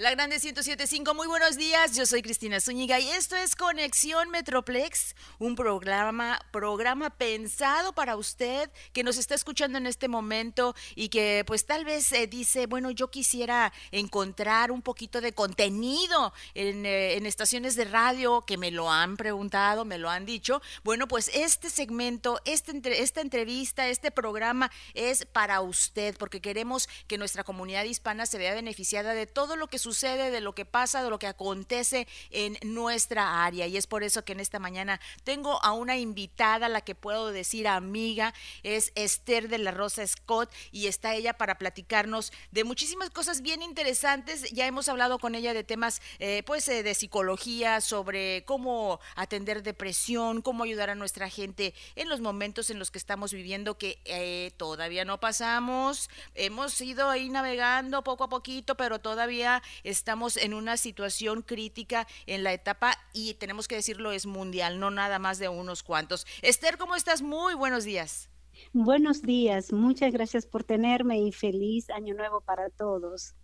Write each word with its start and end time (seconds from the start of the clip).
La 0.00 0.12
Grande 0.12 0.38
1075, 0.40 1.12
muy 1.12 1.26
buenos 1.26 1.58
días. 1.58 1.94
Yo 1.94 2.06
soy 2.06 2.22
Cristina 2.22 2.58
Zúñiga 2.58 2.98
y 2.98 3.10
esto 3.10 3.36
es 3.36 3.54
Conexión 3.54 4.30
Metroplex, 4.30 5.14
un 5.38 5.56
programa 5.56 6.40
programa 6.52 7.10
pensado 7.10 7.92
para 7.92 8.16
usted 8.16 8.70
que 8.94 9.04
nos 9.04 9.18
está 9.18 9.34
escuchando 9.34 9.76
en 9.76 9.86
este 9.86 10.08
momento 10.08 10.74
y 10.94 11.10
que 11.10 11.44
pues 11.46 11.66
tal 11.66 11.84
vez 11.84 12.12
eh, 12.12 12.26
dice, 12.26 12.64
bueno, 12.64 12.90
yo 12.90 13.10
quisiera 13.10 13.74
encontrar 13.90 14.70
un 14.70 14.80
poquito 14.80 15.20
de 15.20 15.34
contenido 15.34 16.32
en, 16.54 16.86
eh, 16.86 17.18
en 17.18 17.26
estaciones 17.26 17.76
de 17.76 17.84
radio 17.84 18.40
que 18.46 18.56
me 18.56 18.70
lo 18.70 18.90
han 18.90 19.18
preguntado, 19.18 19.84
me 19.84 19.98
lo 19.98 20.08
han 20.08 20.24
dicho. 20.24 20.62
Bueno, 20.82 21.08
pues 21.08 21.30
este 21.34 21.68
segmento, 21.68 22.40
este, 22.46 23.02
esta 23.02 23.20
entrevista, 23.20 23.86
este 23.86 24.10
programa 24.10 24.70
es 24.94 25.26
para 25.26 25.60
usted 25.60 26.16
porque 26.16 26.40
queremos 26.40 26.88
que 27.06 27.18
nuestra 27.18 27.44
comunidad 27.44 27.84
hispana 27.84 28.24
se 28.24 28.38
vea 28.38 28.54
beneficiada 28.54 29.12
de 29.12 29.26
todo 29.26 29.56
lo 29.56 29.66
que 29.66 29.78
sucede 29.78 29.89
sucede, 29.90 30.30
de 30.30 30.40
lo 30.40 30.54
que 30.54 30.64
pasa, 30.64 31.02
de 31.02 31.10
lo 31.10 31.18
que 31.18 31.26
acontece 31.26 32.06
en 32.30 32.56
nuestra 32.62 33.44
área. 33.44 33.66
Y 33.66 33.76
es 33.76 33.88
por 33.88 34.04
eso 34.04 34.24
que 34.24 34.32
en 34.32 34.40
esta 34.40 34.60
mañana 34.60 35.00
tengo 35.24 35.60
a 35.64 35.72
una 35.72 35.96
invitada, 35.98 36.68
la 36.68 36.80
que 36.80 36.94
puedo 36.94 37.32
decir 37.32 37.66
amiga, 37.66 38.32
es 38.62 38.92
Esther 38.94 39.48
de 39.48 39.58
la 39.58 39.72
Rosa 39.72 40.06
Scott 40.06 40.52
y 40.70 40.86
está 40.86 41.14
ella 41.16 41.32
para 41.32 41.58
platicarnos 41.58 42.32
de 42.52 42.62
muchísimas 42.62 43.10
cosas 43.10 43.42
bien 43.42 43.62
interesantes. 43.62 44.52
Ya 44.52 44.66
hemos 44.66 44.88
hablado 44.88 45.18
con 45.18 45.34
ella 45.34 45.54
de 45.54 45.64
temas 45.64 46.00
eh, 46.20 46.44
pues 46.46 46.68
eh, 46.68 46.84
de 46.84 46.94
psicología, 46.94 47.80
sobre 47.80 48.44
cómo 48.44 49.00
atender 49.16 49.64
depresión, 49.64 50.40
cómo 50.40 50.62
ayudar 50.62 50.90
a 50.90 50.94
nuestra 50.94 51.28
gente 51.28 51.74
en 51.96 52.08
los 52.08 52.20
momentos 52.20 52.70
en 52.70 52.78
los 52.78 52.92
que 52.92 52.98
estamos 52.98 53.32
viviendo 53.32 53.76
que 53.76 53.98
eh, 54.04 54.52
todavía 54.56 55.04
no 55.04 55.18
pasamos. 55.18 56.08
Hemos 56.36 56.80
ido 56.80 57.10
ahí 57.10 57.28
navegando 57.28 58.04
poco 58.04 58.24
a 58.24 58.28
poquito, 58.28 58.76
pero 58.76 59.00
todavía 59.00 59.62
estamos 59.84 60.36
en 60.36 60.54
una 60.54 60.76
situación 60.76 61.42
crítica 61.42 62.06
en 62.26 62.44
la 62.44 62.52
etapa 62.52 62.96
y 63.12 63.34
tenemos 63.34 63.68
que 63.68 63.76
decirlo, 63.76 64.12
es 64.12 64.26
mundial, 64.26 64.80
no 64.80 64.90
nada 64.90 65.18
más 65.18 65.38
de 65.38 65.48
unos 65.48 65.82
cuantos. 65.82 66.26
Esther, 66.42 66.78
¿cómo 66.78 66.96
estás? 66.96 67.22
Muy 67.22 67.54
buenos 67.54 67.84
días. 67.84 68.28
Buenos 68.72 69.22
días, 69.22 69.72
muchas 69.72 70.12
gracias 70.12 70.46
por 70.46 70.64
tenerme 70.64 71.20
y 71.20 71.32
feliz 71.32 71.88
año 71.90 72.14
nuevo 72.14 72.40
para 72.40 72.68
todos. 72.70 73.34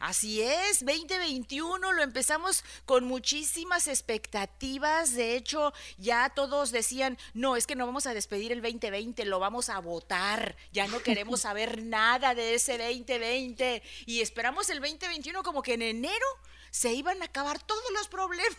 Así 0.00 0.42
es, 0.42 0.84
2021 0.84 1.92
lo 1.92 2.02
empezamos 2.02 2.64
con 2.84 3.04
muchísimas 3.04 3.88
expectativas. 3.88 5.14
De 5.14 5.36
hecho, 5.36 5.72
ya 5.98 6.30
todos 6.30 6.72
decían, 6.72 7.18
no, 7.32 7.56
es 7.56 7.66
que 7.66 7.76
no 7.76 7.86
vamos 7.86 8.06
a 8.06 8.14
despedir 8.14 8.52
el 8.52 8.62
2020, 8.62 9.24
lo 9.24 9.38
vamos 9.38 9.68
a 9.68 9.78
votar. 9.78 10.56
Ya 10.72 10.86
no 10.86 11.02
queremos 11.02 11.40
saber 11.42 11.82
nada 11.82 12.34
de 12.34 12.54
ese 12.54 12.78
2020. 12.78 13.82
Y 14.06 14.20
esperamos 14.20 14.68
el 14.70 14.80
2021 14.80 15.42
como 15.42 15.62
que 15.62 15.74
en 15.74 15.82
enero 15.82 16.26
se 16.74 16.92
iban 16.92 17.22
a 17.22 17.26
acabar 17.26 17.62
todos 17.62 17.84
los 17.96 18.08
problemas 18.08 18.58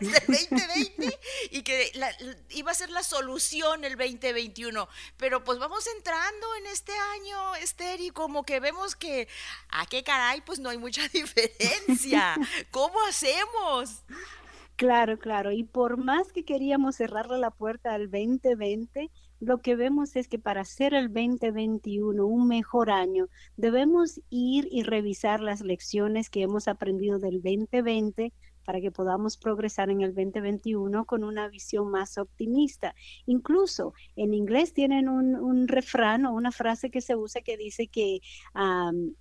del 0.00 0.10
2020 0.26 1.20
y 1.52 1.62
que 1.62 1.92
iba 2.50 2.72
a 2.72 2.74
ser 2.74 2.90
la 2.90 3.04
solución 3.04 3.84
el 3.84 3.96
2021. 3.96 4.88
Pero 5.16 5.44
pues 5.44 5.60
vamos 5.60 5.86
entrando 5.96 6.56
en 6.56 6.66
este 6.66 6.90
año, 7.14 7.54
Esther, 7.54 8.00
y 8.00 8.10
como 8.10 8.42
que 8.42 8.58
vemos 8.58 8.96
que, 8.96 9.28
¿a 9.68 9.86
qué 9.86 10.02
caray? 10.02 10.40
Pues 10.40 10.58
no 10.58 10.70
hay 10.70 10.78
mucha 10.78 11.06
diferencia. 11.12 12.34
¿Cómo 12.72 13.00
hacemos? 13.08 14.02
Claro, 14.74 15.20
claro. 15.20 15.52
Y 15.52 15.62
por 15.62 15.98
más 15.98 16.32
que 16.32 16.44
queríamos 16.44 16.96
cerrarle 16.96 17.38
la 17.38 17.52
puerta 17.52 17.94
al 17.94 18.10
2020, 18.10 19.08
lo 19.42 19.58
que 19.58 19.74
vemos 19.74 20.14
es 20.14 20.28
que 20.28 20.38
para 20.38 20.60
hacer 20.60 20.94
el 20.94 21.12
2021 21.12 22.24
un 22.24 22.46
mejor 22.46 22.90
año, 22.90 23.28
debemos 23.56 24.20
ir 24.30 24.68
y 24.70 24.84
revisar 24.84 25.40
las 25.40 25.62
lecciones 25.62 26.30
que 26.30 26.42
hemos 26.42 26.68
aprendido 26.68 27.18
del 27.18 27.42
2020 27.42 28.32
para 28.64 28.80
que 28.80 28.92
podamos 28.92 29.36
progresar 29.36 29.90
en 29.90 30.02
el 30.02 30.14
2021 30.14 31.04
con 31.06 31.24
una 31.24 31.48
visión 31.48 31.90
más 31.90 32.18
optimista. 32.18 32.94
Incluso 33.26 33.94
en 34.14 34.32
inglés 34.32 34.74
tienen 34.74 35.08
un, 35.08 35.66
refrán 35.66 36.24
o 36.24 36.32
una 36.32 36.52
frase 36.52 36.88
que 36.88 37.00
se 37.00 37.16
usa 37.16 37.42
que 37.42 37.56
dice 37.56 37.88
que 37.88 38.20
um, 38.54 39.12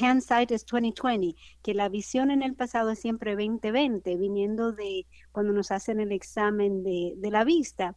hindsight 0.00 0.52
is 0.52 0.64
2020, 0.64 1.34
que 1.62 1.74
la 1.74 1.88
visión 1.88 2.30
en 2.30 2.44
el 2.44 2.54
pasado 2.54 2.90
es 2.90 3.00
siempre 3.00 3.32
2020, 3.32 4.16
viniendo 4.16 4.70
de 4.70 5.08
cuando 5.32 5.52
nos 5.52 5.72
hacen 5.72 5.98
el 5.98 6.12
examen 6.12 6.84
de, 6.84 7.14
de 7.16 7.30
la 7.32 7.42
vista. 7.42 7.96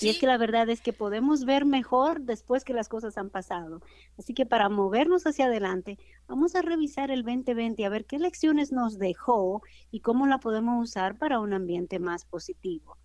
Y 0.00 0.08
es 0.08 0.18
que 0.18 0.26
la 0.26 0.38
verdad 0.38 0.68
es 0.68 0.80
que 0.80 0.92
podemos 0.92 1.44
ver 1.44 1.64
mejor 1.64 2.22
después 2.22 2.64
que 2.64 2.72
las 2.72 2.88
cosas 2.88 3.18
han 3.18 3.30
pasado. 3.30 3.80
Así 4.18 4.34
que 4.34 4.46
para 4.46 4.68
movernos 4.68 5.26
hacia 5.26 5.46
adelante, 5.46 5.98
vamos 6.26 6.54
a 6.54 6.62
revisar 6.62 7.10
el 7.10 7.22
2020 7.22 7.84
a 7.84 7.88
ver 7.88 8.04
qué 8.06 8.18
lecciones 8.18 8.72
nos 8.72 8.98
dejó 8.98 9.62
y 9.90 10.00
cómo 10.00 10.26
la 10.26 10.38
podemos 10.38 10.82
usar 10.82 11.18
para 11.18 11.40
un 11.40 11.52
ambiente 11.52 11.98
más 11.98 12.24
positivo. 12.24 12.96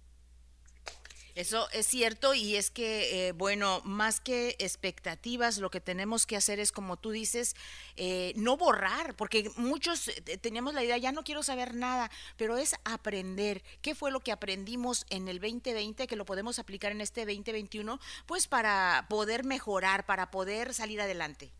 Eso 1.37 1.69
es 1.71 1.85
cierto 1.85 2.33
y 2.33 2.55
es 2.55 2.71
que, 2.71 3.27
eh, 3.27 3.31
bueno, 3.31 3.81
más 3.85 4.19
que 4.19 4.55
expectativas, 4.57 5.59
lo 5.59 5.69
que 5.69 5.79
tenemos 5.79 6.25
que 6.25 6.35
hacer 6.35 6.59
es, 6.59 6.71
como 6.71 6.97
tú 6.97 7.11
dices, 7.11 7.55
eh, 7.95 8.33
no 8.35 8.57
borrar, 8.57 9.15
porque 9.15 9.51
muchos 9.55 10.07
eh, 10.07 10.39
teníamos 10.39 10.73
la 10.73 10.83
idea, 10.83 10.97
ya 10.97 11.11
no 11.11 11.23
quiero 11.23 11.43
saber 11.43 11.75
nada, 11.75 12.09
pero 12.37 12.57
es 12.57 12.73
aprender. 12.85 13.61
¿Qué 13.83 13.93
fue 13.93 14.09
lo 14.09 14.21
que 14.21 14.31
aprendimos 14.31 15.05
en 15.11 15.27
el 15.27 15.39
2020 15.39 16.07
que 16.07 16.15
lo 16.15 16.25
podemos 16.25 16.57
aplicar 16.57 16.91
en 16.91 17.01
este 17.01 17.21
2021? 17.21 17.99
Pues 18.25 18.47
para 18.47 19.05
poder 19.07 19.43
mejorar, 19.43 20.07
para 20.07 20.31
poder 20.31 20.73
salir 20.73 20.99
adelante. 21.01 21.51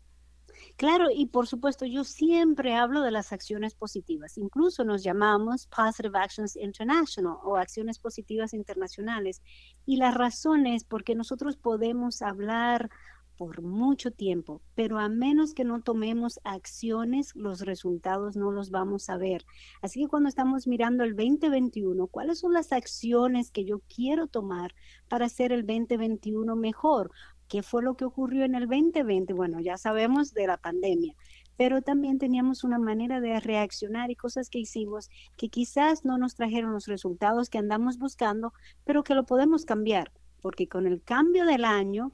Claro, 0.78 1.06
y 1.12 1.26
por 1.26 1.48
supuesto, 1.48 1.86
yo 1.86 2.04
siempre 2.04 2.76
hablo 2.76 3.02
de 3.02 3.10
las 3.10 3.32
acciones 3.32 3.74
positivas. 3.74 4.38
Incluso 4.38 4.84
nos 4.84 5.02
llamamos 5.02 5.66
Positive 5.66 6.16
Actions 6.16 6.54
International 6.54 7.36
o 7.42 7.56
acciones 7.56 7.98
positivas 7.98 8.54
internacionales. 8.54 9.42
Y 9.86 9.96
la 9.96 10.12
razón 10.12 10.68
es 10.68 10.84
porque 10.84 11.16
nosotros 11.16 11.56
podemos 11.56 12.22
hablar 12.22 12.90
por 13.36 13.60
mucho 13.60 14.12
tiempo, 14.12 14.62
pero 14.76 15.00
a 15.00 15.08
menos 15.08 15.52
que 15.52 15.64
no 15.64 15.80
tomemos 15.82 16.38
acciones, 16.44 17.34
los 17.34 17.62
resultados 17.62 18.36
no 18.36 18.52
los 18.52 18.70
vamos 18.70 19.10
a 19.10 19.16
ver. 19.16 19.44
Así 19.82 20.02
que 20.02 20.08
cuando 20.08 20.28
estamos 20.28 20.68
mirando 20.68 21.02
el 21.02 21.16
2021, 21.16 22.06
¿cuáles 22.06 22.38
son 22.38 22.52
las 22.52 22.70
acciones 22.70 23.50
que 23.50 23.64
yo 23.64 23.80
quiero 23.92 24.28
tomar 24.28 24.76
para 25.08 25.26
hacer 25.26 25.50
el 25.50 25.66
2021 25.66 26.54
mejor? 26.54 27.10
¿Qué 27.48 27.62
fue 27.62 27.82
lo 27.82 27.96
que 27.96 28.04
ocurrió 28.04 28.44
en 28.44 28.54
el 28.54 28.68
2020? 28.68 29.32
Bueno, 29.32 29.58
ya 29.60 29.78
sabemos 29.78 30.34
de 30.34 30.46
la 30.46 30.58
pandemia, 30.58 31.14
pero 31.56 31.80
también 31.80 32.18
teníamos 32.18 32.62
una 32.62 32.78
manera 32.78 33.20
de 33.20 33.40
reaccionar 33.40 34.10
y 34.10 34.16
cosas 34.16 34.50
que 34.50 34.58
hicimos 34.58 35.08
que 35.36 35.48
quizás 35.48 36.04
no 36.04 36.18
nos 36.18 36.34
trajeron 36.34 36.72
los 36.72 36.86
resultados 36.86 37.48
que 37.48 37.56
andamos 37.56 37.98
buscando, 37.98 38.52
pero 38.84 39.02
que 39.02 39.14
lo 39.14 39.24
podemos 39.24 39.64
cambiar, 39.64 40.12
porque 40.42 40.68
con 40.68 40.86
el 40.86 41.02
cambio 41.02 41.46
del 41.46 41.64
año 41.64 42.12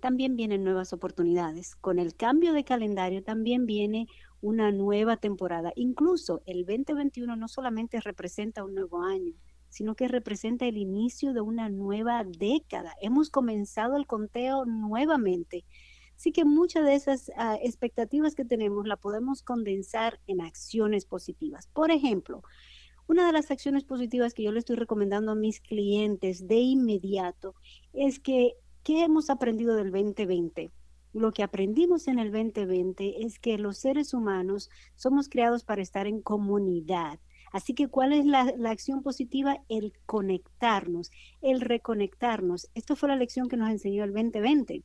también 0.00 0.36
vienen 0.36 0.64
nuevas 0.64 0.92
oportunidades. 0.92 1.76
Con 1.76 1.98
el 1.98 2.14
cambio 2.14 2.52
de 2.52 2.64
calendario 2.64 3.22
también 3.22 3.64
viene 3.64 4.06
una 4.42 4.70
nueva 4.70 5.16
temporada. 5.16 5.72
Incluso 5.76 6.42
el 6.46 6.66
2021 6.66 7.36
no 7.36 7.48
solamente 7.48 8.00
representa 8.00 8.64
un 8.64 8.74
nuevo 8.74 9.02
año, 9.02 9.34
sino 9.70 9.94
que 9.94 10.08
representa 10.08 10.66
el 10.66 10.76
inicio 10.76 11.32
de 11.32 11.40
una 11.40 11.70
nueva 11.70 12.24
década. 12.24 12.94
Hemos 13.00 13.30
comenzado 13.30 13.96
el 13.96 14.06
conteo 14.06 14.66
nuevamente. 14.66 15.64
Así 16.16 16.32
que 16.32 16.44
muchas 16.44 16.84
de 16.84 16.94
esas 16.94 17.32
ah, 17.36 17.56
expectativas 17.62 18.34
que 18.34 18.44
tenemos 18.44 18.86
la 18.86 18.98
podemos 18.98 19.42
condensar 19.42 20.20
en 20.26 20.42
acciones 20.42 21.06
positivas. 21.06 21.68
Por 21.68 21.90
ejemplo, 21.90 22.42
una 23.06 23.26
de 23.26 23.32
las 23.32 23.50
acciones 23.50 23.84
positivas 23.84 24.34
que 24.34 24.42
yo 24.42 24.52
le 24.52 24.58
estoy 24.58 24.76
recomendando 24.76 25.32
a 25.32 25.34
mis 25.34 25.60
clientes 25.60 26.46
de 26.46 26.56
inmediato 26.56 27.54
es 27.92 28.20
que, 28.20 28.52
¿qué 28.82 29.02
hemos 29.02 29.30
aprendido 29.30 29.74
del 29.76 29.90
2020? 29.90 30.70
Lo 31.12 31.32
que 31.32 31.42
aprendimos 31.42 32.06
en 32.06 32.18
el 32.18 32.30
2020 32.30 33.24
es 33.24 33.38
que 33.38 33.58
los 33.58 33.78
seres 33.78 34.14
humanos 34.14 34.70
somos 34.94 35.28
creados 35.28 35.64
para 35.64 35.82
estar 35.82 36.06
en 36.06 36.20
comunidad 36.20 37.18
Así 37.50 37.74
que, 37.74 37.88
¿cuál 37.88 38.12
es 38.12 38.24
la, 38.24 38.52
acción 38.70 39.02
positiva? 39.02 39.58
El 39.68 39.92
conectarnos, 40.06 41.10
el 41.42 41.60
reconectarnos. 41.60 42.68
Esto 42.74 42.96
fue 42.96 43.08
la 43.08 43.16
lección 43.16 43.48
que 43.48 43.56
nos 43.56 43.70
enseñó 43.70 44.04
el 44.04 44.12
2020. 44.12 44.84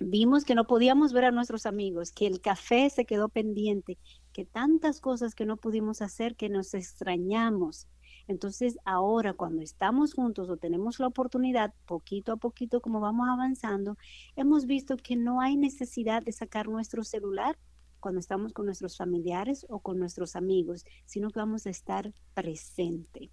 Vimos 0.00 0.44
que 0.44 0.54
no 0.54 0.66
podíamos 0.66 1.12
ver 1.12 1.24
a 1.24 1.32
nuestros 1.32 1.66
amigos, 1.66 2.12
que 2.12 2.26
el 2.26 2.40
café 2.40 2.88
se 2.90 3.04
quedó 3.04 3.28
pendiente, 3.28 3.98
que 4.32 4.44
tantas 4.44 5.00
cosas 5.00 5.34
que 5.34 5.44
no 5.44 5.56
pudimos 5.56 6.02
hacer, 6.02 6.36
que 6.36 6.48
nos 6.48 6.74
extrañamos. 6.74 7.88
Entonces, 8.28 8.78
ahora 8.84 9.32
cuando 9.32 9.62
estamos 9.62 10.14
juntos 10.14 10.50
o 10.50 10.56
tenemos 10.56 11.00
la 11.00 11.06
oportunidad, 11.06 11.74
poquito 11.86 12.32
a 12.32 12.36
poquito 12.36 12.80
como 12.80 13.00
vamos 13.00 13.26
avanzando, 13.28 13.96
hemos 14.36 14.66
visto 14.66 14.96
que 14.96 15.16
no 15.16 15.40
hay 15.40 15.56
necesidad 15.56 16.22
de 16.22 16.32
sacar 16.32 16.68
nuestro 16.68 17.02
celular 17.04 17.58
cuando 18.00 18.20
estamos 18.20 18.52
con 18.52 18.66
nuestros 18.66 18.96
familiares 18.96 19.66
o 19.68 19.80
con 19.80 19.98
nuestros 19.98 20.36
amigos, 20.36 20.84
sino 21.06 21.30
que 21.30 21.40
vamos 21.40 21.66
a 21.66 21.70
estar 21.70 22.12
presente. 22.34 23.30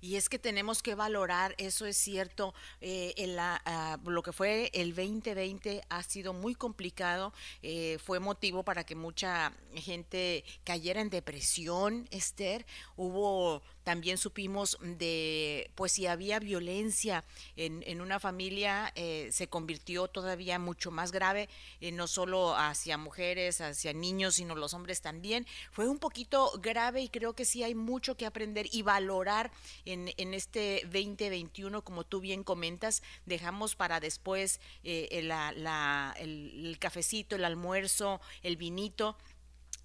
Y 0.00 0.16
es 0.16 0.28
que 0.28 0.38
tenemos 0.38 0.82
que 0.82 0.94
valorar, 0.94 1.54
eso 1.58 1.84
es 1.84 1.96
cierto, 1.96 2.54
eh, 2.80 3.12
la, 3.28 3.60
ah, 3.66 3.98
lo 4.04 4.22
que 4.22 4.32
fue 4.32 4.70
el 4.72 4.94
2020 4.94 5.82
ha 5.88 6.02
sido 6.02 6.32
muy 6.32 6.54
complicado, 6.54 7.34
eh, 7.62 7.98
fue 8.02 8.18
motivo 8.18 8.64
para 8.64 8.84
que 8.84 8.94
mucha 8.94 9.52
gente 9.74 10.44
cayera 10.64 11.02
en 11.02 11.10
depresión, 11.10 12.08
Esther, 12.10 12.64
hubo 12.96 13.62
también 13.84 14.18
supimos 14.18 14.78
de, 14.80 15.70
pues 15.74 15.92
si 15.92 16.06
había 16.06 16.38
violencia 16.38 17.24
en, 17.56 17.82
en 17.86 18.00
una 18.00 18.20
familia, 18.20 18.92
eh, 18.94 19.28
se 19.32 19.48
convirtió 19.48 20.08
todavía 20.08 20.58
mucho 20.58 20.90
más 20.90 21.12
grave, 21.12 21.48
eh, 21.80 21.92
no 21.92 22.06
solo 22.06 22.56
hacia 22.56 22.98
mujeres, 22.98 23.60
hacia 23.60 23.92
niños, 23.92 24.36
sino 24.36 24.54
los 24.54 24.74
hombres 24.74 25.00
también. 25.00 25.46
Fue 25.70 25.88
un 25.88 25.98
poquito 25.98 26.52
grave 26.60 27.02
y 27.02 27.08
creo 27.08 27.34
que 27.34 27.44
sí 27.44 27.62
hay 27.62 27.74
mucho 27.74 28.16
que 28.16 28.26
aprender 28.26 28.66
y 28.72 28.82
valorar 28.82 29.50
en, 29.84 30.12
en 30.16 30.34
este 30.34 30.82
2021, 30.84 31.82
como 31.82 32.04
tú 32.04 32.20
bien 32.20 32.44
comentas. 32.44 33.02
Dejamos 33.26 33.76
para 33.76 34.00
después 34.00 34.60
eh, 34.84 35.20
la, 35.24 35.52
la, 35.52 36.14
el, 36.18 36.66
el 36.66 36.78
cafecito, 36.78 37.36
el 37.36 37.44
almuerzo, 37.44 38.20
el 38.42 38.56
vinito 38.56 39.16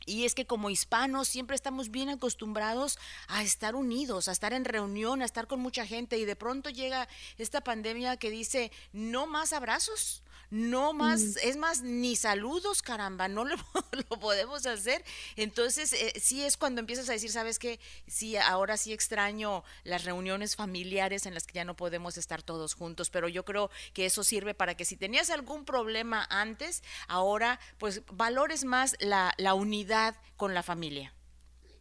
y 0.06 0.26
es 0.26 0.36
que 0.36 0.46
como 0.46 0.70
hispanos 0.70 1.28
siempre 1.28 1.56
estamos 1.56 1.90
bien 1.90 2.10
acostumbrados 2.10 2.98
a 3.28 3.44
estar 3.44 3.76
unidos, 3.76 4.28
a 4.28 4.32
estar 4.32 4.54
en 4.54 4.66
reunión, 4.66 5.22
a 5.22 5.26
estar 5.26 5.48
con 5.48 5.60
mucha 5.60 5.86
gente 5.86 6.18
y 6.18 6.26
de 6.26 6.36
pronto 6.36 6.70
llega 6.70 7.08
esta 7.38 7.62
pandemia 7.62 8.18
que 8.18 8.30
dice 8.30 8.72
no 8.94 9.28
más 9.28 9.54
abrazos, 9.54 10.22
no 10.50 10.94
más, 10.94 11.22
mm. 11.22 11.36
es 11.44 11.58
más, 11.58 11.82
ni 11.82 12.16
saludos, 12.16 12.82
caramba, 12.82 13.28
no 13.28 13.46
lo, 13.46 13.56
lo 13.92 14.20
podemos 14.20 14.66
hacer. 14.66 15.04
Entonces, 15.36 15.94
eh, 15.94 16.14
sí 16.20 16.44
es 16.44 16.58
cuando 16.58 16.80
empiezas 16.80 17.10
a 17.10 17.14
decir, 17.14 17.32
sabes 17.32 17.60
que 17.60 17.80
sí, 18.08 18.38
ahora 18.38 18.78
sí 18.78 18.94
extraño 18.94 19.64
las 19.84 20.06
reuniones 20.06 20.56
familiares 20.56 21.26
en 21.26 21.34
las 21.34 21.46
que 21.46 21.54
ya 21.54 21.66
no 21.66 21.76
podemos 21.76 22.18
estar 22.18 22.44
todos 22.44 22.74
juntos, 22.74 23.10
pero 23.10 23.28
yo 23.28 23.46
creo 23.46 23.70
que 23.94 24.06
eso 24.06 24.24
sirve 24.24 24.54
para 24.54 24.76
que 24.76 24.86
si 24.86 24.98
tenías 24.98 25.30
algún 25.30 25.66
problema 25.66 26.26
antes, 26.30 26.84
ahora 27.08 27.60
pues 27.78 28.02
valores 28.12 28.66
más 28.66 28.96
la, 29.00 29.34
la 29.38 29.54
unidad 29.54 30.16
con 30.38 30.54
la 30.54 30.64
familia. 30.64 31.14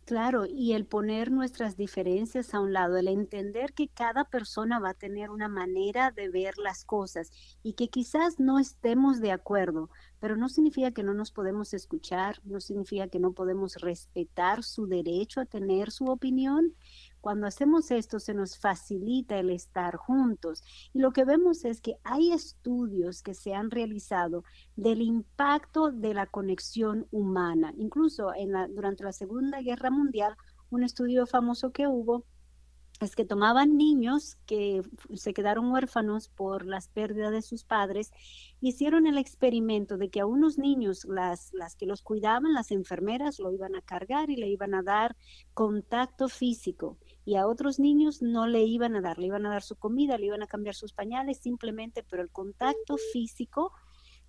Claro, 0.06 0.45
y 0.47 0.75
el 0.75 0.85
poner 0.85 1.31
nuestras 1.31 1.79
diferencias 1.79 2.53
a 2.53 2.61
un 2.61 2.75
lado, 2.75 2.99
el 2.99 3.09
entender 3.09 3.73
que 3.73 3.89
cada 3.89 4.25
persona 4.25 4.79
va 4.79 4.91
a 4.91 4.95
tener 4.95 5.31
una 5.31 5.49
manera 5.49 6.11
de 6.11 6.29
ver 6.29 6.59
las 6.59 6.85
cosas 6.85 7.31
y 7.62 7.73
que 7.73 7.89
quizás 7.89 8.39
no 8.39 8.59
estemos 8.59 9.21
de 9.23 9.33
acuerdo, 9.33 9.89
pero 10.21 10.37
no 10.37 10.51
significa 10.51 10.91
que 10.91 11.03
no 11.03 11.15
nos 11.15 11.33
podemos 11.33 11.73
escuchar, 11.73 12.39
no 12.45 12.61
significa 12.61 13.09
que 13.09 13.19
no 13.19 13.33
podemos 13.33 13.77
respetar 13.77 14.62
su 14.62 14.87
derecho 14.87 15.41
a 15.41 15.47
tener 15.47 15.91
su 15.91 16.05
opinión 16.07 16.75
cuando 17.25 17.47
hacemos 17.47 17.91
esto 17.91 18.21
se 18.21 18.35
nos 18.35 18.59
facilita 18.59 19.38
el 19.38 19.49
estar 19.49 19.97
juntos. 19.97 20.62
Y 20.93 20.99
lo 20.99 21.15
que 21.15 21.25
vemos 21.25 21.65
es 21.65 21.81
que 21.81 21.97
hay 22.05 22.32
estudios 22.32 23.23
que 23.23 23.32
se 23.32 23.55
han 23.55 23.71
realizado 23.71 24.44
del 24.76 25.00
impacto 25.00 25.91
de 25.91 26.12
la 26.12 26.26
conexión 26.26 27.06
humana. 27.11 27.73
Incluso 27.79 28.35
en 28.35 28.53
la, 28.53 28.69
durante 28.69 29.05
la 29.05 29.12
Segunda 29.12 29.62
Guerra 29.62 29.91
Mundial, 29.91 30.37
un 30.69 30.85
estudio 30.85 31.26
famoso 31.26 31.73
que 31.73 31.87
hubo 31.87 32.26
es 33.00 33.17
que 33.17 33.25
tomaban 33.25 33.79
niños 33.79 34.37
que 34.44 34.82
se 35.15 35.32
quedaron 35.32 35.73
huérfanos 35.73 36.29
por 36.29 36.67
las 36.67 36.88
pérdidas 36.88 37.32
de 37.32 37.41
sus 37.41 37.65
padres, 37.65 38.12
hicieron 38.61 39.06
el 39.06 39.17
experimento 39.17 39.97
de 39.97 40.11
que 40.11 40.21
a 40.21 40.26
unos 40.26 40.59
niños, 40.59 41.06
las, 41.06 41.55
las 41.55 41.75
que 41.75 41.87
los 41.87 42.03
cuidaban, 42.03 42.53
las 42.53 42.71
enfermeras, 42.71 43.38
lo 43.38 43.50
iban 43.50 43.76
a 43.76 43.81
cargar 43.81 44.29
y 44.29 44.37
le 44.37 44.49
iban 44.49 44.75
a 44.75 44.82
dar 44.82 45.17
contacto 45.55 46.29
físico 46.29 46.99
y 47.25 47.37
a 47.37 47.47
otros 47.47 47.79
niños 47.79 48.23
no 48.23 48.47
le 48.47 48.62
iban 48.65 48.97
a 48.97 49.00
dar, 49.00 49.19
le 49.19 49.26
iban 49.26 49.47
a 49.47 49.50
dar 49.50 49.62
su 49.62 49.76
comida, 49.76 50.19
le 50.19 50.26
iban 50.26 50.43
a 50.43 50.47
cambiar 50.47 50.75
sus 50.75 50.93
pañales 50.93 51.38
simplemente, 51.38 52.03
pero 52.03 52.23
el 52.23 52.31
contacto 52.31 52.97
físico, 53.12 53.73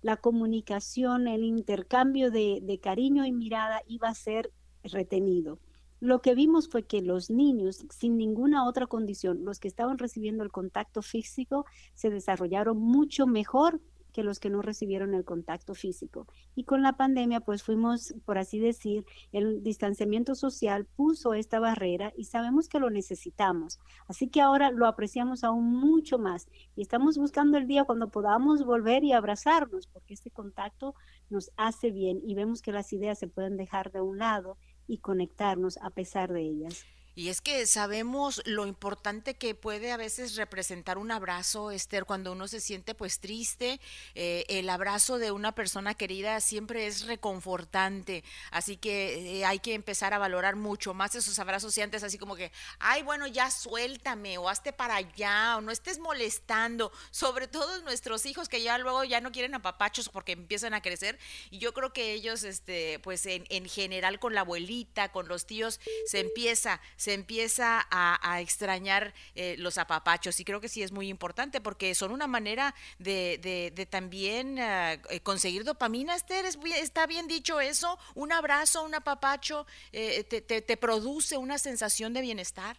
la 0.02 0.16
comunicación, 0.16 1.28
el 1.28 1.44
intercambio 1.44 2.30
de, 2.30 2.60
de 2.62 2.78
cariño 2.78 3.26
y 3.26 3.32
mirada 3.32 3.82
iba 3.86 4.08
a 4.08 4.14
ser 4.14 4.52
retenido. 4.82 5.58
Lo 6.00 6.20
que 6.20 6.34
vimos 6.34 6.68
fue 6.68 6.84
que 6.84 7.00
los 7.00 7.30
niños, 7.30 7.86
sin 7.90 8.16
ninguna 8.16 8.66
otra 8.66 8.86
condición, 8.86 9.44
los 9.44 9.58
que 9.58 9.68
estaban 9.68 9.98
recibiendo 9.98 10.44
el 10.44 10.52
contacto 10.52 11.02
físico, 11.02 11.64
se 11.94 12.10
desarrollaron 12.10 12.78
mucho 12.78 13.26
mejor 13.26 13.80
que 14.16 14.22
los 14.22 14.40
que 14.40 14.48
no 14.48 14.62
recibieron 14.62 15.12
el 15.12 15.26
contacto 15.26 15.74
físico. 15.74 16.26
Y 16.54 16.64
con 16.64 16.80
la 16.80 16.94
pandemia, 16.94 17.40
pues 17.40 17.62
fuimos, 17.62 18.14
por 18.24 18.38
así 18.38 18.58
decir, 18.58 19.04
el 19.30 19.62
distanciamiento 19.62 20.34
social 20.34 20.86
puso 20.86 21.34
esta 21.34 21.60
barrera 21.60 22.14
y 22.16 22.24
sabemos 22.24 22.66
que 22.66 22.80
lo 22.80 22.88
necesitamos. 22.88 23.78
Así 24.08 24.28
que 24.28 24.40
ahora 24.40 24.70
lo 24.70 24.86
apreciamos 24.86 25.44
aún 25.44 25.70
mucho 25.70 26.18
más 26.18 26.48
y 26.76 26.80
estamos 26.80 27.18
buscando 27.18 27.58
el 27.58 27.66
día 27.66 27.84
cuando 27.84 28.08
podamos 28.08 28.64
volver 28.64 29.04
y 29.04 29.12
abrazarnos, 29.12 29.86
porque 29.86 30.14
este 30.14 30.30
contacto 30.30 30.94
nos 31.28 31.50
hace 31.58 31.90
bien 31.90 32.22
y 32.24 32.34
vemos 32.34 32.62
que 32.62 32.72
las 32.72 32.94
ideas 32.94 33.18
se 33.18 33.28
pueden 33.28 33.58
dejar 33.58 33.92
de 33.92 34.00
un 34.00 34.16
lado 34.16 34.56
y 34.86 34.96
conectarnos 34.96 35.76
a 35.82 35.90
pesar 35.90 36.32
de 36.32 36.40
ellas. 36.40 36.86
Y 37.18 37.30
es 37.30 37.40
que 37.40 37.66
sabemos 37.66 38.42
lo 38.44 38.66
importante 38.66 39.36
que 39.36 39.54
puede 39.54 39.90
a 39.90 39.96
veces 39.96 40.36
representar 40.36 40.98
un 40.98 41.10
abrazo, 41.10 41.70
Esther, 41.70 42.04
cuando 42.04 42.32
uno 42.32 42.46
se 42.46 42.60
siente 42.60 42.94
pues 42.94 43.20
triste. 43.20 43.80
Eh, 44.14 44.44
el 44.50 44.68
abrazo 44.68 45.16
de 45.16 45.30
una 45.30 45.54
persona 45.54 45.94
querida 45.94 46.38
siempre 46.42 46.86
es 46.86 47.06
reconfortante. 47.06 48.22
Así 48.50 48.76
que 48.76 49.38
eh, 49.38 49.46
hay 49.46 49.60
que 49.60 49.72
empezar 49.72 50.12
a 50.12 50.18
valorar 50.18 50.56
mucho 50.56 50.92
más 50.92 51.14
esos 51.14 51.38
abrazos 51.38 51.78
y 51.78 51.80
antes 51.80 52.02
así 52.02 52.18
como 52.18 52.36
que, 52.36 52.52
ay, 52.80 53.02
bueno, 53.02 53.26
ya 53.26 53.50
suéltame 53.50 54.36
o 54.36 54.50
hazte 54.50 54.74
para 54.74 54.96
allá 54.96 55.56
o 55.56 55.62
no 55.62 55.72
estés 55.72 55.98
molestando. 55.98 56.92
Sobre 57.10 57.48
todo 57.48 57.80
nuestros 57.80 58.26
hijos 58.26 58.50
que 58.50 58.60
ya 58.60 58.76
luego 58.76 59.04
ya 59.04 59.22
no 59.22 59.32
quieren 59.32 59.54
apapachos 59.54 60.10
porque 60.10 60.32
empiezan 60.32 60.74
a 60.74 60.82
crecer. 60.82 61.18
Y 61.48 61.60
yo 61.60 61.72
creo 61.72 61.94
que 61.94 62.12
ellos, 62.12 62.42
este, 62.42 62.98
pues 62.98 63.24
en, 63.24 63.46
en 63.48 63.66
general 63.66 64.18
con 64.18 64.34
la 64.34 64.42
abuelita, 64.42 65.12
con 65.12 65.28
los 65.28 65.46
tíos, 65.46 65.80
se 66.04 66.20
empieza 66.20 66.82
se 67.06 67.14
empieza 67.14 67.86
a, 67.88 68.40
extrañar 68.40 69.14
eh, 69.36 69.54
los 69.58 69.78
apapachos. 69.78 70.40
Y 70.40 70.44
creo 70.44 70.60
que 70.60 70.68
sí 70.68 70.82
es 70.82 70.90
muy 70.90 71.08
importante 71.08 71.60
porque 71.60 71.94
son 71.94 72.10
una 72.10 72.26
manera 72.26 72.74
de, 72.98 73.86
también 73.88 74.58
ah, 74.58 74.94
eh, 74.94 75.20
conseguir 75.20 75.62
dopamina, 75.62 76.16
Esther, 76.16 76.44
está 76.46 77.06
bien 77.06 77.28
dicho 77.28 77.60
eso, 77.60 77.96
un 78.16 78.32
abrazo, 78.32 78.82
un 78.82 78.96
apapacho 78.96 79.68
eh, 79.92 80.24
te 80.24 80.76
produce 80.76 81.36
una 81.36 81.58
sensación 81.58 82.12
de 82.12 82.22
bienestar. 82.22 82.76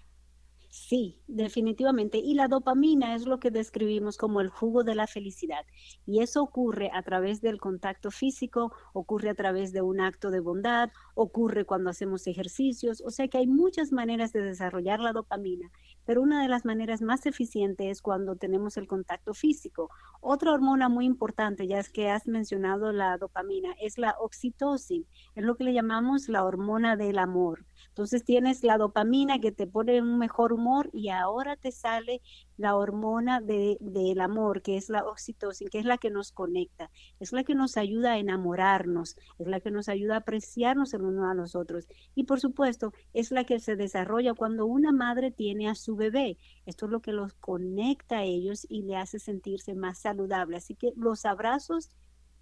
Sí, 0.69 1.21
definitivamente. 1.27 2.17
Y 2.17 2.33
la 2.35 2.47
dopamina 2.47 3.15
es 3.15 3.25
lo 3.25 3.39
que 3.39 3.51
describimos 3.51 4.17
como 4.17 4.41
el 4.41 4.49
jugo 4.49 4.83
de 4.83 4.95
la 4.95 5.07
felicidad. 5.07 5.65
Y 6.05 6.21
eso 6.21 6.43
ocurre 6.43 6.89
a 6.93 7.01
través 7.03 7.41
del 7.41 7.59
contacto 7.59 8.11
físico, 8.11 8.73
ocurre 8.93 9.29
a 9.29 9.33
través 9.33 9.71
de 9.71 9.81
un 9.81 10.01
acto 10.01 10.29
de 10.29 10.41
bondad, 10.41 10.89
ocurre 11.15 11.65
cuando 11.65 11.89
hacemos 11.89 12.27
ejercicios. 12.27 13.01
O 13.05 13.11
sea 13.11 13.27
que 13.29 13.37
hay 13.37 13.47
muchas 13.47 13.91
maneras 13.91 14.33
de 14.33 14.41
desarrollar 14.41 14.99
la 14.99 15.13
dopamina, 15.13 15.71
pero 16.05 16.21
una 16.21 16.41
de 16.41 16.49
las 16.49 16.65
maneras 16.65 17.01
más 17.01 17.25
eficientes 17.25 17.87
es 17.87 18.01
cuando 18.01 18.35
tenemos 18.35 18.75
el 18.77 18.87
contacto 18.87 19.33
físico. 19.33 19.89
Otra 20.21 20.51
hormona 20.51 20.89
muy 20.89 21.05
importante, 21.05 21.65
ya 21.65 21.79
es 21.79 21.89
que 21.89 22.09
has 22.09 22.27
mencionado 22.27 22.91
la 22.91 23.17
dopamina, 23.17 23.73
es 23.81 23.97
la 23.97 24.15
oxitocina. 24.19 25.05
Es 25.33 25.43
lo 25.43 25.55
que 25.55 25.63
le 25.63 25.73
llamamos 25.73 26.27
la 26.27 26.43
hormona 26.43 26.97
del 26.97 27.17
amor. 27.19 27.65
Entonces 27.97 28.23
tienes 28.23 28.63
la 28.63 28.77
dopamina 28.77 29.39
que 29.39 29.51
te 29.51 29.65
pone 29.65 29.97
en 29.97 30.03
un 30.03 30.19
mejor 30.19 30.53
humor 30.53 30.87
y 30.93 31.09
ahora 31.09 31.55
te 31.55 31.71
sale 31.71 32.21
la 32.55 32.75
hormona 32.75 33.41
del 33.41 34.21
amor, 34.21 34.61
que 34.61 34.77
es 34.77 34.89
la 34.89 35.03
oxitocina, 35.03 35.71
que 35.71 35.79
es 35.79 35.85
la 35.85 35.97
que 35.97 36.11
nos 36.11 36.31
conecta, 36.31 36.91
es 37.19 37.33
la 37.33 37.43
que 37.43 37.55
nos 37.55 37.75
ayuda 37.75 38.11
a 38.11 38.19
enamorarnos, 38.19 39.15
es 39.39 39.47
la 39.47 39.61
que 39.61 39.71
nos 39.71 39.89
ayuda 39.89 40.13
a 40.13 40.19
apreciarnos 40.19 40.93
el 40.93 41.01
uno 41.01 41.27
a 41.27 41.33
los 41.33 41.55
otros. 41.55 41.87
Y 42.13 42.25
por 42.25 42.39
supuesto, 42.39 42.93
es 43.13 43.31
la 43.31 43.45
que 43.45 43.59
se 43.59 43.75
desarrolla 43.75 44.35
cuando 44.35 44.67
una 44.67 44.91
madre 44.91 45.31
tiene 45.31 45.67
a 45.67 45.73
su 45.73 45.95
bebé. 45.95 46.37
Esto 46.67 46.85
es 46.85 46.91
lo 46.91 46.99
que 46.99 47.13
los 47.13 47.33
conecta 47.33 48.19
a 48.19 48.23
ellos 48.25 48.67
y 48.69 48.83
le 48.83 48.95
hace 48.95 49.17
sentirse 49.17 49.73
más 49.73 49.97
saludable. 49.97 50.57
Así 50.57 50.75
que 50.75 50.93
los 50.95 51.25
abrazos 51.25 51.89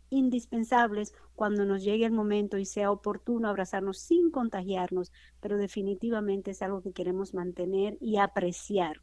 indispensables 0.09 1.13
cuando 1.35 1.65
nos 1.65 1.83
llegue 1.83 2.05
el 2.05 2.11
momento 2.11 2.57
y 2.57 2.65
sea 2.65 2.91
oportuno 2.91 3.49
abrazarnos 3.49 3.99
sin 3.99 4.31
contagiarnos, 4.31 5.11
pero 5.41 5.57
definitivamente 5.57 6.51
es 6.51 6.61
algo 6.61 6.81
que 6.81 6.93
queremos 6.93 7.33
mantener 7.33 7.97
y 7.99 8.17
apreciar. 8.17 9.01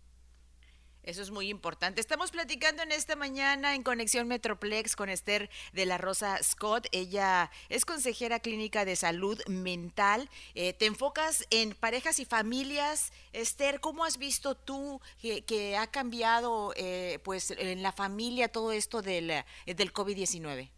Eso 1.02 1.20
es 1.20 1.32
muy 1.32 1.48
importante. 1.48 2.00
Estamos 2.00 2.30
platicando 2.30 2.84
en 2.84 2.92
esta 2.92 3.16
mañana 3.16 3.74
en 3.74 3.82
Conexión 3.82 4.28
Metroplex 4.28 4.94
con 4.94 5.08
Esther 5.08 5.50
de 5.72 5.84
la 5.84 5.98
Rosa 5.98 6.38
Scott. 6.44 6.86
Ella 6.92 7.50
es 7.68 7.84
consejera 7.84 8.38
clínica 8.38 8.84
de 8.84 8.94
salud 8.94 9.40
mental. 9.48 10.30
Eh, 10.54 10.74
te 10.74 10.86
enfocas 10.86 11.44
en 11.50 11.74
parejas 11.74 12.20
y 12.20 12.24
familias. 12.24 13.12
Esther, 13.32 13.80
¿cómo 13.80 14.04
has 14.04 14.16
visto 14.16 14.54
tú 14.54 15.00
que, 15.20 15.76
ha 15.76 15.88
cambiado 15.88 16.72
eh, 16.76 17.18
pues 17.24 17.50
en 17.50 17.82
la 17.82 17.90
familia 17.90 18.46
todo 18.46 18.70
esto 18.70 19.02
del, 19.02 19.32
del 19.66 19.92
COVID-19? 19.92 20.70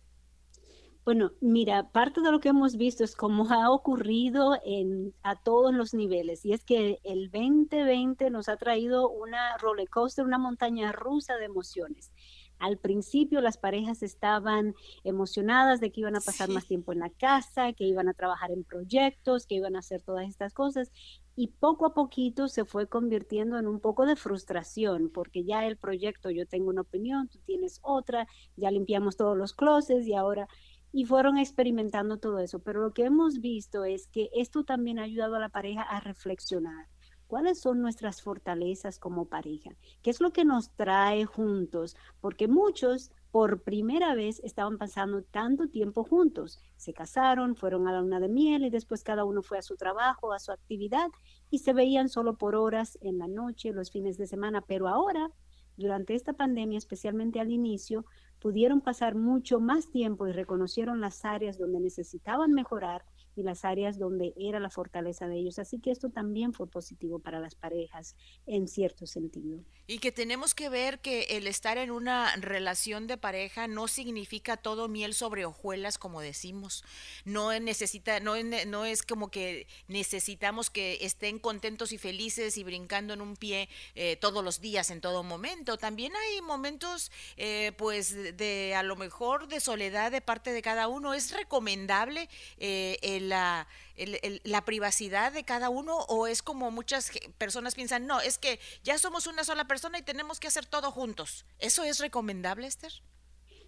Bueno, 1.04 1.32
mira, 1.42 1.90
parte 1.92 2.23
de 2.23 2.32
lo 2.32 2.40
que 2.40 2.49
hemos 2.49 2.76
visto 2.78 3.04
es 3.04 3.14
cómo 3.14 3.46
ha 3.50 3.70
ocurrido 3.70 4.58
en, 4.64 5.14
a 5.23 5.37
todos 5.37 5.75
los 5.75 5.92
niveles. 5.92 6.46
Y 6.46 6.54
es 6.54 6.64
que 6.64 6.99
el 7.04 7.30
2020 7.30 8.30
nos 8.30 8.49
ha 8.49 8.56
traído 8.56 9.11
una 9.11 9.58
roller 9.58 9.90
coaster, 9.90 10.25
una 10.25 10.38
montaña 10.38 10.92
rusa 10.92 11.37
de 11.37 11.44
emociones. 11.44 12.11
Al 12.58 12.78
principio 12.78 13.42
las 13.42 13.58
parejas 13.58 14.02
estaban 14.02 14.75
emocionadas 15.02 15.80
de 15.80 15.92
que 15.92 16.00
iban 16.00 16.16
a 16.16 16.20
pasar 16.20 16.49
más 16.49 16.66
tiempo 16.66 16.92
en 16.92 17.00
la 17.00 17.11
casa, 17.11 17.75
que 17.75 17.84
iban 17.84 18.08
a 18.08 18.14
trabajar 18.14 18.50
en 18.50 18.64
proyectos, 18.64 19.44
que 19.46 19.56
iban 19.56 19.76
a 19.76 19.80
hacer 19.80 20.00
todas 20.00 20.26
estas 20.26 20.54
cosas. 20.54 20.90
Y 21.37 21.49
poco 21.49 21.84
a 21.84 21.94
poquito 21.94 22.49
se 22.49 22.64
fue 22.64 22.88
convirtiendo 22.88 23.58
en 23.58 23.66
un 23.66 23.80
poco 23.80 24.06
de 24.06 24.16
frustración, 24.16 25.11
porque 25.12 25.44
ya 25.44 25.66
el 25.66 25.76
proyecto, 25.76 26.30
yo 26.30 26.46
tengo 26.46 26.70
una 26.70 26.82
opinión, 26.82 27.28
tú 27.28 27.38
tienes 27.44 27.80
otra, 27.82 28.26
ya 28.56 28.70
limpiamos 28.70 29.16
todos 29.16 29.37
los 29.37 29.52
closets 29.52 30.06
y 30.06 30.14
ahora 30.14 30.49
y 30.96 31.06
fueron 31.06 31.38
experimentando 31.38 32.18
todo 32.18 32.38
eso. 32.38 32.60
Pero 32.60 32.80
lo 32.80 32.92
que 32.94 33.04
hemos 33.04 33.40
visto 33.40 33.84
es 33.84 34.06
que 34.06 34.30
esto 34.32 34.62
también 34.62 35.00
ha 35.00 35.02
ayudado 35.02 35.34
a 35.34 35.40
la 35.40 35.48
pareja 35.48 35.82
a 35.82 35.98
reflexionar. 35.98 36.86
¿Cuáles 37.26 37.60
son 37.60 37.82
nuestras 37.82 38.22
fortalezas 38.22 39.00
como 39.00 39.24
pareja? 39.24 39.70
¿Qué 40.02 40.10
es 40.10 40.20
lo 40.20 40.32
que 40.32 40.44
nos 40.44 40.70
trae 40.70 41.24
juntos? 41.24 41.96
Porque 42.20 42.46
muchos 42.46 43.10
por 43.32 43.64
primera 43.64 44.14
vez 44.14 44.40
estaban 44.44 44.78
pasando 44.78 45.24
tanto 45.24 45.66
tiempo 45.66 46.04
juntos. 46.04 46.60
Se 46.76 46.94
casaron, 46.94 47.56
fueron 47.56 47.88
a 47.88 47.92
la 47.92 48.00
luna 48.00 48.20
de 48.20 48.28
miel 48.28 48.64
y 48.64 48.70
después 48.70 49.02
cada 49.02 49.24
uno 49.24 49.42
fue 49.42 49.58
a 49.58 49.62
su 49.62 49.76
trabajo, 49.76 50.32
a 50.32 50.38
su 50.38 50.52
actividad 50.52 51.08
y 51.50 51.58
se 51.58 51.72
veían 51.72 52.08
solo 52.08 52.38
por 52.38 52.54
horas 52.54 52.98
en 53.00 53.18
la 53.18 53.26
noche, 53.26 53.72
los 53.72 53.90
fines 53.90 54.16
de 54.16 54.28
semana. 54.28 54.60
Pero 54.60 54.86
ahora, 54.86 55.32
durante 55.76 56.14
esta 56.14 56.32
pandemia, 56.32 56.78
especialmente 56.78 57.40
al 57.40 57.50
inicio, 57.50 58.04
pudieron 58.38 58.80
pasar 58.80 59.14
mucho 59.14 59.60
más 59.60 59.90
tiempo 59.90 60.26
y 60.26 60.32
reconocieron 60.32 61.00
las 61.00 61.24
áreas 61.24 61.58
donde 61.58 61.80
necesitaban 61.80 62.52
mejorar 62.52 63.04
y 63.36 63.42
las 63.42 63.64
áreas 63.64 63.98
donde 63.98 64.32
era 64.36 64.60
la 64.60 64.70
fortaleza 64.70 65.28
de 65.28 65.36
ellos. 65.36 65.58
Así 65.58 65.78
que 65.80 65.90
esto 65.90 66.10
también 66.10 66.52
fue 66.52 66.66
positivo 66.66 67.18
para 67.18 67.40
las 67.40 67.54
parejas 67.54 68.16
en 68.46 68.68
cierto 68.68 69.06
sentido. 69.06 69.60
Y 69.86 69.98
que 69.98 70.12
tenemos 70.12 70.54
que 70.54 70.70
ver 70.70 71.00
que 71.00 71.24
el 71.36 71.46
estar 71.46 71.76
en 71.76 71.90
una 71.90 72.34
relación 72.36 73.06
de 73.06 73.18
pareja 73.18 73.68
no 73.68 73.86
significa 73.86 74.56
todo 74.56 74.88
miel 74.88 75.12
sobre 75.12 75.44
hojuelas, 75.44 75.98
como 75.98 76.22
decimos. 76.22 76.84
No 77.26 77.58
necesita, 77.60 78.18
no, 78.20 78.34
es 78.34 79.02
como 79.02 79.30
que 79.30 79.66
necesitamos 79.88 80.70
que 80.70 80.98
estén 81.02 81.38
contentos 81.38 81.92
y 81.92 81.98
felices 81.98 82.56
y 82.56 82.64
brincando 82.64 83.12
en 83.12 83.20
un 83.20 83.36
pie 83.36 83.68
eh, 83.94 84.16
todos 84.16 84.42
los 84.42 84.62
días, 84.62 84.90
en 84.90 85.02
todo 85.02 85.22
momento. 85.22 85.76
También 85.76 86.14
hay 86.16 86.40
momentos, 86.40 87.12
eh, 87.36 87.72
pues, 87.76 88.14
de 88.14 88.74
a 88.74 88.82
lo 88.82 88.96
mejor 88.96 89.48
de 89.48 89.60
soledad 89.60 90.12
de 90.12 90.22
parte 90.22 90.52
de 90.52 90.62
cada 90.62 90.88
uno. 90.88 91.12
Es 91.12 91.30
recomendable 91.32 92.30
eh, 92.56 92.96
el 93.02 93.23
la, 93.28 93.66
privacidad 94.64 95.32
de 95.32 95.44
cada 95.44 95.68
uno 95.68 95.98
o 96.08 96.26
es 96.26 96.42
como 96.42 96.70
muchas 96.70 97.10
personas 97.38 97.74
piensan, 97.74 98.06
no, 98.06 98.20
es 98.20 98.38
que 98.38 98.58
ya 98.82 98.98
somos 98.98 99.26
una 99.26 99.44
sola 99.44 99.66
persona 99.66 99.98
y 99.98 100.02
tenemos 100.02 100.40
que 100.40 100.48
hacer 100.48 100.66
todo 100.66 100.90
juntos. 100.90 101.44
¿Eso 101.58 101.84
es 101.84 102.00
recomendable, 102.00 102.66
Esther? 102.66 102.92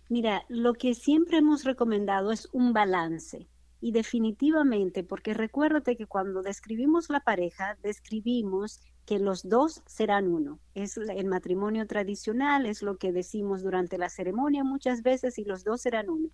Mira, 0.09 0.45
lo 0.49 0.75
que 0.75 0.95
siempre 0.95 1.39
hemos 1.39 1.65
recomendado 1.65 2.33
es 2.33 2.49
un 2.53 2.73
balance. 2.73 3.49
Y 3.81 3.93
definitivamente, 3.93 5.05
porque 5.05 5.35
recuérdate 5.35 5.97
que 5.97 6.07
cuando 6.07 6.43
describimos 6.43 7.11
la 7.11 7.21
pareja, 7.21 7.77
describimos 7.83 8.81
que 9.05 9.19
los 9.19 9.49
dos 9.49 9.83
serán 9.87 10.29
uno. 10.29 10.59
Es 10.75 10.97
el 10.97 11.27
matrimonio 11.27 11.87
tradicional, 11.87 12.67
es 12.67 12.83
lo 12.83 12.97
que 12.97 13.13
decimos 13.13 13.63
durante 13.63 13.99
la 13.99 14.09
ceremonia 14.09 14.65
muchas 14.65 15.03
veces 15.03 15.39
y 15.39 15.45
los 15.45 15.63
dos 15.63 15.83
serán 15.83 16.09
uno 16.09 16.31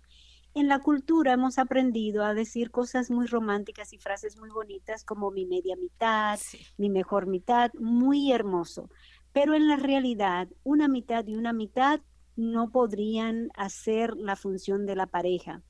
en 0.53 0.67
la 0.67 0.79
cultura 0.79 1.33
hemos 1.33 1.57
aprendido 1.57 2.23
a 2.23 2.33
decir 2.33 2.69
cosas 2.69 3.09
muy 3.09 3.25
románticas 3.25 3.93
y 3.93 3.97
frases 3.97 4.37
muy 4.37 4.49
bonitas 4.49 5.03
como 5.03 5.31
mi 5.31 5.45
media 5.45 5.75
mitad, 5.75 6.39
mi 6.77 6.89
mejor 6.89 7.25
mitad, 7.25 7.71
muy 7.79 8.31
hermoso. 8.31 8.89
Pero 9.31 9.55
en 9.55 9.67
la 9.67 9.77
realidad, 9.77 10.47
una 10.63 10.87
mitad 10.87 11.25
y 11.25 11.35
una 11.35 11.53
mitad 11.53 12.01
no 12.35 12.69
podrían 12.69 13.49
hacer 13.55 14.15
la 14.15 14.35
función 14.35 14.85
de 14.85 14.95
la 14.95 15.07
pareja. 15.07 15.63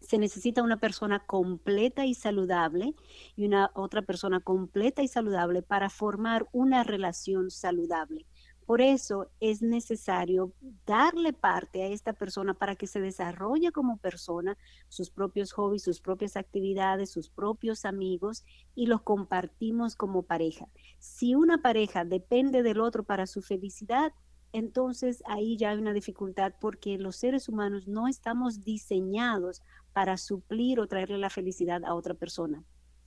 Se 0.00 0.16
necesita 0.16 0.62
una 0.62 0.78
persona 0.78 1.18
completa 1.26 2.06
y 2.06 2.14
saludable 2.14 2.94
y 3.36 3.44
una 3.44 3.70
otra 3.74 4.02
persona 4.02 4.40
completa 4.40 5.02
y 5.02 5.08
saludable 5.08 5.62
para 5.62 5.90
formar 5.90 6.46
una 6.52 6.82
relación 6.84 7.50
saludable. 7.50 8.26
Por 8.68 8.82
eso 8.82 9.30
es 9.40 9.62
necesario 9.62 10.52
darle 10.84 11.32
parte 11.32 11.82
a 11.82 11.86
esta 11.86 12.12
persona 12.12 12.52
para 12.52 12.76
que 12.76 12.86
se 12.86 13.00
desarrolle 13.00 13.72
como 13.72 13.96
persona, 13.96 14.58
sus 14.88 15.08
propios 15.08 15.52
hobbies, 15.52 15.84
sus 15.84 16.02
propias 16.02 16.36
actividades, 16.36 17.10
sus 17.10 17.30
propios 17.30 17.86
amigos 17.86 18.44
y 18.74 18.84
los 18.84 19.00
compartimos 19.00 19.96
como 19.96 20.24
pareja. 20.24 20.68
Si 20.98 21.34
una 21.34 21.62
pareja 21.62 22.04
depende 22.04 22.62
del 22.62 22.82
otro 22.82 23.04
para 23.04 23.26
su 23.26 23.40
felicidad, 23.40 24.12
entonces 24.52 25.22
ahí 25.24 25.56
ya 25.56 25.70
hay 25.70 25.78
una 25.78 25.94
dificultad 25.94 26.52
porque 26.60 26.98
los 26.98 27.16
seres 27.16 27.48
humanos 27.48 27.88
no 27.88 28.06
estamos 28.06 28.64
diseñados 28.64 29.62
para 29.94 30.18
suplir 30.18 30.78
o 30.78 30.86
traerle 30.86 31.16
la 31.16 31.30
felicidad 31.30 31.86
a 31.86 31.94
otra 31.94 32.12
persona. 32.12 32.62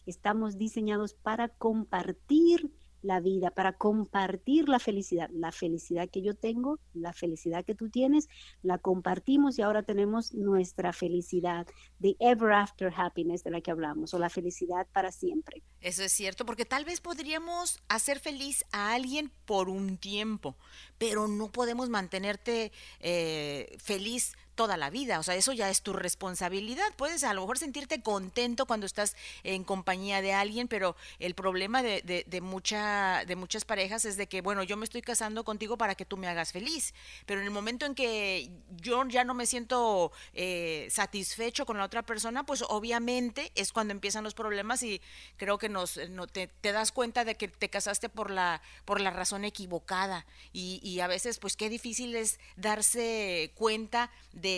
Estamos 0.07 0.57
diseñados 0.57 1.13
para 1.13 1.49
compartir 1.49 2.71
la 3.01 3.19
vida, 3.19 3.51
para 3.51 3.73
compartir 3.73 4.69
la 4.69 4.79
felicidad. 4.79 5.29
La 5.31 5.51
felicidad 5.51 6.09
que 6.09 6.21
yo 6.21 6.35
tengo, 6.35 6.79
la 6.93 7.13
felicidad 7.13 7.65
que 7.65 7.75
tú 7.75 7.89
tienes, 7.89 8.29
la 8.61 8.77
compartimos 8.77 9.57
y 9.57 9.61
ahora 9.61 9.83
tenemos 9.83 10.33
nuestra 10.33 10.93
felicidad, 10.93 11.67
the 12.01 12.15
ever 12.19 12.51
after 12.51 12.91
happiness 12.95 13.43
de 13.43 13.51
la 13.51 13.61
que 13.61 13.71
hablamos, 13.71 14.13
o 14.13 14.19
la 14.19 14.29
felicidad 14.29 14.87
para 14.93 15.11
siempre. 15.11 15.63
Eso 15.79 16.03
es 16.03 16.11
cierto, 16.11 16.45
porque 16.45 16.65
tal 16.65 16.85
vez 16.85 17.01
podríamos 17.01 17.81
hacer 17.87 18.19
feliz 18.19 18.63
a 18.71 18.93
alguien 18.93 19.31
por 19.45 19.69
un 19.69 19.97
tiempo, 19.97 20.55
pero 20.97 21.27
no 21.27 21.51
podemos 21.51 21.89
mantenerte 21.89 22.71
eh, 22.99 23.75
feliz 23.79 24.33
toda 24.55 24.77
la 24.77 24.89
vida, 24.89 25.19
o 25.19 25.23
sea, 25.23 25.35
eso 25.35 25.53
ya 25.53 25.69
es 25.69 25.81
tu 25.81 25.93
responsabilidad. 25.93 26.85
Puedes 26.95 27.23
a 27.23 27.33
lo 27.33 27.41
mejor 27.41 27.57
sentirte 27.57 28.01
contento 28.01 28.65
cuando 28.65 28.85
estás 28.85 29.15
en 29.43 29.63
compañía 29.63 30.21
de 30.21 30.33
alguien, 30.33 30.67
pero 30.67 30.95
el 31.19 31.35
problema 31.35 31.81
de, 31.83 32.01
de, 32.27 32.41
mucha, 32.41 33.23
de 33.25 33.35
muchas 33.35 33.65
parejas 33.65 34.05
es 34.05 34.17
de 34.17 34.27
que, 34.27 34.41
bueno, 34.41 34.63
yo 34.63 34.77
me 34.77 34.83
estoy 34.83 35.01
casando 35.01 35.43
contigo 35.43 35.77
para 35.77 35.95
que 35.95 36.05
tú 36.05 36.17
me 36.17 36.27
hagas 36.27 36.51
feliz, 36.51 36.93
pero 37.25 37.39
en 37.39 37.45
el 37.45 37.51
momento 37.51 37.85
en 37.85 37.95
que 37.95 38.49
yo 38.81 39.03
ya 39.07 39.23
no 39.23 39.33
me 39.33 39.45
siento 39.45 40.11
eh, 40.33 40.87
satisfecho 40.89 41.65
con 41.65 41.77
la 41.77 41.85
otra 41.85 42.03
persona, 42.03 42.45
pues 42.45 42.63
obviamente 42.67 43.51
es 43.55 43.71
cuando 43.71 43.91
empiezan 43.91 44.23
los 44.23 44.33
problemas 44.33 44.83
y 44.83 45.01
creo 45.37 45.57
que 45.57 45.69
nos, 45.69 45.97
no, 46.09 46.27
te, 46.27 46.49
das 46.61 46.91
cuenta 46.91 47.25
de 47.25 47.35
que 47.35 47.47
te 47.47 47.69
casaste 47.69 48.09
por 48.09 48.31
la, 48.31 48.61
por 48.85 49.01
la 49.01 49.11
razón 49.11 49.45
equivocada 49.45 50.25
y 50.53 50.99
a 50.99 51.07
veces 51.07 51.39
pues 51.39 51.55
qué 51.55 51.69
difícil 51.69 52.15
es 52.15 52.39
darse 52.55 53.51
cuenta 53.55 54.11
de, 54.33 54.50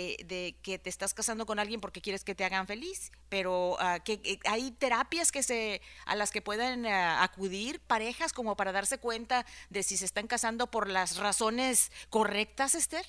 que 0.62 0.80
te 0.80 0.90
estás 0.90 1.14
casando 1.14 1.46
con 1.46 1.60
alguien 1.60 1.82
porque 1.82 2.02
quieres 2.02 2.24
que 2.24 2.36
te 2.36 2.44
hagan 2.44 2.68
feliz, 2.68 3.12
pero 3.30 3.78
ah, 3.80 4.00
que, 4.00 4.22
eh, 4.24 4.40
hay 4.46 4.72
terapias 4.72 5.32
que 5.32 5.44
se, 5.44 5.82
a 6.06 6.16
las 6.16 6.32
que 6.32 6.42
pueden 6.42 6.86
ah, 6.86 7.24
acudir 7.24 7.80
parejas 7.80 8.34
como 8.34 8.56
para 8.56 8.72
darse 8.72 8.98
cuenta 8.98 9.46
de 9.70 9.84
si 9.84 9.98
se 9.98 10.06
están 10.06 10.28
casando 10.28 10.70
por 10.70 10.90
las 10.90 11.18
razones 11.18 11.92
correctas, 12.10 12.76
Esther. 12.76 13.06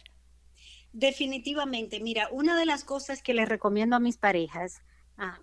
Definitivamente, 0.92 2.00
mira, 2.00 2.28
una 2.30 2.58
de 2.58 2.66
las 2.66 2.84
cosas 2.84 3.22
que 3.22 3.34
les 3.34 3.48
recomiendo 3.48 3.96
a 3.96 4.00
mis 4.00 4.16
parejas, 4.16 4.80
ah, 5.18 5.40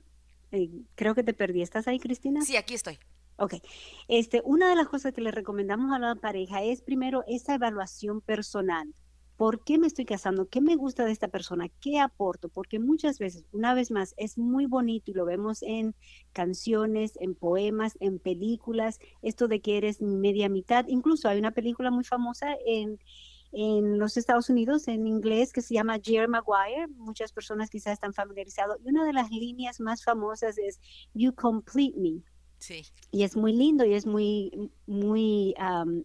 eh, 0.51 0.69
creo 0.95 1.15
que 1.15 1.23
te 1.23 1.33
perdí, 1.33 1.61
¿estás 1.61 1.87
ahí, 1.87 1.99
Cristina? 1.99 2.41
Sí, 2.41 2.55
aquí 2.55 2.73
estoy. 2.73 2.99
Ok, 3.37 3.55
este, 4.07 4.41
una 4.45 4.69
de 4.69 4.75
las 4.75 4.87
cosas 4.87 5.13
que 5.13 5.21
le 5.21 5.31
recomendamos 5.31 5.91
a 5.91 5.99
la 5.99 6.15
pareja 6.15 6.61
es 6.61 6.81
primero 6.81 7.23
esa 7.27 7.55
evaluación 7.55 8.21
personal. 8.21 8.93
¿Por 9.41 9.63
qué 9.63 9.79
me 9.79 9.87
estoy 9.87 10.05
casando? 10.05 10.49
¿Qué 10.49 10.61
me 10.61 10.75
gusta 10.75 11.03
de 11.03 11.11
esta 11.11 11.27
persona? 11.27 11.67
¿Qué 11.67 11.99
aporto? 11.99 12.47
Porque 12.47 12.77
muchas 12.77 13.17
veces, 13.17 13.43
una 13.51 13.73
vez 13.73 13.89
más, 13.89 14.13
es 14.17 14.37
muy 14.37 14.67
bonito 14.67 15.09
y 15.09 15.15
lo 15.15 15.25
vemos 15.25 15.63
en 15.63 15.95
canciones, 16.31 17.13
en 17.19 17.33
poemas, 17.33 17.97
en 18.01 18.19
películas, 18.19 18.99
esto 19.23 19.47
de 19.47 19.59
que 19.59 19.77
eres 19.77 19.99
media 19.99 20.47
mitad. 20.47 20.85
Incluso 20.87 21.27
hay 21.27 21.39
una 21.39 21.55
película 21.55 21.89
muy 21.89 22.03
famosa 22.03 22.55
en, 22.67 22.99
en 23.51 23.97
los 23.97 24.15
Estados 24.15 24.47
Unidos 24.51 24.87
en 24.87 25.07
inglés 25.07 25.53
que 25.53 25.63
se 25.63 25.73
llama 25.73 25.97
Jerry 25.99 26.27
Maguire. 26.27 26.87
Muchas 26.89 27.33
personas 27.33 27.71
quizás 27.71 27.93
están 27.93 28.13
familiarizados. 28.13 28.77
Y 28.85 28.89
una 28.89 29.05
de 29.05 29.13
las 29.13 29.31
líneas 29.31 29.79
más 29.79 30.03
famosas 30.03 30.59
es 30.59 30.79
You 31.15 31.33
complete 31.33 31.99
me. 31.99 32.21
Y 33.11 33.23
es 33.23 33.35
muy 33.35 33.53
lindo 33.53 33.85
y 33.85 33.93
es 33.93 34.05
muy, 34.05 34.71
muy 34.85 35.55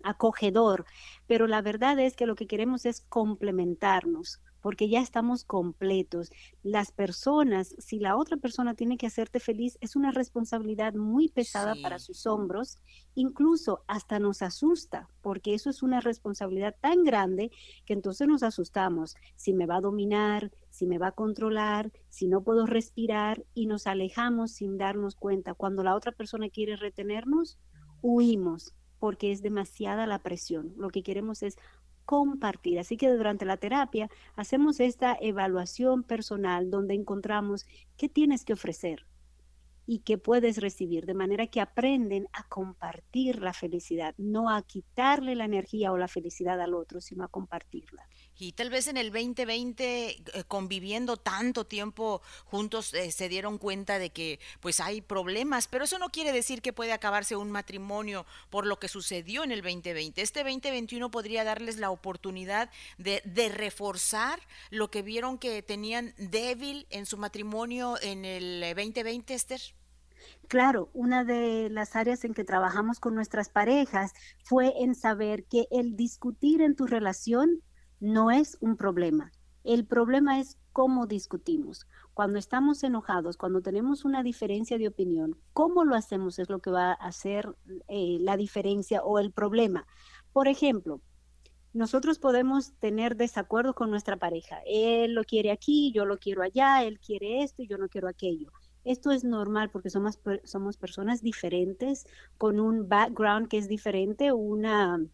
acogedor, 0.02 0.84
pero 1.26 1.46
la 1.46 1.62
verdad 1.62 1.98
es 1.98 2.16
que 2.16 2.26
lo 2.26 2.34
que 2.34 2.46
queremos 2.46 2.86
es 2.86 3.00
complementarnos, 3.00 4.40
porque 4.66 4.88
ya 4.88 5.00
estamos 5.00 5.44
completos. 5.44 6.32
Las 6.64 6.90
personas, 6.90 7.76
si 7.78 8.00
la 8.00 8.16
otra 8.16 8.37
persona 8.37 8.75
tiene 8.75 8.96
que 8.96 9.06
hacerte 9.06 9.38
feliz, 9.38 9.78
es 9.80 9.94
una 9.94 10.11
responsabilidad 10.11 10.92
muy 10.94 11.28
pesada 11.28 11.76
para 11.80 12.00
sus 12.00 12.26
hombros, 12.26 12.80
incluso 13.14 13.85
hasta 13.87 14.18
nos 14.18 14.42
asusta, 14.42 15.08
porque 15.23 15.54
eso 15.54 15.70
es 15.70 15.85
una 15.85 16.00
responsabilidad 16.00 16.75
tan 16.80 17.04
grande 17.04 17.52
que 17.85 17.92
entonces 17.92 18.26
nos 18.26 18.42
asustamos. 18.42 19.14
Si 19.37 19.52
me 19.52 19.66
va 19.66 19.76
a 19.76 19.82
dominar, 19.82 20.50
si 20.68 20.88
me 20.88 20.99
va 20.99 21.06
a 21.06 21.12
controlar, 21.12 21.92
si 22.08 22.26
no 22.26 22.42
puedo 22.42 22.66
respirar 22.66 23.44
y 23.54 23.66
nos 23.66 23.87
alejamos 23.87 24.50
sin 24.50 24.78
darnos 24.78 25.14
cuenta. 25.14 25.54
Cuando 25.54 25.85
la 25.85 25.94
otra 25.94 26.11
persona 26.11 26.49
quiere 26.49 26.75
retenernos, 26.75 27.56
huimos 28.02 28.75
porque 28.99 29.30
es 29.30 29.42
demasiada 29.42 30.06
la 30.06 30.25
presión. 30.25 30.73
Lo 30.76 30.88
que 30.88 31.04
queremos 31.04 31.44
es 31.44 31.56
compartir. 32.06 32.78
Así 32.78 32.96
que 32.96 33.10
durante 33.10 33.44
la 33.44 33.58
terapia 33.58 34.08
hacemos 34.36 34.80
esta 34.80 35.18
evaluación 35.20 36.04
personal 36.04 36.70
donde 36.70 36.94
encontramos 36.94 37.66
qué 37.98 38.08
tienes 38.08 38.44
que 38.44 38.54
ofrecer, 38.54 39.04
y 39.86 40.00
que 40.00 40.18
puedes 40.18 40.58
recibir, 40.58 41.06
de 41.06 41.14
manera 41.14 41.46
que 41.46 41.60
aprenden 41.60 42.26
a 42.32 42.42
compartir 42.48 43.40
la 43.40 43.52
felicidad, 43.52 44.14
no 44.18 44.50
a 44.50 44.62
quitarle 44.62 45.36
la 45.36 45.44
energía 45.44 45.92
o 45.92 45.96
la 45.96 46.08
felicidad 46.08 46.60
al 46.60 46.75
otro, 46.75 47.00
sino 47.00 47.25
a 47.25 47.28
compartirla. 47.28 48.08
Y 48.38 48.52
tal 48.52 48.71
vez 48.71 48.87
en 48.88 48.97
el 48.97 49.11
2020, 49.11 50.09
eh, 50.09 50.45
conviviendo 50.47 51.16
tanto 51.16 51.64
tiempo 51.64 52.21
juntos, 52.45 52.93
eh, 52.93 53.11
se 53.11 53.28
dieron 53.28 53.59
cuenta 53.59 53.99
de 53.99 54.11
que 54.11 54.40
pues 54.61 54.81
hay 54.81 55.00
problemas, 55.00 55.69
pero 55.69 55.85
eso 55.85 55.99
no 55.99 56.11
quiere 56.11 56.33
decir 56.33 56.61
que 56.61 56.73
puede 56.73 56.93
acabarse 56.93 57.37
un 57.37 57.50
matrimonio 57.50 58.26
por 58.50 58.66
lo 58.66 58.78
que 58.78 58.88
sucedió 58.88 59.43
en 59.43 59.52
el 59.52 59.62
2020. 59.62 60.21
Este 60.21 60.40
2021 60.45 61.11
podría 61.11 61.45
darles 61.45 61.78
la 61.78 61.90
oportunidad 61.90 62.71
de, 62.99 63.23
de 63.25 63.49
reforzar 63.49 64.40
lo 64.71 64.90
que 64.90 65.02
vieron 65.02 65.38
que 65.38 65.62
tenían 65.62 66.14
débil 66.19 66.87
en 66.90 67.07
su 67.07 67.16
matrimonio 67.16 67.97
en 68.02 68.25
el 68.25 68.61
2020, 68.76 69.35
Esther. 69.35 69.61
Claro, 70.49 70.90
una 70.93 71.25
de 71.25 71.69
las 71.71 71.97
áreas 71.97 72.25
en 72.25 72.35
que 72.35 72.45
trabajamos 72.45 73.00
con 73.00 73.14
nuestras 73.14 73.49
parejas 73.49 74.12
fue 74.45 74.73
en 74.81 74.95
saber 74.95 75.45
que 75.45 75.66
el 75.71 75.97
discutir 75.97 76.62
en 76.62 76.76
tu 76.76 76.87
relación 76.87 77.62
no 78.00 78.31
es 78.31 78.59
un 78.61 78.76
problema. 78.76 79.33
El 79.65 79.85
problema 79.85 80.38
es 80.38 80.59
cómo 80.73 81.07
discutimos. 81.07 81.87
Cuando 82.15 82.38
estamos 82.38 82.85
enojados, 82.85 83.37
cuando 83.37 83.62
tenemos 83.62 84.05
una 84.05 84.23
diferencia 84.23 84.79
de 84.79 84.88
opinión, 84.88 85.37
cómo 85.53 85.85
lo 85.85 85.97
hacemos 85.97 86.38
es 86.38 86.49
lo 86.49 86.61
que 86.61 86.71
va 86.71 86.93
a 86.93 86.95
hacer 86.95 87.49
eh, 87.88 88.19
la 88.21 88.37
diferencia 88.37 89.03
o 89.03 89.19
el 89.19 89.33
problema. 89.33 89.87
Por 90.33 90.49
ejemplo, 90.49 91.00
nosotros 91.73 92.19
podemos 92.19 92.73
tener 92.79 93.17
desacuerdo 93.17 93.75
con 93.75 93.91
nuestra 93.91 94.17
pareja. 94.17 94.61
Él 94.67 95.15
lo 95.15 95.25
quiere 95.25 95.50
aquí, 95.50 95.93
yo 95.93 96.05
lo 96.05 96.19
quiero 96.19 96.43
allá, 96.43 96.85
él 96.85 96.99
quiere 97.00 97.43
esto 97.43 97.62
y 97.62 97.67
yo 97.67 97.76
no 97.76 97.88
quiero 97.88 98.09
aquello. 98.09 98.53
Esto 98.85 99.11
es 99.11 99.25
normal 99.25 99.71
porque 99.71 99.91
somos, 99.91 100.21
somos 100.45 100.76
personas 100.76 101.21
diferentes, 101.21 102.07
con 102.38 102.61
un 102.61 102.88
background 102.88 103.49
que 103.49 103.59
es 103.59 103.69
diferente, 103.69 104.33
una, 104.33 105.05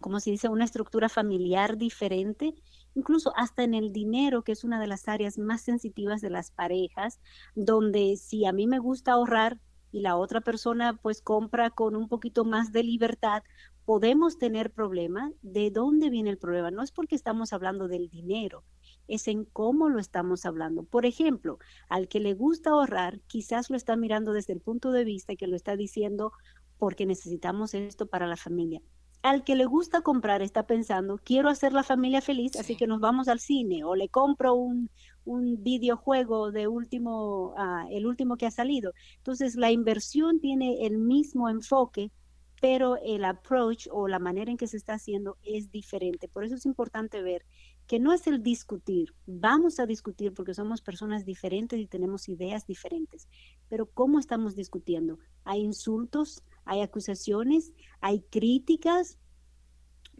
como 0.00 0.20
se 0.20 0.30
dice, 0.30 0.48
una 0.48 0.64
estructura 0.64 1.08
familiar 1.08 1.76
diferente, 1.76 2.54
incluso 2.94 3.32
hasta 3.36 3.64
en 3.64 3.74
el 3.74 3.92
dinero, 3.92 4.42
que 4.42 4.52
es 4.52 4.64
una 4.64 4.80
de 4.80 4.86
las 4.86 5.08
áreas 5.08 5.38
más 5.38 5.62
sensitivas 5.62 6.20
de 6.20 6.30
las 6.30 6.50
parejas, 6.50 7.20
donde 7.54 8.16
si 8.16 8.46
a 8.46 8.52
mí 8.52 8.66
me 8.66 8.78
gusta 8.78 9.12
ahorrar 9.12 9.58
y 9.92 10.00
la 10.00 10.16
otra 10.16 10.40
persona 10.40 10.98
pues 11.00 11.22
compra 11.22 11.70
con 11.70 11.96
un 11.96 12.08
poquito 12.08 12.44
más 12.44 12.72
de 12.72 12.82
libertad, 12.82 13.42
podemos 13.84 14.38
tener 14.38 14.72
problemas. 14.72 15.32
¿De 15.42 15.70
dónde 15.70 16.10
viene 16.10 16.30
el 16.30 16.38
problema? 16.38 16.70
No 16.70 16.82
es 16.82 16.92
porque 16.92 17.14
estamos 17.14 17.52
hablando 17.52 17.88
del 17.88 18.08
dinero, 18.10 18.64
es 19.08 19.28
en 19.28 19.44
cómo 19.44 19.88
lo 19.88 20.00
estamos 20.00 20.44
hablando. 20.44 20.82
Por 20.82 21.06
ejemplo, 21.06 21.58
al 21.88 22.08
que 22.08 22.20
le 22.20 22.34
gusta 22.34 22.70
ahorrar, 22.70 23.20
quizás 23.26 23.70
lo 23.70 23.76
está 23.76 23.96
mirando 23.96 24.32
desde 24.32 24.52
el 24.52 24.60
punto 24.60 24.90
de 24.90 25.04
vista 25.04 25.36
que 25.36 25.46
lo 25.46 25.56
está 25.56 25.76
diciendo 25.76 26.32
porque 26.78 27.06
necesitamos 27.06 27.74
esto 27.74 28.06
para 28.06 28.26
la 28.26 28.36
familia. 28.36 28.82
Al 29.26 29.42
que 29.42 29.56
le 29.56 29.64
gusta 29.64 30.02
comprar 30.02 30.40
está 30.40 30.68
pensando, 30.68 31.18
quiero 31.18 31.48
hacer 31.48 31.72
la 31.72 31.82
familia 31.82 32.20
feliz, 32.20 32.54
así 32.54 32.76
que 32.76 32.86
nos 32.86 33.00
vamos 33.00 33.26
al 33.26 33.40
cine 33.40 33.82
o 33.82 33.96
le 33.96 34.08
compro 34.08 34.54
un, 34.54 34.88
un 35.24 35.64
videojuego 35.64 36.52
de 36.52 36.68
último, 36.68 37.52
ah, 37.58 37.88
el 37.90 38.06
último 38.06 38.36
que 38.36 38.46
ha 38.46 38.52
salido. 38.52 38.92
Entonces, 39.16 39.56
la 39.56 39.72
inversión 39.72 40.38
tiene 40.38 40.86
el 40.86 40.98
mismo 40.98 41.48
enfoque, 41.48 42.12
pero 42.60 42.98
el 43.02 43.24
approach 43.24 43.88
o 43.90 44.06
la 44.06 44.20
manera 44.20 44.52
en 44.52 44.56
que 44.56 44.68
se 44.68 44.76
está 44.76 44.94
haciendo 44.94 45.38
es 45.42 45.72
diferente. 45.72 46.28
Por 46.28 46.44
eso 46.44 46.54
es 46.54 46.64
importante 46.64 47.20
ver 47.20 47.44
que 47.88 47.98
no 47.98 48.12
es 48.12 48.28
el 48.28 48.44
discutir, 48.44 49.12
vamos 49.26 49.80
a 49.80 49.86
discutir 49.86 50.34
porque 50.34 50.54
somos 50.54 50.82
personas 50.82 51.24
diferentes 51.24 51.80
y 51.80 51.88
tenemos 51.88 52.28
ideas 52.28 52.64
diferentes, 52.64 53.26
pero 53.68 53.86
¿cómo 53.86 54.20
estamos 54.20 54.54
discutiendo? 54.54 55.18
¿Hay 55.42 55.62
insultos? 55.62 56.44
¿Hay 56.66 56.82
acusaciones? 56.82 57.72
¿Hay 58.00 58.20
críticas? 58.30 59.18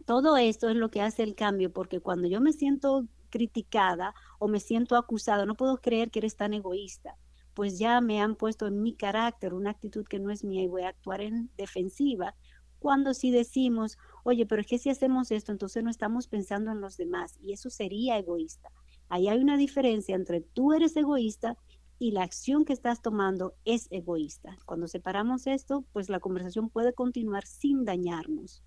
Todo 0.05 0.37
esto 0.37 0.69
es 0.69 0.75
lo 0.75 0.89
que 0.89 1.01
hace 1.01 1.21
el 1.21 1.35
cambio, 1.35 1.71
porque 1.71 1.99
cuando 1.99 2.27
yo 2.27 2.41
me 2.41 2.53
siento 2.53 3.05
criticada 3.29 4.15
o 4.39 4.47
me 4.47 4.59
siento 4.59 4.95
acusado, 4.95 5.45
no 5.45 5.55
puedo 5.55 5.77
creer 5.77 6.09
que 6.09 6.19
eres 6.19 6.37
tan 6.37 6.53
egoísta, 6.53 7.17
pues 7.53 7.77
ya 7.77 8.01
me 8.01 8.21
han 8.21 8.35
puesto 8.35 8.67
en 8.67 8.81
mi 8.81 8.95
carácter 8.95 9.53
una 9.53 9.71
actitud 9.71 10.05
que 10.07 10.19
no 10.19 10.31
es 10.31 10.43
mía 10.43 10.63
y 10.63 10.67
voy 10.67 10.83
a 10.83 10.89
actuar 10.89 11.21
en 11.21 11.51
defensiva 11.57 12.35
cuando 12.79 13.13
si 13.13 13.31
decimos, 13.31 13.97
oye, 14.23 14.45
pero 14.45 14.61
es 14.61 14.67
que 14.67 14.77
si 14.77 14.89
hacemos 14.89 15.31
esto, 15.31 15.51
entonces 15.51 15.83
no 15.83 15.89
estamos 15.89 16.27
pensando 16.27 16.71
en 16.71 16.81
los 16.81 16.97
demás 16.97 17.37
y 17.41 17.53
eso 17.53 17.69
sería 17.69 18.17
egoísta. 18.17 18.69
Ahí 19.09 19.27
hay 19.27 19.39
una 19.39 19.57
diferencia 19.57 20.15
entre 20.15 20.41
tú 20.41 20.73
eres 20.73 20.95
egoísta 20.95 21.57
y 21.99 22.11
la 22.11 22.23
acción 22.23 22.65
que 22.65 22.73
estás 22.73 23.01
tomando 23.01 23.55
es 23.65 23.87
egoísta. 23.91 24.57
Cuando 24.65 24.87
separamos 24.87 25.47
esto, 25.47 25.85
pues 25.93 26.09
la 26.09 26.19
conversación 26.19 26.69
puede 26.69 26.93
continuar 26.93 27.45
sin 27.45 27.85
dañarnos. 27.85 28.63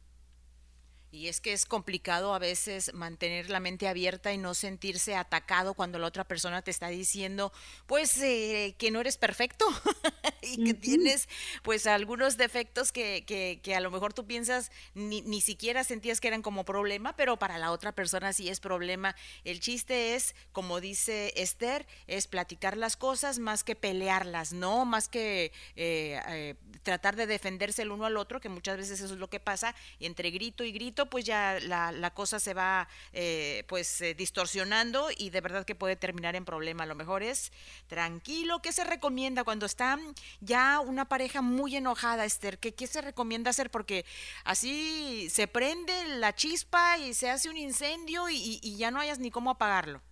Y 1.13 1.27
es 1.27 1.41
que 1.41 1.53
es 1.53 1.67
complicado 1.67 2.35
a 2.35 2.39
veces 2.39 2.95
mantener 2.95 3.51
la 3.51 3.59
mente 3.59 3.89
abierta 3.89 4.33
y 4.33 4.39
no 4.39 4.55
sentirse 4.55 5.17
atacado 5.17 5.75
cuando 5.75 5.99
la 5.99 6.07
otra 6.07 6.23
persona 6.23 6.63
te 6.63 6.71
está 6.71 6.87
diciendo, 6.89 7.53
pues, 7.87 8.17
eh, 8.23 8.77
que 8.79 8.93
no 8.93 9.01
eres 9.01 9.17
perfecto 9.17 9.67
y 10.43 10.65
que 10.65 10.75
tienes, 10.75 11.29
pues, 11.63 11.87
algunos 11.87 12.37
defectos 12.37 12.93
que, 12.93 13.25
que, 13.27 13.61
que, 13.63 13.75
a 13.75 13.81
lo 13.81 13.91
mejor 13.91 14.13
tú 14.13 14.27
piensas 14.27 14.71
ni, 14.95 15.23
ni 15.23 15.41
siquiera 15.41 15.85
sentías 15.85 16.21
que 16.21 16.29
eran 16.29 16.43
como 16.43 16.65
problema, 16.65 17.17
pero 17.17 17.39
para 17.39 17.59
la 17.59 17.71
otra 17.73 17.93
persona 17.93 18.33
sí 18.33 18.49
es 18.49 18.61
problema. 18.61 19.17
El 19.45 19.61
chiste 19.61 20.15
es, 20.15 20.35
como 20.53 20.81
dice 20.81 21.33
Esther, 21.37 21.87
es 22.07 22.27
platicar 22.27 22.77
las 22.77 22.97
cosas 22.97 23.39
más 23.39 23.65
que 23.65 23.77
pelearlas, 23.77 24.53
¿no? 24.53 24.85
Más 24.85 25.09
que 25.09 25.53
eh, 25.77 26.21
eh, 26.29 26.55
tratar 26.83 27.17
de 27.17 27.27
defenderse 27.27 27.83
el 27.83 27.91
uno 27.91 28.05
al 28.05 28.17
otro, 28.17 28.41
que 28.41 28.49
muchas 28.49 28.77
veces 28.77 29.01
eso 29.01 29.15
es 29.15 29.21
lo 29.21 29.29
que 29.29 29.41
pasa, 29.41 29.75
y 29.99 30.07
entre 30.07 30.31
grito 30.31 30.65
y 30.65 30.73
grito, 30.73 31.07
pues 31.07 31.25
ya 31.25 31.59
la, 31.61 32.11
cosa 32.15 32.41
se 32.41 32.55
va 32.55 32.89
eh, 33.13 33.65
pues 33.69 34.01
eh, 34.01 34.15
distorsionando 34.15 35.09
y 35.17 35.31
de 35.31 35.41
verdad 35.41 35.65
que 35.65 35.75
puede 35.75 35.97
terminar 35.97 36.37
en 36.37 36.45
problema. 36.45 36.85
A 36.85 36.87
lo 36.87 36.95
mejor 36.95 37.23
es 37.23 37.53
tranquilo. 37.87 38.61
¿Qué 38.63 38.73
se 38.73 38.85
recomienda 38.85 39.45
cuando 39.45 39.67
está 39.67 39.99
ya 40.41 40.81
una 40.81 41.09
pareja 41.09 41.43
muy 41.43 41.77
enojada, 41.77 42.25
Esther? 42.25 42.59
¿Qué, 42.59 42.75
qué 42.75 42.87
se 42.87 43.01
recomienda 43.01 43.51
hacer? 43.51 43.71
Porque 43.71 44.05
así 44.45 45.29
se 45.31 45.47
prende 45.49 45.93
la 46.19 46.35
chispa 46.35 46.99
y 46.99 47.15
se 47.15 47.31
hace 47.31 47.51
un 47.51 47.57
incendio 47.57 48.29
y, 48.29 48.61
y 48.63 48.77
ya 48.77 48.91
no 48.91 49.01
hayas 49.01 49.19
ni 49.19 49.31
cómo 49.31 49.51
apagarlo. 49.51 50.03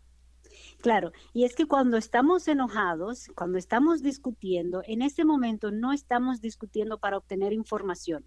Claro, 0.81 1.13
y 1.33 1.45
es 1.45 1.57
que 1.57 1.67
cuando 1.67 1.97
estamos 1.97 2.47
enojados, 2.47 3.29
cuando 3.35 3.59
estamos 3.59 4.03
discutiendo, 4.03 4.83
en 4.87 5.03
ese 5.03 5.25
momento 5.25 5.71
no 5.73 5.93
estamos 5.93 6.41
discutiendo 6.41 6.99
para 6.99 7.17
obtener 7.17 7.53
información 7.53 8.25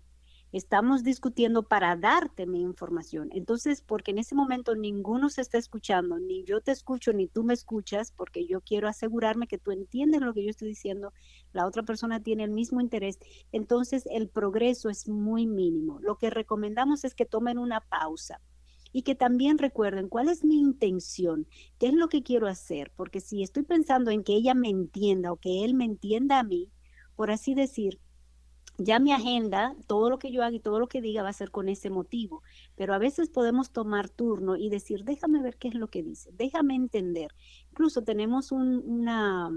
estamos 0.52 1.04
discutiendo 1.04 1.64
para 1.64 1.96
darte 1.96 2.46
mi 2.46 2.62
información. 2.62 3.30
Entonces, 3.32 3.82
porque 3.82 4.12
en 4.12 4.18
ese 4.18 4.36
momento 4.36 4.76
ninguno 4.76 5.30
se 5.30 5.42
está 5.42 5.58
escuchando, 5.58 6.20
ni 6.20 6.44
yo 6.44 6.62
te 6.62 6.72
escucho, 6.72 7.14
ni 7.14 7.28
tú 7.28 7.44
me 7.44 7.54
escuchas, 7.54 8.12
porque 8.12 8.46
yo 8.46 8.62
quiero 8.62 8.88
asegurarme 8.88 9.48
que 9.48 9.58
tú 9.58 9.72
entiendes 9.72 10.22
lo 10.22 10.34
que 10.34 10.44
yo 10.44 10.50
estoy 10.50 10.70
diciendo, 10.70 11.14
la 11.54 11.66
otra 11.66 11.84
persona 11.84 12.22
tiene 12.22 12.44
el 12.44 12.52
mismo 12.52 12.82
interés, 12.82 13.20
entonces 13.52 14.08
el 14.12 14.28
progreso 14.28 14.90
es 14.90 15.08
muy 15.08 15.48
mínimo. 15.48 16.00
Lo 16.02 16.18
que 16.18 16.30
recomendamos 16.30 17.04
es 17.04 17.16
que 17.16 17.26
tomen 17.26 17.58
una 17.58 17.82
pausa 17.82 18.42
y 18.94 19.04
que 19.04 19.16
también 19.16 19.58
recuerden 19.58 20.10
cuál 20.10 20.28
es 20.28 20.44
mi 20.44 20.60
intención, 20.60 21.48
qué 21.80 21.88
es 21.88 21.94
lo 21.94 22.10
que 22.10 22.24
quiero 22.24 22.48
hacer, 22.48 22.92
porque 22.96 23.22
si 23.22 23.42
estoy 23.42 23.64
pensando 23.64 24.12
en 24.12 24.24
que 24.24 24.34
ella 24.34 24.54
me 24.54 24.70
entienda 24.70 25.32
o 25.32 25.38
que 25.38 25.64
él 25.64 25.74
me 25.74 25.86
entienda 25.86 26.40
a 26.40 26.44
mí, 26.44 26.70
por 27.16 27.32
así 27.32 27.54
decir, 27.54 28.00
ya 28.78 29.00
mi 29.00 29.12
agenda, 29.12 29.76
todo 29.88 30.10
lo 30.10 30.20
que 30.20 30.32
yo 30.32 30.44
haga 30.44 30.56
y 30.56 30.60
todo 30.60 30.80
lo 30.80 30.88
que 30.88 31.02
diga 31.02 31.24
va 31.24 31.30
a 31.30 31.34
ser 31.34 31.52
con 31.52 31.70
ese 31.70 31.90
motivo, 31.90 32.44
pero 32.76 32.94
a 32.94 32.98
veces 32.98 33.30
podemos 33.30 33.72
tomar 33.72 34.10
turno 34.10 34.56
y 34.56 34.70
decir, 34.70 35.04
déjame 35.04 35.42
ver 35.42 35.58
qué 35.58 35.68
es 35.68 35.76
lo 35.76 35.88
que 35.88 36.04
dice, 36.04 36.32
déjame 36.34 36.76
entender. 36.76 37.32
Incluso 37.72 38.04
tenemos 38.04 38.52
un, 38.52 38.84
una, 38.86 39.52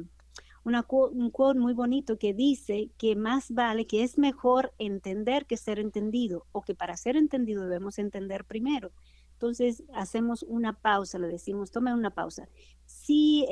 una, 0.65 0.87
un 0.89 1.31
quote 1.31 1.59
muy 1.59 1.75
bonito 1.75 2.19
que 2.19 2.35
dice 2.35 2.91
que 2.99 3.17
más 3.17 3.51
vale, 3.51 3.87
que 3.87 4.03
es 4.03 4.19
mejor 4.19 4.73
entender 4.79 5.47
que 5.47 5.57
ser 5.57 5.79
entendido, 5.79 6.47
o 6.53 6.63
que 6.63 6.75
para 6.75 6.97
ser 6.97 7.17
entendido 7.17 7.65
debemos 7.65 7.99
entender 7.99 8.45
primero. 8.45 8.93
Entonces 9.35 9.83
hacemos 9.93 10.45
una 10.45 10.81
pausa, 10.81 11.19
le 11.19 11.27
decimos, 11.27 11.71
tomen 11.71 11.95
una 11.95 12.15
pausa. 12.15 12.49
Si 12.87 13.45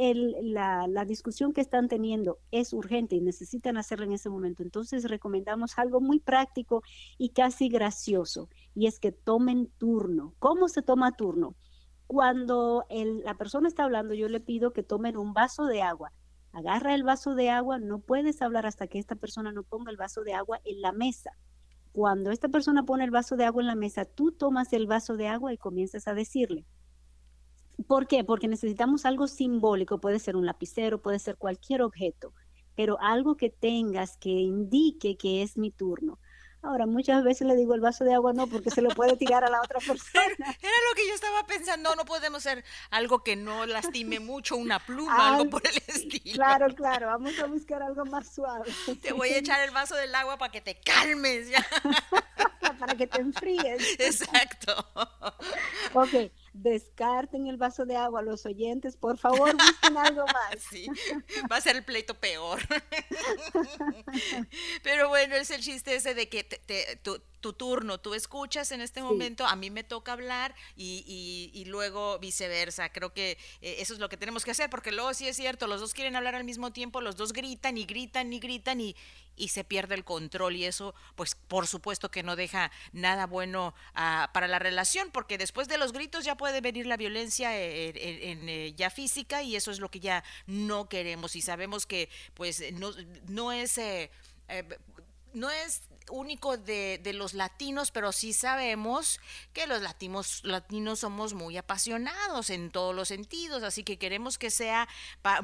la, 0.43 0.87
la, 0.87 1.05
discusión 1.05 1.53
que 1.53 1.61
están 1.61 1.89
teniendo 1.89 2.39
es 2.51 2.73
urgente 2.73 3.17
y 3.17 3.21
necesitan 3.21 3.77
hacerla 3.77 4.07
en 4.07 4.13
ese 4.13 4.31
momento, 4.31 4.63
entonces 4.63 5.05
recomendamos 5.05 5.79
algo 5.79 6.01
muy 6.01 6.21
práctico 6.21 6.83
y 7.19 7.31
casi 7.31 7.69
gracioso, 7.69 8.49
y 8.75 8.87
es 8.87 9.01
que 9.01 9.11
tomen 9.11 9.71
turno. 9.79 10.35
¿Cómo 10.39 10.69
se 10.69 10.83
toma 10.83 11.17
turno? 11.17 11.57
Cuando 12.07 12.85
la 13.25 13.37
persona 13.37 13.69
está 13.69 13.85
hablando, 13.85 14.15
yo 14.15 14.29
le 14.29 14.41
pido 14.41 14.73
que 14.73 14.83
tomen 14.83 15.17
un 15.17 15.33
vaso 15.33 15.67
de 15.67 15.83
agua. 15.83 16.13
Agarra 16.53 16.95
el 16.95 17.03
vaso 17.03 17.35
de 17.35 17.51
agua, 17.51 17.79
no 17.79 18.01
puedes 18.01 18.41
hablar 18.43 18.67
hasta 18.67 18.87
que 18.87 18.99
esta 18.99 19.17
persona 19.17 19.51
no 19.53 19.63
ponga 19.65 19.91
el 19.91 19.97
vaso 19.97 20.23
de 20.23 20.35
agua 20.35 20.61
en 20.65 20.81
la 20.81 20.93
mesa 20.93 21.33
cuando 21.93 22.31
esta 22.31 22.49
persona 22.49 22.85
pone 22.85 23.05
el 23.05 23.11
vaso 23.11 23.37
de 23.37 23.45
agua 23.45 23.63
en 23.63 23.69
la 23.69 23.75
mesa, 23.75 24.05
tú 24.05 24.33
tomas 24.33 24.73
el 24.73 24.87
vaso 24.87 25.17
de 25.17 25.29
agua 25.29 25.53
y 25.53 25.59
comienzas 25.59 26.09
a 26.09 26.15
decirle. 26.15 26.67
¿Por 27.87 28.07
qué? 28.07 28.25
Porque 28.25 28.49
necesitamos 28.49 29.05
algo 29.05 29.27
simbólico, 29.27 30.01
puede 30.01 30.19
ser 30.19 30.37
un 30.37 30.47
lapicero, 30.47 31.03
puede 31.03 31.19
ser 31.19 31.37
cualquier 31.37 31.83
objeto, 31.83 32.35
pero 32.75 32.99
algo 33.01 33.37
que 33.37 33.51
tengas 33.51 34.17
que 34.17 34.31
indique 34.31 35.17
que 35.17 35.43
es 35.43 35.57
mi 35.59 35.71
turno. 35.71 36.19
Ahora, 36.63 36.87
muchas 36.87 37.25
veces 37.25 37.47
le 37.47 37.57
digo 37.57 37.75
el 37.75 37.81
vaso 37.81 38.05
de 38.05 38.15
agua 38.15 38.33
no, 38.33 38.47
porque 38.47 38.71
se 38.71 38.83
lo 38.83 38.91
puede 38.91 39.17
tirar 39.17 39.45
a 39.45 39.51
la 39.51 39.61
otra 39.61 39.79
persona. 39.87 40.35
Era 40.39 40.79
lo 40.89 40.95
que 40.95 41.09
yo 41.09 41.15
estaba 41.15 41.45
pensando, 41.47 41.95
no 41.97 42.05
podemos 42.05 42.47
hacer 42.47 42.65
algo 42.91 43.25
que 43.25 43.35
no 43.37 43.67
lastime 43.67 44.21
mucho, 44.21 44.57
una 44.57 44.79
pluma, 44.79 45.35
algo 45.35 45.51
por 45.51 45.63
el 45.67 45.77
estilo. 45.89 46.35
Claro, 46.35 46.75
claro, 46.75 47.07
vamos 47.09 47.39
a 47.39 47.47
buscar 47.47 47.83
algo 47.83 48.05
más 48.05 48.33
suave. 48.33 48.71
Te 49.01 49.13
voy 49.13 49.31
a 49.31 49.39
echar 49.39 49.61
el 49.67 49.73
vaso 49.73 49.97
del 49.97 50.15
agua 50.15 50.39
para 50.39 50.53
que 50.53 50.61
te 50.61 50.79
calmes 50.81 51.51
ya. 51.51 51.67
para 52.79 52.95
que 52.97 53.07
te 53.07 53.21
enfríes. 53.21 53.81
Exacto. 53.99 54.75
Ok, 55.95 56.33
descarten 56.53 57.47
el 57.47 57.57
vaso 57.57 57.87
de 57.87 57.97
agua. 57.97 58.23
Los 58.23 58.47
oyentes, 58.47 58.97
por 58.97 59.19
favor, 59.19 59.57
busquen 59.57 59.97
algo 59.97 60.25
más. 60.35 60.63
Sí, 60.71 60.87
va 61.51 61.57
a 61.57 61.61
ser 61.61 61.77
el 61.77 61.85
pleito 61.85 62.15
peor. 62.15 62.61
Pero 64.83 65.09
bueno, 65.09 65.37
es 65.37 65.51
el 65.51 65.61
chiste 65.61 65.95
ese 65.95 66.15
de 66.15 66.29
que 66.29 66.45
te, 66.45 66.97
tu, 66.97 67.21
turno, 67.43 67.99
tú 67.99 68.15
escuchas 68.15 68.71
en 68.71 68.81
este 68.81 69.03
momento, 69.03 69.45
a 69.45 69.57
mí 69.57 69.71
me 69.71 69.83
toca 69.83 70.13
hablar 70.13 70.55
y, 70.77 71.51
y, 71.53 71.65
luego 71.65 72.21
viceversa. 72.21 72.91
Creo 72.91 73.13
que 73.13 73.33
eh, 73.61 73.77
eso 73.79 73.95
es 73.95 73.99
lo 73.99 74.09
que 74.09 74.17
tenemos 74.17 74.45
que 74.45 74.53
hacer, 74.53 74.71
porque 74.71 74.93
luego 74.93 75.13
sí 75.15 75.27
es 75.27 75.37
cierto, 75.37 75.67
los 75.67 75.81
dos 75.81 75.95
quieren 75.95 76.15
hablar 76.15 76.37
al 76.37 76.45
mismo 76.45 76.73
tiempo, 76.73 77.01
los 77.01 77.17
dos 77.17 77.33
gritan 77.33 77.77
y 77.77 77.85
gritan 77.85 78.33
y 78.33 78.39
gritan 78.39 78.81
y, 78.81 78.95
y 79.37 79.49
se 79.49 79.65
pierde 79.65 79.95
el 79.95 80.05
control 80.05 80.57
y 80.57 80.65
eso, 80.65 80.95
pues 81.17 81.35
por 81.35 81.67
supuesto 81.67 82.11
que 82.11 82.23
no 82.23 82.37
deja 82.37 82.71
nada 82.93 83.27
bueno 83.27 83.75
ah, 83.95 84.31
para 84.33 84.49
la 84.49 84.59
relación, 84.59 85.11
porque 85.11 85.39
después 85.39 85.69
de 85.69 85.79
los 85.79 85.93
gritos 85.93 86.25
ya 86.25 86.37
puede 86.37 86.61
venir 86.61 86.87
la 86.87 86.97
violencia 86.97 87.59
eh, 87.59 87.93
en, 88.31 88.49
eh, 88.49 88.75
ya 88.77 88.91
física 88.91 89.43
y 89.43 89.57
eso 89.57 89.71
es 89.71 89.81
lo 89.81 89.91
que 89.91 90.01
ya 90.01 90.23
no 90.47 90.89
queremos 90.89 91.37
y 91.37 91.43
sabemos 91.43 91.87
que 91.87 92.09
pues 92.35 92.63
no, 92.73 92.93
no 93.29 93.53
es... 93.53 93.79
Eh, 93.79 94.11
no 95.35 95.51
es 95.51 95.81
único 96.11 96.57
de, 96.57 97.01
de, 97.03 97.13
los 97.13 97.35
latinos, 97.35 97.91
pero 97.91 98.13
sí 98.13 98.33
sabemos 98.33 99.21
que 99.53 99.67
los 99.67 99.83
latinos, 99.83 100.41
latinos 100.45 101.01
somos 101.01 101.35
muy 101.35 101.57
apasionados 101.57 102.51
en 102.51 102.71
todos 102.71 102.95
los 102.95 103.09
sentidos, 103.09 103.63
así 103.63 103.85
que 103.85 103.99
queremos 103.99 104.39
que 104.39 104.51
sea 104.51 104.89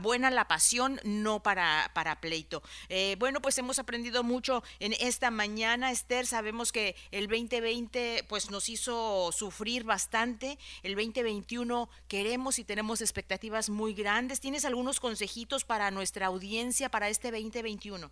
buena 0.01 0.31
la 0.31 0.49
pasión, 0.49 1.01
no 1.05 1.42
para, 1.42 1.90
para 1.94 2.21
pleito. 2.21 2.62
Eh, 2.88 3.16
bueno, 3.18 3.40
pues 3.40 3.59
hemos 3.59 3.79
aprendido 3.79 4.23
mucho 4.23 4.62
en 4.81 4.94
esta 5.01 5.31
mañana, 5.31 5.90
Esther, 5.90 6.27
sabemos 6.27 6.73
que 6.73 6.97
el 7.11 7.29
2020 7.29 8.25
pues 8.29 8.51
nos 8.51 8.68
hizo 8.68 9.31
sufrir 9.33 9.85
bastante, 9.85 10.59
el 10.83 10.94
2021 10.94 11.88
queremos 12.09 12.59
y 12.59 12.64
tenemos 12.64 13.01
expectativas 13.01 13.71
muy 13.71 13.94
grandes. 13.94 14.40
¿Tienes 14.40 14.64
algunos 14.64 15.01
consejitos 15.01 15.64
para 15.64 15.90
nuestra 15.90 16.27
audiencia 16.27 16.90
para 16.90 17.09
este 17.09 17.31
2021? 17.31 18.11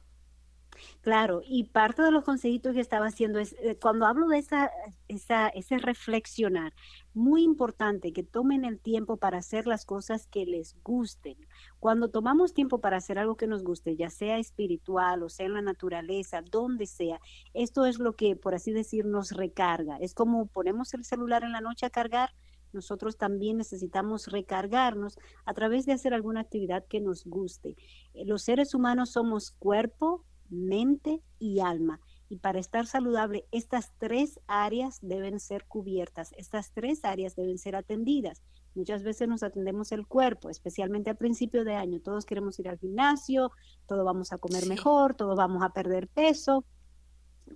Claro, 1.00 1.42
y 1.44 1.64
parte 1.64 2.02
de 2.02 2.10
los 2.10 2.24
consejitos 2.24 2.74
que 2.74 2.80
estaba 2.80 3.06
haciendo 3.06 3.38
es, 3.38 3.54
eh, 3.60 3.78
cuando 3.80 4.06
hablo 4.06 4.28
de 4.28 4.38
esa, 4.38 4.70
esa, 5.08 5.48
ese 5.48 5.78
reflexionar, 5.78 6.72
muy 7.14 7.42
importante 7.42 8.12
que 8.12 8.22
tomen 8.22 8.64
el 8.64 8.78
tiempo 8.78 9.16
para 9.16 9.38
hacer 9.38 9.66
las 9.66 9.84
cosas 9.84 10.26
que 10.26 10.44
les 10.44 10.76
gusten. 10.82 11.36
Cuando 11.80 12.10
tomamos 12.10 12.52
tiempo 12.52 12.80
para 12.80 12.98
hacer 12.98 13.18
algo 13.18 13.36
que 13.36 13.46
nos 13.46 13.64
guste, 13.64 13.96
ya 13.96 14.10
sea 14.10 14.38
espiritual 14.38 15.22
o 15.22 15.28
sea 15.28 15.46
en 15.46 15.54
la 15.54 15.62
naturaleza, 15.62 16.42
donde 16.42 16.86
sea, 16.86 17.20
esto 17.54 17.86
es 17.86 17.98
lo 17.98 18.14
que, 18.16 18.36
por 18.36 18.54
así 18.54 18.72
decir, 18.72 19.06
nos 19.06 19.30
recarga. 19.32 19.96
Es 19.98 20.14
como 20.14 20.46
ponemos 20.46 20.92
el 20.94 21.04
celular 21.04 21.42
en 21.44 21.52
la 21.52 21.60
noche 21.60 21.86
a 21.86 21.90
cargar, 21.90 22.30
nosotros 22.72 23.16
también 23.16 23.56
necesitamos 23.56 24.26
recargarnos 24.28 25.18
a 25.44 25.54
través 25.54 25.86
de 25.86 25.92
hacer 25.92 26.14
alguna 26.14 26.40
actividad 26.40 26.84
que 26.86 27.00
nos 27.00 27.24
guste. 27.24 27.76
Eh, 28.14 28.24
los 28.26 28.42
seres 28.42 28.74
humanos 28.74 29.10
somos 29.10 29.52
cuerpo, 29.52 30.24
mente 30.50 31.22
y 31.38 31.60
alma. 31.60 32.00
Y 32.28 32.36
para 32.36 32.58
estar 32.58 32.86
saludable, 32.86 33.46
estas 33.52 33.92
tres 33.98 34.40
áreas 34.46 34.98
deben 35.00 35.38
ser 35.38 35.64
cubiertas, 35.66 36.32
estas 36.36 36.72
tres 36.72 37.04
áreas 37.04 37.36
deben 37.36 37.58
ser 37.58 37.76
atendidas. 37.76 38.42
Muchas 38.74 39.02
veces 39.04 39.28
nos 39.28 39.42
atendemos 39.42 39.92
el 39.92 40.06
cuerpo, 40.06 40.50
especialmente 40.50 41.08
al 41.08 41.16
principio 41.16 41.64
de 41.64 41.74
año. 41.74 42.00
Todos 42.00 42.26
queremos 42.26 42.58
ir 42.58 42.68
al 42.68 42.78
gimnasio, 42.78 43.52
todos 43.86 44.04
vamos 44.04 44.32
a 44.32 44.38
comer 44.38 44.66
mejor, 44.66 45.14
todos 45.14 45.36
vamos 45.36 45.62
a 45.62 45.70
perder 45.70 46.08
peso, 46.08 46.64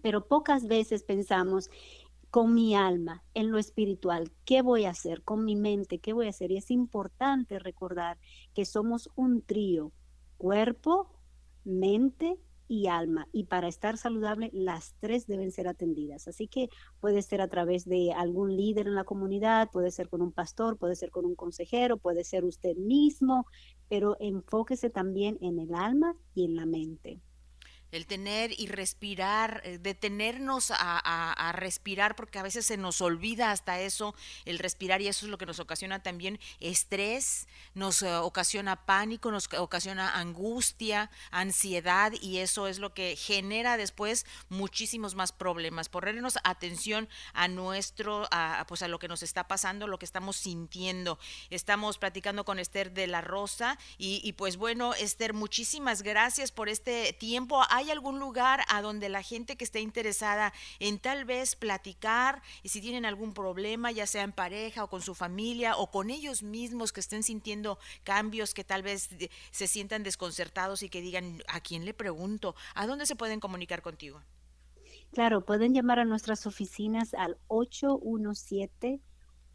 pero 0.02 0.26
pocas 0.28 0.66
veces 0.66 1.02
pensamos 1.02 1.68
con 2.30 2.54
mi 2.54 2.76
alma, 2.76 3.24
en 3.34 3.50
lo 3.50 3.58
espiritual, 3.58 4.32
¿qué 4.44 4.62
voy 4.62 4.84
a 4.84 4.90
hacer? 4.90 5.22
Con 5.22 5.44
mi 5.44 5.56
mente, 5.56 5.98
¿qué 5.98 6.12
voy 6.12 6.26
a 6.26 6.30
hacer? 6.30 6.52
Y 6.52 6.58
es 6.58 6.70
importante 6.70 7.58
recordar 7.58 8.18
que 8.54 8.64
somos 8.64 9.10
un 9.16 9.42
trío, 9.42 9.92
cuerpo, 10.38 11.10
mente 11.64 12.38
y 12.70 12.86
alma. 12.86 13.26
Y 13.32 13.44
para 13.44 13.66
estar 13.66 13.98
saludable, 13.98 14.48
las 14.52 14.94
tres 15.00 15.26
deben 15.26 15.50
ser 15.50 15.66
atendidas. 15.66 16.28
Así 16.28 16.46
que 16.46 16.68
puede 17.00 17.20
ser 17.22 17.40
a 17.40 17.48
través 17.48 17.84
de 17.84 18.12
algún 18.12 18.56
líder 18.56 18.86
en 18.86 18.94
la 18.94 19.02
comunidad, 19.02 19.70
puede 19.72 19.90
ser 19.90 20.08
con 20.08 20.22
un 20.22 20.30
pastor, 20.30 20.78
puede 20.78 20.94
ser 20.94 21.10
con 21.10 21.26
un 21.26 21.34
consejero, 21.34 21.96
puede 21.96 22.22
ser 22.22 22.44
usted 22.44 22.76
mismo, 22.76 23.44
pero 23.88 24.16
enfóquese 24.20 24.88
también 24.88 25.36
en 25.40 25.58
el 25.58 25.74
alma 25.74 26.14
y 26.32 26.44
en 26.44 26.54
la 26.54 26.64
mente 26.64 27.20
el 27.92 28.06
tener 28.06 28.52
y 28.58 28.66
respirar, 28.66 29.62
eh, 29.64 29.78
detenernos 29.78 30.70
a, 30.70 31.52
respirar, 31.54 32.16
porque 32.16 32.38
a 32.38 32.42
veces 32.42 32.66
se 32.66 32.76
nos 32.76 33.00
olvida 33.00 33.50
hasta 33.50 33.80
eso, 33.80 34.14
el 34.44 34.58
respirar, 34.58 35.00
y 35.00 35.08
eso 35.08 35.26
es 35.26 35.30
lo 35.30 35.38
que 35.38 35.46
nos 35.46 35.58
ocasiona 35.58 36.02
también 36.02 36.38
estrés, 36.60 37.48
nos 37.74 38.02
eh, 38.02 38.14
ocasiona 38.16 38.86
pánico, 38.86 39.30
nos 39.30 39.48
ocasiona 39.54 40.18
angustia, 40.18 41.10
ansiedad, 41.30 42.12
y 42.20 42.38
eso 42.38 42.68
es 42.68 42.78
lo 42.78 42.94
que 42.94 43.16
genera 43.16 43.76
después 43.76 44.26
muchísimos 44.48 45.14
más 45.14 45.32
problemas. 45.32 45.88
Ponernos 45.88 46.38
atención 46.44 47.08
a 47.32 47.48
nuestro, 47.48 48.28
a, 48.30 48.64
pues 48.68 48.82
a 48.82 48.88
lo 48.88 48.98
que 48.98 49.08
nos 49.08 49.22
está 49.22 49.48
pasando, 49.48 49.86
lo 49.86 49.98
que 49.98 50.04
estamos 50.04 50.36
sintiendo. 50.36 51.18
Estamos 51.50 51.98
platicando 51.98 52.44
con 52.44 52.58
Esther 52.58 52.92
de 52.92 53.06
la 53.06 53.20
Rosa, 53.20 53.78
y, 53.98 54.20
y 54.22 54.32
pues 54.34 54.56
bueno, 54.56 54.94
Esther, 54.94 55.34
muchísimas 55.34 56.02
gracias 56.02 56.52
por 56.52 56.68
este 56.68 57.12
tiempo. 57.12 57.62
¿Hay 57.70 57.79
algún 57.88 58.20
lugar 58.20 58.60
a 58.68 58.82
donde 58.82 59.08
la 59.08 59.22
gente 59.22 59.56
que 59.56 59.64
esté 59.64 59.80
interesada 59.80 60.52
en 60.80 60.98
tal 60.98 61.24
vez 61.24 61.56
platicar 61.56 62.42
y 62.62 62.68
si 62.68 62.82
tienen 62.82 63.06
algún 63.06 63.32
problema, 63.32 63.90
ya 63.92 64.06
sea 64.06 64.24
en 64.24 64.32
pareja 64.32 64.84
o 64.84 64.90
con 64.90 65.00
su 65.00 65.14
familia 65.14 65.76
o 65.76 65.90
con 65.90 66.10
ellos 66.10 66.42
mismos 66.42 66.92
que 66.92 67.00
estén 67.00 67.22
sintiendo 67.22 67.78
cambios, 68.04 68.52
que 68.52 68.64
tal 68.64 68.82
vez 68.82 69.08
se 69.50 69.66
sientan 69.66 70.02
desconcertados 70.02 70.82
y 70.82 70.90
que 70.90 71.00
digan, 71.00 71.42
¿a 71.48 71.60
quién 71.60 71.86
le 71.86 71.94
pregunto? 71.94 72.54
¿A 72.74 72.86
dónde 72.86 73.06
se 73.06 73.16
pueden 73.16 73.40
comunicar 73.40 73.80
contigo? 73.80 74.20
Claro, 75.12 75.44
pueden 75.44 75.72
llamar 75.72 76.00
a 76.00 76.04
nuestras 76.04 76.46
oficinas 76.46 77.14
al 77.14 77.38
817 77.48 79.00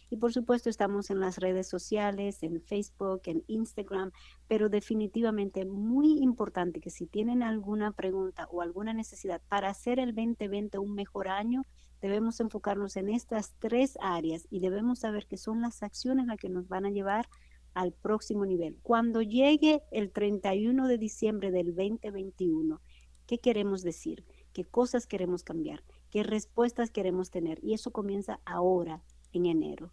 y 0.08 0.16
por 0.16 0.32
supuesto 0.32 0.68
estamos 0.68 1.10
en 1.10 1.20
las 1.20 1.38
redes 1.38 1.68
sociales, 1.68 2.42
en 2.42 2.60
Facebook, 2.60 3.22
en 3.24 3.44
Instagram, 3.46 4.10
pero 4.46 4.68
definitivamente 4.68 5.64
muy 5.64 6.18
importante 6.18 6.80
que 6.80 6.90
si 6.90 7.06
tienen 7.06 7.42
alguna 7.42 7.92
pregunta 7.92 8.46
o 8.50 8.60
alguna 8.60 8.92
necesidad 8.92 9.40
para 9.48 9.70
hacer 9.70 9.98
el 9.98 10.14
2020 10.14 10.76
un 10.78 10.94
mejor 10.94 11.28
año, 11.28 11.62
debemos 12.02 12.40
enfocarnos 12.40 12.96
en 12.96 13.08
estas 13.08 13.54
tres 13.58 13.96
áreas 14.02 14.46
y 14.50 14.60
debemos 14.60 14.98
saber 14.98 15.26
que 15.26 15.38
son 15.38 15.62
las 15.62 15.82
acciones 15.82 16.26
las 16.26 16.36
que 16.36 16.50
nos 16.50 16.68
van 16.68 16.84
a 16.84 16.90
llevar 16.90 17.26
al 17.74 17.92
próximo 17.92 18.46
nivel. 18.46 18.78
Cuando 18.82 19.22
llegue 19.22 19.82
el 19.90 20.10
31 20.10 20.88
de 20.88 20.98
diciembre 20.98 21.50
del 21.50 21.74
2021, 21.74 22.80
¿qué 23.26 23.38
queremos 23.38 23.82
decir? 23.82 24.24
¿Qué 24.52 24.64
cosas 24.64 25.06
queremos 25.06 25.42
cambiar? 25.42 25.82
¿Qué 26.10 26.22
respuestas 26.22 26.90
queremos 26.90 27.30
tener? 27.30 27.58
Y 27.62 27.74
eso 27.74 27.90
comienza 27.90 28.40
ahora, 28.44 29.02
en 29.32 29.46
enero. 29.46 29.92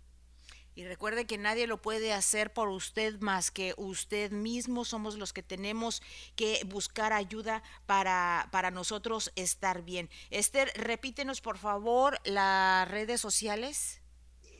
Y 0.79 0.85
recuerde 0.85 1.25
que 1.25 1.37
nadie 1.37 1.67
lo 1.67 1.81
puede 1.81 2.13
hacer 2.13 2.53
por 2.53 2.69
usted 2.69 3.19
más 3.19 3.51
que 3.51 3.73
usted 3.75 4.31
mismo. 4.31 4.85
Somos 4.85 5.17
los 5.17 5.33
que 5.33 5.43
tenemos 5.43 6.01
que 6.37 6.61
buscar 6.67 7.11
ayuda 7.11 7.63
para, 7.85 8.47
para 8.51 8.71
nosotros 8.71 9.33
estar 9.35 9.83
bien. 9.83 10.09
Esther, 10.29 10.71
repítenos 10.75 11.41
por 11.41 11.57
favor 11.57 12.19
las 12.23 12.89
redes 12.89 13.19
sociales. 13.19 14.01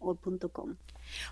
o 0.00 0.18
.com. 0.52 0.76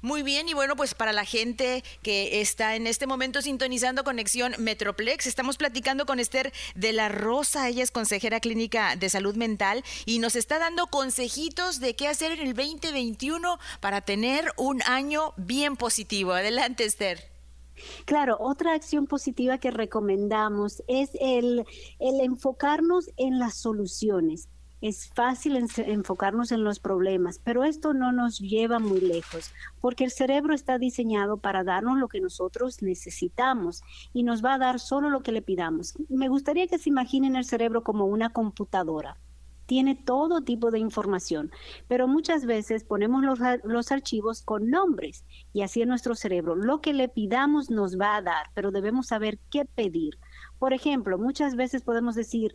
Muy 0.03 0.23
bien, 0.23 0.49
y 0.49 0.55
bueno, 0.55 0.77
pues 0.77 0.95
para 0.95 1.13
la 1.13 1.25
gente 1.25 1.83
que 2.03 2.41
está 2.41 2.77
en 2.77 2.87
este 2.87 3.09
momento 3.09 3.43
sintonizando 3.43 4.05
Conexión 4.05 4.55
Metroplex, 4.59 5.27
estamos 5.27 5.57
platicando 5.57 6.07
con 6.07 6.21
Esther 6.21 6.53
de 6.77 6.93
la 6.93 7.09
Rosa, 7.09 7.69
ella 7.69 7.83
es 7.83 7.91
consejera 7.91 8.39
clínica 8.39 8.95
de 8.95 9.09
salud 9.09 9.35
mental 9.35 9.83
y 10.07 10.21
nos 10.21 10.37
está 10.37 10.61
dando 10.61 10.87
consejitos 10.87 11.81
de 11.81 11.97
qué 11.97 12.07
hacer 12.07 12.31
en 12.33 12.47
el 12.47 12.55
2021 12.55 13.59
para 13.81 14.01
tener 14.01 14.53
un 14.57 14.81
año 14.83 15.35
bien 15.37 15.75
positivo. 15.77 16.33
Adelante, 16.33 16.85
Esther. 16.85 17.30
Claro, 18.05 18.37
otra 18.41 18.75
acción 18.75 19.07
positiva 19.07 19.59
que 19.59 19.71
recomendamos 19.71 20.83
es 20.89 21.11
el, 21.21 21.65
enfocarnos 21.99 23.11
en 23.17 23.39
las 23.39 23.55
soluciones 23.55 24.49
es 24.81 25.09
fácil 25.15 25.63
enfocarnos 25.77 26.53
en 26.53 26.65
los 26.65 26.79
problemas, 26.79 27.39
pero 27.39 27.65
esto 27.65 27.93
no 27.93 28.13
nos 28.13 28.39
lleva 28.39 28.79
muy 28.79 29.01
lejos, 29.01 29.53
porque 29.81 30.05
el 30.05 30.11
cerebro 30.11 30.55
está 30.55 30.79
diseñado 30.79 31.37
para 31.37 31.65
darnos 31.65 31.99
lo 31.99 32.09
que 32.09 32.21
nosotros 32.21 32.81
necesitamos 32.83 33.83
y 34.15 34.23
nos 34.23 34.43
va 34.43 34.55
a 34.55 34.59
dar 34.59 34.81
solo 34.81 35.11
lo 35.11 35.21
que 35.21 35.33
le 35.33 35.43
pidamos. 35.43 35.95
Me 36.09 36.29
gustaría 36.29 36.67
que 36.67 36.79
se 36.79 36.89
imaginen 36.89 37.37
el 37.37 37.45
cerebro 37.45 37.83
como 37.83 38.07
una 38.07 38.31
computadora. 38.31 39.19
Tiene 39.71 39.95
todo 39.95 40.41
tipo 40.41 40.73
de 40.73 40.81
información, 40.81 41.53
pero 41.87 42.09
muchas 42.09 42.45
veces 42.45 42.83
ponemos 42.83 43.23
los, 43.23 43.39
los 43.63 43.93
archivos 43.93 44.43
con 44.43 44.69
nombres 44.69 45.25
y 45.53 45.63
así 45.63 45.81
en 45.81 45.89
nuestro 45.91 46.17
cerebro 46.17 46.57
lo 46.57 46.81
que 46.81 46.93
le 46.93 47.09
pidamos 47.09 47.71
nos 47.71 47.97
va 47.97 48.17
a 48.17 48.23
dar, 48.23 48.47
pero 48.53 48.73
debemos 48.73 49.07
saber 49.07 49.39
qué 49.49 49.67
pedir. 49.67 50.19
Por 50.59 50.73
ejemplo, 50.73 51.19
muchas 51.19 51.55
veces 51.55 51.85
podemos 51.85 52.17
decir, 52.17 52.53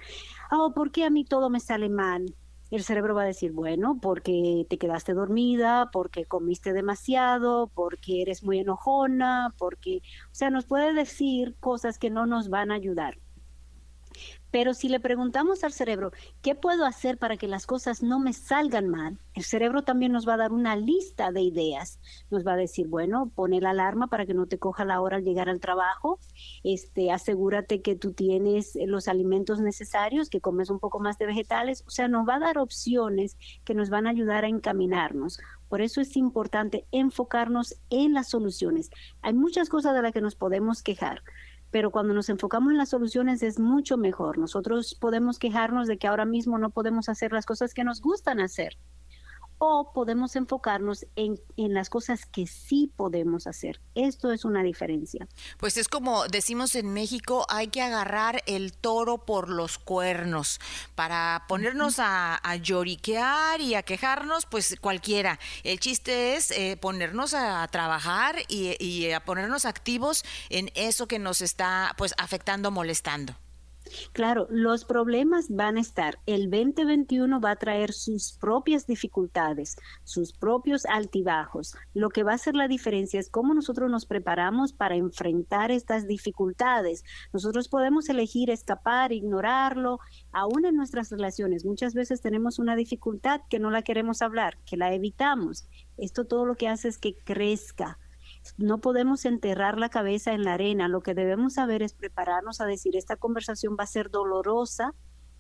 oh, 0.52 0.74
¿por 0.74 0.92
qué 0.92 1.06
a 1.06 1.10
mí 1.10 1.24
todo 1.24 1.50
me 1.50 1.62
sale 1.62 1.88
mal? 1.88 2.36
El 2.70 2.84
cerebro 2.84 3.16
va 3.16 3.22
a 3.22 3.28
decir, 3.28 3.54
bueno, 3.54 3.98
porque 4.02 4.66
te 4.70 4.78
quedaste 4.78 5.14
dormida, 5.14 5.92
porque 5.94 6.26
comiste 6.26 6.74
demasiado, 6.74 7.72
porque 7.74 8.24
eres 8.24 8.44
muy 8.44 8.60
enojona, 8.60 9.56
porque, 9.58 10.02
o 10.26 10.36
sea, 10.36 10.50
nos 10.50 10.66
puede 10.66 10.94
decir 10.94 11.56
cosas 11.62 11.98
que 11.98 12.10
no 12.10 12.26
nos 12.26 12.50
van 12.50 12.72
a 12.72 12.76
ayudar. 12.76 13.20
Pero 14.52 14.74
si 14.74 14.88
le 14.88 15.02
preguntamos 15.02 15.64
al 15.64 15.74
cerebro, 15.74 16.12
¿qué 16.42 16.56
puedo 16.56 16.86
hacer 16.86 17.18
para 17.18 17.36
que 17.36 17.48
las 17.48 17.66
cosas 17.66 18.02
no 18.02 18.20
me 18.20 18.32
salgan 18.32 18.88
mal? 18.88 19.20
El 19.34 19.44
cerebro 19.44 19.84
también 19.84 20.14
nos 20.14 20.28
va 20.28 20.36
a 20.36 20.38
dar 20.38 20.54
una 20.54 20.78
lista 20.78 21.32
de 21.32 21.42
ideas. 21.42 22.00
Nos 22.30 22.48
va 22.48 22.54
a 22.54 22.58
decir, 22.58 22.88
bueno, 22.88 23.32
pone 23.36 23.60
la 23.60 23.72
alarma 23.72 24.08
para 24.08 24.26
que 24.26 24.34
no 24.34 24.46
te 24.46 24.58
coja 24.58 24.86
la 24.86 25.02
hora 25.02 25.18
al 25.18 25.24
llegar 25.24 25.50
al 25.50 25.60
trabajo. 25.60 26.20
Este, 26.64 27.12
asegúrate 27.12 27.82
que 27.82 27.96
tú 27.96 28.14
tienes 28.14 28.78
los 28.86 29.10
alimentos 29.10 29.60
necesarios, 29.60 30.30
que 30.30 30.40
comes 30.40 30.70
un 30.70 30.80
poco 30.80 31.00
más 31.00 31.18
de 31.18 31.26
vegetales. 31.26 31.84
O 31.86 31.90
sea, 31.90 32.08
nos 32.08 32.26
va 32.28 32.36
a 32.36 32.40
dar 32.40 32.58
opciones 32.58 33.38
que 33.66 33.74
nos 33.74 33.90
van 33.90 34.08
a 34.08 34.12
ayudar 34.12 34.46
a 34.46 34.48
encaminarnos. 34.48 35.40
Por 35.68 35.82
eso 35.82 36.00
es 36.00 36.16
importante 36.16 36.86
enfocarnos 36.92 37.76
en 37.90 38.14
las 38.14 38.30
soluciones. 38.30 38.90
Hay 39.22 39.34
muchas 39.34 39.68
cosas 39.68 39.94
de 39.94 40.02
las 40.02 40.14
que 40.14 40.22
nos 40.22 40.36
podemos 40.36 40.84
quejar, 40.84 41.24
pero 41.76 41.92
cuando 41.92 42.14
nos 42.14 42.30
enfocamos 42.30 42.72
en 42.72 42.78
las 42.78 42.88
soluciones 42.88 43.44
es 43.44 43.60
mucho 43.60 43.98
mejor. 43.98 44.38
Nosotros 44.38 44.96
podemos 44.96 45.40
quejarnos 45.40 45.90
de 45.90 45.98
que 45.98 46.08
ahora 46.08 46.24
mismo 46.24 46.58
no 46.58 46.70
podemos 46.70 47.10
hacer 47.10 47.34
las 47.34 47.46
cosas 47.46 47.74
que 47.74 47.84
nos 47.84 48.00
gustan 48.00 48.40
hacer, 48.40 48.78
o 49.58 49.92
podemos 49.94 50.36
enfocarnos 50.36 51.06
en, 51.16 51.40
en, 51.58 51.74
las 51.74 51.90
cosas 51.90 52.26
que 52.26 52.48
sí 52.48 52.92
podemos 52.96 53.48
hacer. 53.48 53.80
Esto 53.96 54.32
es 54.32 54.46
una 54.46 54.64
diferencia. 54.64 55.28
Pues 55.58 55.78
es 55.78 55.88
como 55.88 56.28
decimos 56.28 56.76
en 56.76 56.94
México, 56.94 57.46
hay 57.50 57.68
que 57.68 57.82
agarrar 57.82 58.44
el 58.48 58.74
toro 58.74 59.26
por 59.26 59.50
los 59.50 59.78
cuernos. 59.78 60.60
Para 60.96 61.46
ponernos 61.48 61.96
a, 62.00 62.40
lloriquear 62.62 63.62
y 63.62 63.76
a 63.76 63.84
quejarnos, 63.84 64.46
pues 64.46 64.76
cualquiera. 64.80 65.40
El 65.64 65.80
chiste 65.80 66.36
es 66.36 66.52
eh, 66.52 66.78
ponernos 66.80 67.34
a, 67.34 67.68
trabajar 67.68 68.38
y, 68.48 68.82
y 68.84 69.12
a 69.12 69.24
ponernos 69.24 69.66
activos 69.66 70.24
en 70.50 70.72
eso 70.76 71.08
que 71.08 71.20
nos 71.20 71.42
está 71.42 71.94
pues 71.98 72.14
afectando, 72.18 72.72
molestando. 72.72 73.36
Claro, 74.14 74.48
los 74.50 74.86
problemas 74.86 75.48
van 75.50 75.78
a 75.78 75.82
estar. 75.82 76.20
El 76.26 76.50
2021 76.50 77.40
va 77.40 77.52
a 77.52 77.56
traer 77.56 77.94
sus 77.94 78.34
propias 78.34 78.88
dificultades, 78.88 79.76
sus 80.04 80.34
propios 80.34 80.86
altibajos. 80.86 81.76
Lo 81.94 82.10
que 82.10 82.24
va 82.24 82.32
a 82.32 82.36
hacer 82.36 82.56
la 82.56 82.68
diferencia 82.68 83.20
es 83.20 83.30
cómo 83.30 83.54
nosotros 83.54 83.90
nos 83.92 84.06
preparamos 84.06 84.74
para 84.74 84.96
enfrentar 84.96 85.72
estas 85.72 86.08
dificultades. 86.08 87.04
Nosotros 87.32 87.68
podemos 87.68 88.10
elegir 88.10 88.50
escapar, 88.50 89.12
ignorarlo, 89.12 90.00
aún 90.32 90.66
en 90.66 90.76
nuestras 90.76 91.12
relaciones. 91.12 91.66
Muchas 91.66 91.94
veces 91.94 92.22
tenemos 92.22 92.60
una 92.60 92.76
dificultad 92.76 93.42
que 93.50 93.60
no 93.60 93.70
la 93.70 93.84
queremos 93.84 94.22
hablar, 94.22 94.58
que 94.66 94.78
la 94.78 94.94
evitamos. 94.94 95.68
Esto 95.98 96.26
todo 96.26 96.46
lo 96.46 96.56
que 96.56 96.68
hace 96.68 96.88
es 96.88 96.98
que 96.98 97.16
crezca 97.24 98.00
no 98.58 98.80
podemos 98.80 99.26
enterrar 99.26 99.78
la 99.78 99.90
cabeza 99.90 100.34
en 100.34 100.44
la 100.44 100.54
arena. 100.54 100.88
Lo 100.88 101.02
que 101.02 101.14
debemos 101.14 101.54
saber 101.56 101.82
es 101.82 101.94
prepararnos 101.94 102.62
a 102.62 102.66
decir, 102.66 102.96
esta 102.96 103.16
conversación 103.16 103.76
va 103.80 103.84
a 103.84 103.88
ser 103.88 104.10
dolorosa, 104.10 104.94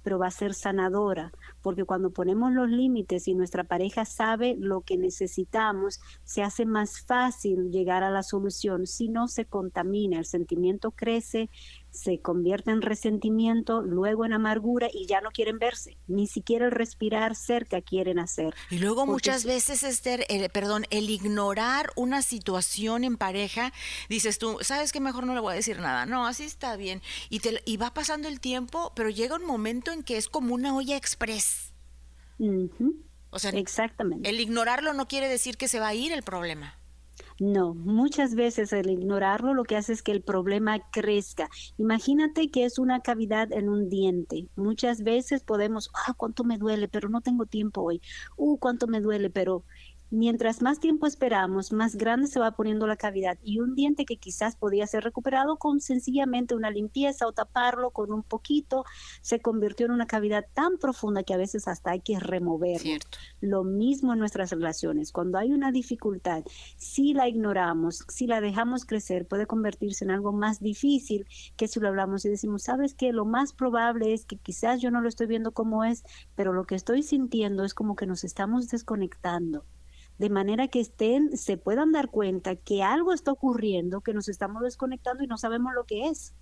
pero 0.04 0.20
va 0.20 0.28
a 0.28 0.32
ser 0.32 0.54
sanadora, 0.54 1.32
porque 1.65 1.84
cuando 1.84 2.12
ponemos 2.12 2.54
los 2.54 2.69
límites 2.69 3.28
y 3.28 3.34
nuestra 3.34 3.63
pareja 3.63 4.06
sabe 4.06 4.56
lo 4.60 4.82
que 4.82 4.99
necesitamos, 4.99 5.99
se 6.23 6.43
hace 6.43 6.63
más 6.63 7.01
fácil 7.01 7.71
llegar 7.71 8.04
a 8.04 8.12
la 8.12 8.21
solución. 8.21 8.86
Si 8.86 9.10
no, 9.10 9.28
se 9.28 9.45
contamina, 9.45 10.19
el 10.19 10.25
sentimiento 10.28 10.91
crece, 10.91 11.49
se 11.95 12.19
convierte 12.19 12.71
en 12.71 12.82
resentimiento, 12.82 13.82
luego 13.82 14.25
en 14.25 14.34
amargura 14.34 14.89
y 14.93 15.08
ya 15.08 15.21
no 15.21 15.32
quieren 15.32 15.58
verse, 15.58 15.97
ni 16.08 16.28
siquiera 16.28 16.65
el 16.65 16.71
respirar 16.71 17.36
cerca 17.36 17.82
quieren 17.82 18.19
hacer. 18.19 18.54
Y 18.69 18.80
luego 18.80 19.06
muchas 19.06 19.45
veces, 19.45 19.82
Esther, 19.84 20.25
el, 20.30 20.49
perdón, 20.49 20.86
el 20.89 21.10
ignorar 21.10 21.91
una 21.95 22.21
situación 22.21 23.06
en 23.06 23.17
pareja, 23.17 23.73
dices 24.10 24.38
tú, 24.38 24.58
¿sabes 24.62 24.91
qué? 24.91 24.99
Mejor 24.99 25.25
no 25.25 25.34
le 25.34 25.39
voy 25.39 25.54
a 25.54 25.56
decir 25.56 25.80
nada. 25.80 26.06
No, 26.06 26.28
así 26.28 26.43
está 26.43 26.75
bien. 26.75 27.01
Y, 27.30 27.39
te, 27.39 27.62
y 27.65 27.78
va 27.78 27.93
pasando 27.93 28.28
el 28.28 28.39
tiempo, 28.39 28.91
pero 28.95 29.10
llega 29.10 29.38
un 29.38 29.45
momento 29.45 29.91
en 29.91 30.04
que 30.04 30.17
es 30.17 30.28
como 30.28 30.54
una 30.54 30.75
olla 30.75 30.97
O 33.30 33.39
sea, 33.39 33.52
Exactamente. 33.52 34.30
el 34.30 34.39
ignorarlo 34.39 34.93
no 34.93 35.08
quiere 35.08 35.28
decir 35.28 35.58
que 35.58 35.67
se 35.67 35.80
va 35.80 35.89
a 35.89 35.95
ir 35.95 36.12
el 36.12 36.24
problema. 36.24 36.76
No, 37.38 37.74
muchas 37.74 38.34
veces 38.34 38.71
el 38.71 38.89
ignorarlo 38.89 39.54
lo 39.54 39.65
que 39.65 39.76
hace 39.76 39.91
es 39.91 40.02
que 40.02 40.13
el 40.13 40.21
problema 40.21 40.80
crezca. 40.91 41.50
Imagínate 41.78 42.50
que 42.50 42.63
es 42.63 42.80
una 42.80 43.02
cavidad 43.02 43.52
en 43.52 43.67
un 43.67 43.89
diente. 43.89 44.48
Muchas 44.56 45.04
veces 45.04 45.43
podemos, 45.43 45.91
ah, 45.93 46.13
cuánto 46.15 46.45
me 46.45 46.58
duele, 46.58 46.88
pero 46.88 47.10
no 47.10 47.19
tengo 47.19 47.45
tiempo 47.45 47.82
hoy. 47.82 48.02
Uh, 48.38 48.58
cuánto 48.58 48.88
me 48.88 49.02
duele, 49.02 49.30
pero 49.30 49.65
Mientras 50.12 50.62
más 50.62 50.80
tiempo 50.80 51.08
esperamos, 51.08 51.74
más 51.74 51.96
grande 51.96 52.28
se 52.28 52.39
va 52.39 52.52
poniendo 52.52 52.86
la 52.86 52.96
cavidad 52.96 53.39
y 53.44 53.60
un 53.60 53.74
diente 53.74 54.06
que 54.06 54.18
quizás 54.18 54.56
podía 54.56 54.86
ser 54.86 55.04
recuperado 55.04 55.58
con 55.58 55.82
sencillamente 55.82 56.54
una 56.54 56.70
limpieza 56.70 57.26
o 57.26 57.32
taparlo 57.32 57.89
con 57.89 58.13
un 58.13 58.22
poquito, 58.22 58.86
se 59.22 59.39
convirtió 59.39 59.88
en 59.88 59.94
una 59.94 60.06
cavidad 60.06 60.46
tan 60.54 60.78
profunda 60.78 61.24
que 61.24 61.34
a 61.34 61.38
veces 61.38 61.68
hasta 61.68 61.91
hay 61.91 62.02
que 62.02 62.20
removerlo. 62.20 63.00
Lo 63.41 63.63
mismo 63.63 64.13
en 64.13 64.20
nuestras 64.20 64.52
relaciones. 64.52 65.12
Cuando 65.12 65.39
hay 65.39 65.52
una 65.52 65.72
dificultad, 65.72 66.44
si 66.78 67.15
la 67.15 67.28
ignoramos, 67.28 68.06
si 68.08 68.28
la 68.28 68.41
dejamos 68.41 68.86
crecer, 68.86 69.28
puede 69.28 69.48
convertirse 69.48 70.06
en 70.06 70.12
algo 70.12 70.32
más 70.32 70.60
difícil 70.60 71.26
que 71.58 71.68
si 71.68 71.80
lo 71.80 71.88
hablamos 71.88 72.26
y 72.26 72.30
decimos, 72.30 72.62
sabes 72.62 72.94
que 72.94 73.12
lo 73.12 73.26
más 73.26 73.54
probable 73.54 74.13
es 74.13 74.26
que 74.26 74.38
quizás 74.38 74.82
yo 74.82 74.91
no 74.91 75.02
lo 75.02 75.10
estoy 75.10 75.26
viendo 75.26 75.52
como 75.52 75.84
es, 75.84 76.04
pero 76.36 76.54
lo 76.54 76.65
que 76.65 76.76
estoy 76.76 77.02
sintiendo 77.02 77.63
es 77.63 77.74
como 77.74 77.96
que 77.96 78.06
nos 78.06 78.24
estamos 78.24 78.70
desconectando 78.70 79.65
de 80.17 80.30
manera 80.30 80.67
que 80.67 80.80
estén, 80.80 81.38
se 81.38 81.58
puedan 81.58 81.91
dar 81.91 82.10
cuenta 82.10 82.56
que 82.56 82.84
algo 82.84 83.13
está 83.13 83.32
ocurriendo, 83.32 84.01
que 84.01 84.13
nos 84.13 84.30
estamos 84.30 84.63
desconectando 84.63 85.23
y 85.23 85.28
no 85.28 85.38
sabemos 85.38 85.73
lo 85.73 85.84
que 85.84 86.08
es. 86.08 86.34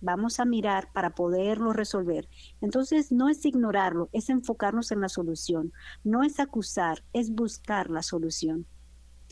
Vamos 0.00 0.40
a 0.40 0.44
mirar 0.44 0.92
para 0.92 1.14
poderlo 1.14 1.72
resolver. 1.72 2.28
Entonces, 2.60 3.12
no 3.12 3.28
es 3.28 3.44
ignorarlo, 3.46 4.08
es 4.12 4.30
enfocarnos 4.30 4.90
en 4.90 5.00
la 5.00 5.08
solución. 5.08 5.72
No 6.02 6.24
es 6.24 6.40
acusar, 6.40 7.04
es 7.12 7.30
buscar 7.30 7.88
la 7.88 8.02
solución. 8.02 8.66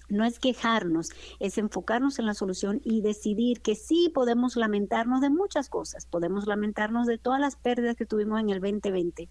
No 0.08 0.24
es 0.24 0.38
quejarnos, 0.38 1.10
es 1.38 1.58
enfocarnos 1.58 2.18
en 2.18 2.26
la 2.26 2.34
solución 2.34 2.80
y 2.84 3.00
decidir 3.00 3.60
que 3.60 3.74
sí 3.74 4.10
podemos 4.14 4.56
lamentarnos 4.56 5.20
de 5.20 5.30
muchas 5.30 5.68
cosas. 5.68 6.06
Podemos 6.06 6.46
lamentarnos 6.46 7.06
de 7.06 7.18
todas 7.18 7.40
las 7.40 7.56
pérdidas 7.56 7.96
que 7.96 8.06
tuvimos 8.06 8.40
en 8.40 8.50
el 8.50 8.60
2020 8.60 9.28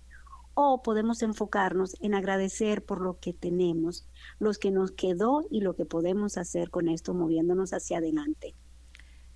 o 0.62 0.82
podemos 0.84 1.22
enfocarnos 1.22 1.96
en 2.02 2.14
agradecer 2.14 2.84
por 2.84 3.02
lo 3.02 3.18
que 3.20 3.34
tenemos, 3.34 4.08
los 4.40 4.58
que 4.58 4.72
nos 4.72 4.92
quedó 4.92 5.46
y 5.50 5.62
lo 5.62 5.76
que 5.76 5.86
podemos 5.86 6.38
hacer 6.38 6.70
con 6.70 6.90
esto 6.90 7.14
moviéndonos 7.14 7.72
hacia 7.72 8.00
adelante. 8.00 8.56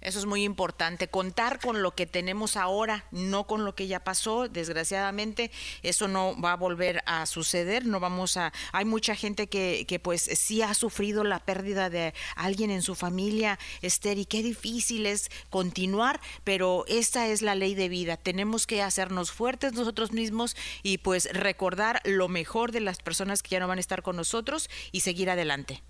Eso 0.04 0.20
es 0.20 0.26
muy 0.26 0.44
importante, 0.44 1.08
contar 1.08 1.60
con 1.60 1.82
lo 1.82 1.96
que 1.96 2.06
tenemos 2.06 2.58
ahora, 2.58 3.06
no 3.12 3.48
con 3.48 3.64
lo 3.64 3.74
que 3.74 3.88
ya 3.88 4.04
pasó. 4.04 4.50
Desgraciadamente, 4.50 5.50
eso 5.82 6.08
no 6.08 6.40
va 6.40 6.52
a 6.52 6.58
volver 6.58 7.02
a 7.06 7.26
suceder. 7.26 7.86
No 7.86 8.00
vamos 8.00 8.36
a. 8.36 8.52
Hay 8.74 8.86
mucha 8.86 9.16
gente 9.16 9.48
que, 9.48 9.86
que 9.88 10.00
pues 10.00 10.22
sí 10.22 10.62
ha 10.62 10.74
sufrido 10.74 11.24
la 11.24 11.40
pérdida 11.40 11.90
de 11.90 12.14
alguien 12.36 12.70
en 12.70 12.82
su 12.82 12.96
familia, 12.96 13.58
Esther, 13.82 14.18
y 14.18 14.26
qué 14.26 14.44
difícil 14.44 15.06
es 15.06 15.32
continuar, 15.50 16.20
pero 16.44 16.84
esta 16.88 17.28
es 17.28 17.42
la 17.42 17.56
ley 17.56 17.74
de 17.74 17.88
vida. 17.90 18.18
Tenemos 18.18 18.68
que 18.68 18.82
hacernos 18.82 19.32
fuertes 19.32 19.74
nosotros 19.74 20.12
mismos 20.12 20.56
y 20.84 20.98
pues 20.98 21.30
recordar 21.32 22.02
lo 22.04 22.28
mejor 22.28 22.72
de 22.72 22.82
las 22.82 23.00
personas 23.00 23.42
que 23.42 23.52
ya 23.52 23.60
no 23.60 23.68
van 23.68 23.78
a 23.78 23.82
estar 23.82 24.02
con 24.02 24.16
nosotros 24.16 24.70
y 24.92 25.00
seguir 25.00 25.30
adelante. 25.30 25.82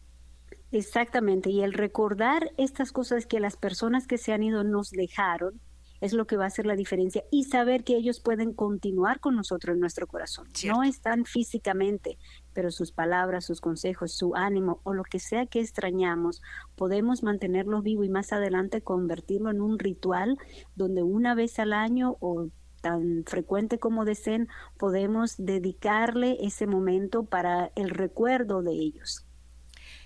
Exactamente, 0.73 1.51
y 1.51 1.61
el 1.61 1.71
recordar 1.71 2.51
estas 2.57 2.91
cosas 2.91 3.27
que 3.27 3.39
las 3.39 3.57
personas 3.57 4.07
que 4.07 4.17
se 4.17 4.33
han 4.33 4.41
ido 4.41 4.63
nos 4.63 4.89
dejaron 4.89 5.61
es 6.01 6.13
lo 6.13 6.25
que 6.25 6.35
va 6.35 6.45
a 6.45 6.47
hacer 6.47 6.65
la 6.65 6.75
diferencia 6.75 7.23
y 7.29 7.43
saber 7.43 7.83
que 7.83 7.95
ellos 7.95 8.19
pueden 8.19 8.53
continuar 8.53 9.19
con 9.19 9.35
nosotros 9.35 9.75
en 9.75 9.81
nuestro 9.81 10.07
corazón. 10.07 10.47
No 10.65 10.81
están 10.81 11.25
físicamente, 11.25 12.17
pero 12.53 12.71
sus 12.71 12.91
palabras, 12.91 13.45
sus 13.45 13.61
consejos, 13.61 14.13
su 14.17 14.35
ánimo 14.35 14.81
o 14.83 14.95
lo 14.95 15.03
que 15.03 15.19
sea 15.19 15.45
que 15.45 15.59
extrañamos, 15.59 16.41
podemos 16.75 17.21
mantenerlo 17.21 17.83
vivo 17.83 18.03
y 18.03 18.09
más 18.09 18.33
adelante 18.33 18.81
convertirlo 18.81 19.51
en 19.51 19.61
un 19.61 19.77
ritual 19.77 20.39
donde 20.73 21.03
una 21.03 21.35
vez 21.35 21.59
al 21.59 21.71
año 21.71 22.17
o 22.19 22.47
tan 22.81 23.25
frecuente 23.27 23.77
como 23.77 24.05
deseen, 24.05 24.47
podemos 24.79 25.35
dedicarle 25.37 26.37
ese 26.41 26.65
momento 26.65 27.25
para 27.25 27.71
el 27.75 27.91
recuerdo 27.91 28.63
de 28.63 28.71
ellos. 28.71 29.27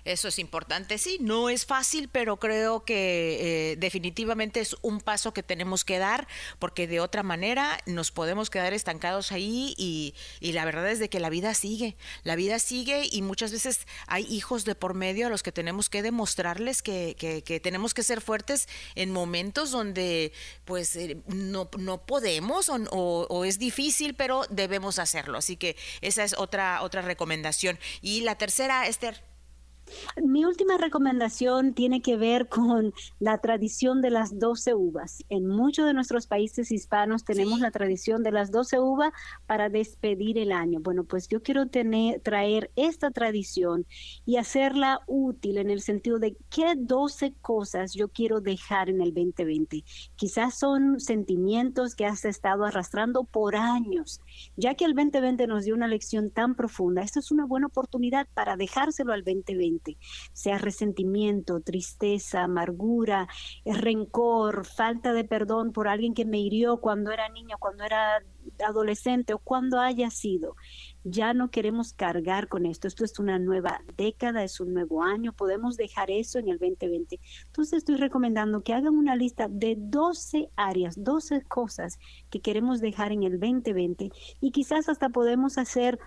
Eso 0.08 0.28
es 0.28 0.38
importante, 0.38 0.96
sí, 0.96 1.18
no 1.20 1.50
es 1.50 1.66
fácil, 1.66 2.08
pero 2.08 2.38
creo 2.38 2.82
que 2.82 3.72
eh, 3.72 3.76
definitivamente 3.76 4.60
es 4.60 4.74
un 4.80 5.02
paso 5.02 5.34
que 5.34 5.42
tenemos 5.42 5.84
que 5.84 5.98
dar, 5.98 6.26
porque 6.58 6.86
de 6.86 7.00
otra 7.00 7.22
manera 7.22 7.78
nos 7.84 8.10
podemos 8.10 8.48
quedar 8.48 8.72
estancados 8.72 9.32
ahí 9.32 9.74
y, 9.76 10.14
la 10.40 10.64
verdad 10.64 10.90
es 10.90 10.98
de 10.98 11.10
que 11.10 11.20
la 11.20 11.28
vida 11.28 11.52
sigue, 11.52 11.94
la 12.24 12.36
vida 12.36 12.58
sigue 12.58 13.06
y 13.12 13.20
muchas 13.20 13.52
veces 13.52 13.80
hay 14.06 14.24
hijos 14.24 14.64
de 14.64 14.74
por 14.74 14.94
medio 14.94 15.26
a 15.26 15.30
los 15.30 15.42
que 15.42 15.52
tenemos 15.52 15.90
que 15.90 16.00
demostrarles 16.00 16.80
que, 16.80 17.14
que, 17.18 17.60
tenemos 17.60 17.92
que 17.92 18.02
ser 18.02 18.22
fuertes 18.22 18.66
en 18.94 19.12
momentos 19.12 19.70
donde 19.72 20.32
pues 20.64 20.96
eh, 20.96 21.18
no, 21.26 21.68
no 21.76 22.06
podemos 22.06 22.70
o, 22.70 23.26
o 23.28 23.44
es 23.44 23.58
difícil, 23.58 24.14
pero 24.14 24.46
debemos 24.48 24.98
hacerlo. 24.98 25.36
Así 25.36 25.58
que 25.58 25.76
esa 26.00 26.24
es 26.24 26.32
otra, 26.38 26.80
otra 26.80 27.02
recomendación. 27.02 27.78
Y 28.00 28.22
la 28.22 28.38
tercera, 28.38 28.86
Esther. 28.86 29.27
Mi 30.22 30.44
última 30.44 30.76
recomendación 30.76 31.74
tiene 31.74 32.02
que 32.02 32.16
ver 32.16 32.48
con 32.48 32.92
la 33.18 33.38
tradición 33.38 34.00
de 34.00 34.10
las 34.10 34.38
12 34.38 34.74
uvas. 34.74 35.24
En 35.28 35.46
muchos 35.46 35.86
de 35.86 35.94
nuestros 35.94 36.26
países 36.26 36.70
hispanos 36.70 37.24
tenemos 37.24 37.60
la 37.60 37.70
tradición 37.70 38.22
de 38.22 38.32
las 38.32 38.50
12 38.50 38.80
uvas 38.80 39.12
para 39.46 39.68
despedir 39.68 40.38
el 40.38 40.52
año. 40.52 40.80
Bueno, 40.80 41.04
pues 41.04 41.28
yo 41.28 41.42
quiero 41.42 41.66
tener, 41.66 42.20
traer 42.20 42.70
esta 42.76 43.10
tradición 43.10 43.86
y 44.26 44.36
hacerla 44.36 45.00
útil 45.06 45.58
en 45.58 45.70
el 45.70 45.80
sentido 45.80 46.18
de 46.18 46.36
qué 46.50 46.74
12 46.76 47.34
cosas 47.40 47.94
yo 47.94 48.08
quiero 48.08 48.40
dejar 48.40 48.90
en 48.90 49.00
el 49.00 49.14
2020. 49.14 49.84
Quizás 50.16 50.58
son 50.58 51.00
sentimientos 51.00 51.94
que 51.94 52.06
has 52.06 52.24
estado 52.24 52.64
arrastrando 52.64 53.24
por 53.24 53.56
años. 53.56 54.20
Ya 54.56 54.74
que 54.74 54.84
el 54.84 54.94
2020 54.94 55.46
nos 55.46 55.64
dio 55.64 55.74
una 55.74 55.88
lección 55.88 56.30
tan 56.30 56.54
profunda, 56.54 57.02
esta 57.02 57.20
es 57.20 57.30
una 57.30 57.46
buena 57.46 57.68
oportunidad 57.68 58.26
para 58.34 58.56
dejárselo 58.56 59.12
al 59.12 59.24
2020 59.24 59.77
sea 60.32 60.58
resentimiento, 60.58 61.60
tristeza, 61.60 62.42
amargura, 62.44 63.28
rencor, 63.64 64.64
falta 64.64 65.12
de 65.12 65.24
perdón 65.24 65.72
por 65.72 65.88
alguien 65.88 66.14
que 66.14 66.24
me 66.24 66.38
hirió 66.38 66.78
cuando 66.80 67.10
era 67.10 67.28
niño, 67.28 67.56
cuando 67.58 67.84
era 67.84 68.22
adolescente 68.66 69.34
o 69.34 69.38
cuando 69.38 69.80
haya 69.80 70.10
sido. 70.10 70.56
Ya 71.04 71.32
no 71.32 71.50
queremos 71.50 71.92
cargar 71.92 72.48
con 72.48 72.66
esto. 72.66 72.88
Esto 72.88 73.04
es 73.04 73.18
una 73.18 73.38
nueva 73.38 73.80
década, 73.96 74.44
es 74.44 74.60
un 74.60 74.74
nuevo 74.74 75.02
año. 75.02 75.32
Podemos 75.32 75.76
dejar 75.76 76.10
eso 76.10 76.38
en 76.38 76.48
el 76.48 76.58
2020. 76.58 77.20
Entonces 77.46 77.78
estoy 77.78 77.96
recomendando 77.96 78.62
que 78.62 78.74
hagan 78.74 78.96
una 78.96 79.16
lista 79.16 79.48
de 79.48 79.76
12 79.78 80.50
áreas, 80.56 81.02
12 81.02 81.42
cosas 81.42 81.98
que 82.30 82.40
queremos 82.40 82.80
dejar 82.80 83.12
en 83.12 83.22
el 83.22 83.38
2020 83.38 84.10
y 84.40 84.50
quizás 84.50 84.88
hasta 84.88 85.08
podemos 85.08 85.58
hacer 85.58 85.98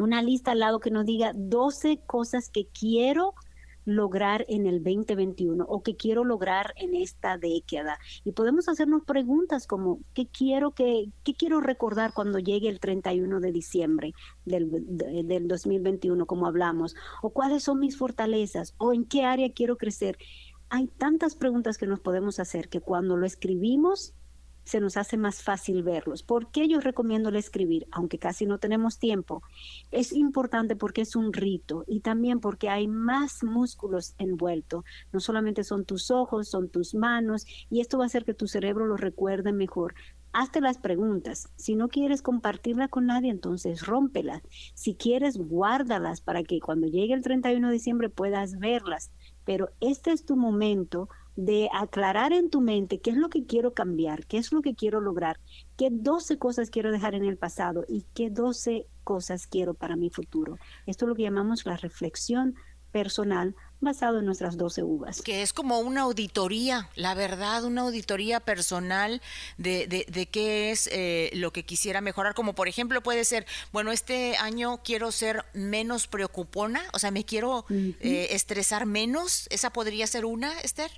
una 0.00 0.22
lista 0.22 0.52
al 0.52 0.60
lado 0.60 0.80
que 0.80 0.90
nos 0.90 1.06
diga 1.06 1.32
12 1.34 2.00
cosas 2.06 2.50
que 2.50 2.66
quiero 2.66 3.34
lograr 3.84 4.44
en 4.48 4.66
el 4.66 4.82
2021 4.82 5.64
o 5.66 5.82
que 5.82 5.96
quiero 5.96 6.24
lograr 6.24 6.72
en 6.76 6.94
esta 6.94 7.38
década. 7.38 7.98
Y 8.24 8.32
podemos 8.32 8.68
hacernos 8.68 9.04
preguntas 9.04 9.66
como 9.66 10.00
¿qué 10.14 10.26
quiero 10.26 10.72
que 10.72 11.10
qué 11.24 11.34
quiero 11.34 11.60
recordar 11.60 12.12
cuando 12.12 12.38
llegue 12.38 12.68
el 12.68 12.80
31 12.80 13.40
de 13.40 13.52
diciembre 13.52 14.12
del, 14.44 14.70
del 15.26 15.48
2021 15.48 16.26
como 16.26 16.46
hablamos 16.46 16.94
o 17.22 17.30
cuáles 17.30 17.64
son 17.64 17.80
mis 17.80 17.96
fortalezas 17.96 18.74
o 18.78 18.92
en 18.92 19.04
qué 19.04 19.24
área 19.24 19.52
quiero 19.52 19.76
crecer. 19.76 20.18
Hay 20.68 20.86
tantas 20.86 21.34
preguntas 21.34 21.78
que 21.78 21.86
nos 21.86 22.00
podemos 22.00 22.38
hacer 22.38 22.68
que 22.68 22.80
cuando 22.80 23.16
lo 23.16 23.26
escribimos 23.26 24.14
se 24.70 24.80
nos 24.80 24.96
hace 24.96 25.16
más 25.16 25.42
fácil 25.42 25.82
verlos. 25.82 26.22
¿Por 26.22 26.52
qué 26.52 26.68
yo 26.68 26.78
recomiendo 26.78 27.28
el 27.28 27.36
escribir? 27.36 27.88
Aunque 27.90 28.20
casi 28.20 28.46
no 28.46 28.58
tenemos 28.58 29.00
tiempo. 29.00 29.42
Es 29.90 30.12
importante 30.12 30.76
porque 30.76 31.00
es 31.00 31.16
un 31.16 31.32
rito 31.32 31.84
y 31.88 32.00
también 32.00 32.38
porque 32.38 32.68
hay 32.68 32.86
más 32.86 33.42
músculos 33.42 34.14
envueltos. 34.18 34.84
No 35.12 35.18
solamente 35.18 35.64
son 35.64 35.84
tus 35.84 36.12
ojos, 36.12 36.48
son 36.48 36.68
tus 36.68 36.94
manos 36.94 37.46
y 37.68 37.80
esto 37.80 37.98
va 37.98 38.04
a 38.04 38.06
hacer 38.06 38.24
que 38.24 38.32
tu 38.32 38.46
cerebro 38.46 38.86
lo 38.86 38.96
recuerde 38.96 39.52
mejor. 39.52 39.94
Hazte 40.32 40.60
las 40.60 40.78
preguntas. 40.78 41.48
Si 41.56 41.74
no 41.74 41.88
quieres 41.88 42.22
compartirla 42.22 42.86
con 42.86 43.06
nadie, 43.06 43.32
entonces 43.32 43.84
rómpelas. 43.84 44.42
Si 44.74 44.94
quieres, 44.94 45.36
guárdalas 45.36 46.20
para 46.20 46.44
que 46.44 46.60
cuando 46.60 46.86
llegue 46.86 47.14
el 47.14 47.22
31 47.22 47.66
de 47.66 47.72
diciembre 47.72 48.08
puedas 48.08 48.60
verlas. 48.60 49.10
Pero 49.44 49.70
este 49.80 50.12
es 50.12 50.24
tu 50.24 50.36
momento 50.36 51.08
de 51.36 51.68
aclarar 51.72 52.32
en 52.32 52.50
tu 52.50 52.60
mente 52.60 53.00
qué 53.00 53.10
es 53.10 53.16
lo 53.16 53.28
que 53.28 53.46
quiero 53.46 53.72
cambiar, 53.72 54.26
qué 54.26 54.38
es 54.38 54.52
lo 54.52 54.62
que 54.62 54.74
quiero 54.74 55.00
lograr, 55.00 55.38
qué 55.76 55.88
12 55.90 56.38
cosas 56.38 56.70
quiero 56.70 56.92
dejar 56.92 57.14
en 57.14 57.24
el 57.24 57.36
pasado 57.36 57.84
y 57.88 58.04
qué 58.14 58.30
12 58.30 58.86
cosas 59.04 59.46
quiero 59.46 59.74
para 59.74 59.96
mi 59.96 60.10
futuro. 60.10 60.58
Esto 60.86 61.04
es 61.04 61.08
lo 61.08 61.14
que 61.14 61.22
llamamos 61.22 61.66
la 61.66 61.76
reflexión 61.76 62.54
personal 62.90 63.54
basado 63.80 64.18
en 64.18 64.26
nuestras 64.26 64.56
12 64.58 64.82
uvas. 64.82 65.22
Que 65.22 65.42
es 65.42 65.52
como 65.52 65.78
una 65.78 66.02
auditoría, 66.02 66.90
la 66.96 67.14
verdad, 67.14 67.64
una 67.64 67.82
auditoría 67.82 68.40
personal 68.40 69.22
de, 69.56 69.86
de, 69.86 70.26
qué 70.26 70.70
es 70.70 70.88
eh, 70.92 71.30
lo 71.34 71.52
que 71.52 71.64
quisiera 71.64 72.00
mejorar. 72.02 72.34
Como 72.34 72.54
por 72.54 72.68
ejemplo 72.68 73.02
puede 73.02 73.24
ser, 73.24 73.46
bueno, 73.72 73.90
este 73.90 74.36
año 74.36 74.80
quiero 74.84 75.12
ser 75.12 75.44
menos 75.54 76.08
preocupona, 76.08 76.82
o 76.92 76.98
sea, 76.98 77.10
me 77.10 77.24
quiero 77.24 77.64
eh, 77.70 78.28
estresar 78.30 78.84
menos. 78.84 79.46
¿Esa 79.50 79.72
podría 79.72 80.06
ser 80.06 80.26
una, 80.26 80.60
Esther? 80.60 80.90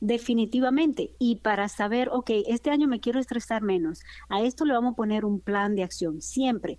Definitivamente. 0.00 1.10
Y 1.18 1.36
para 1.36 1.68
saber, 1.68 2.10
ok, 2.12 2.30
este 2.46 2.70
año 2.70 2.88
me 2.88 3.00
quiero 3.00 3.18
estresar 3.20 3.62
menos, 3.62 4.02
a 4.28 4.42
esto 4.42 4.64
le 4.64 4.74
vamos 4.74 4.92
a 4.92 4.96
poner 4.96 5.24
un 5.24 5.40
plan 5.40 5.74
de 5.74 5.82
acción, 5.82 6.20
siempre. 6.20 6.78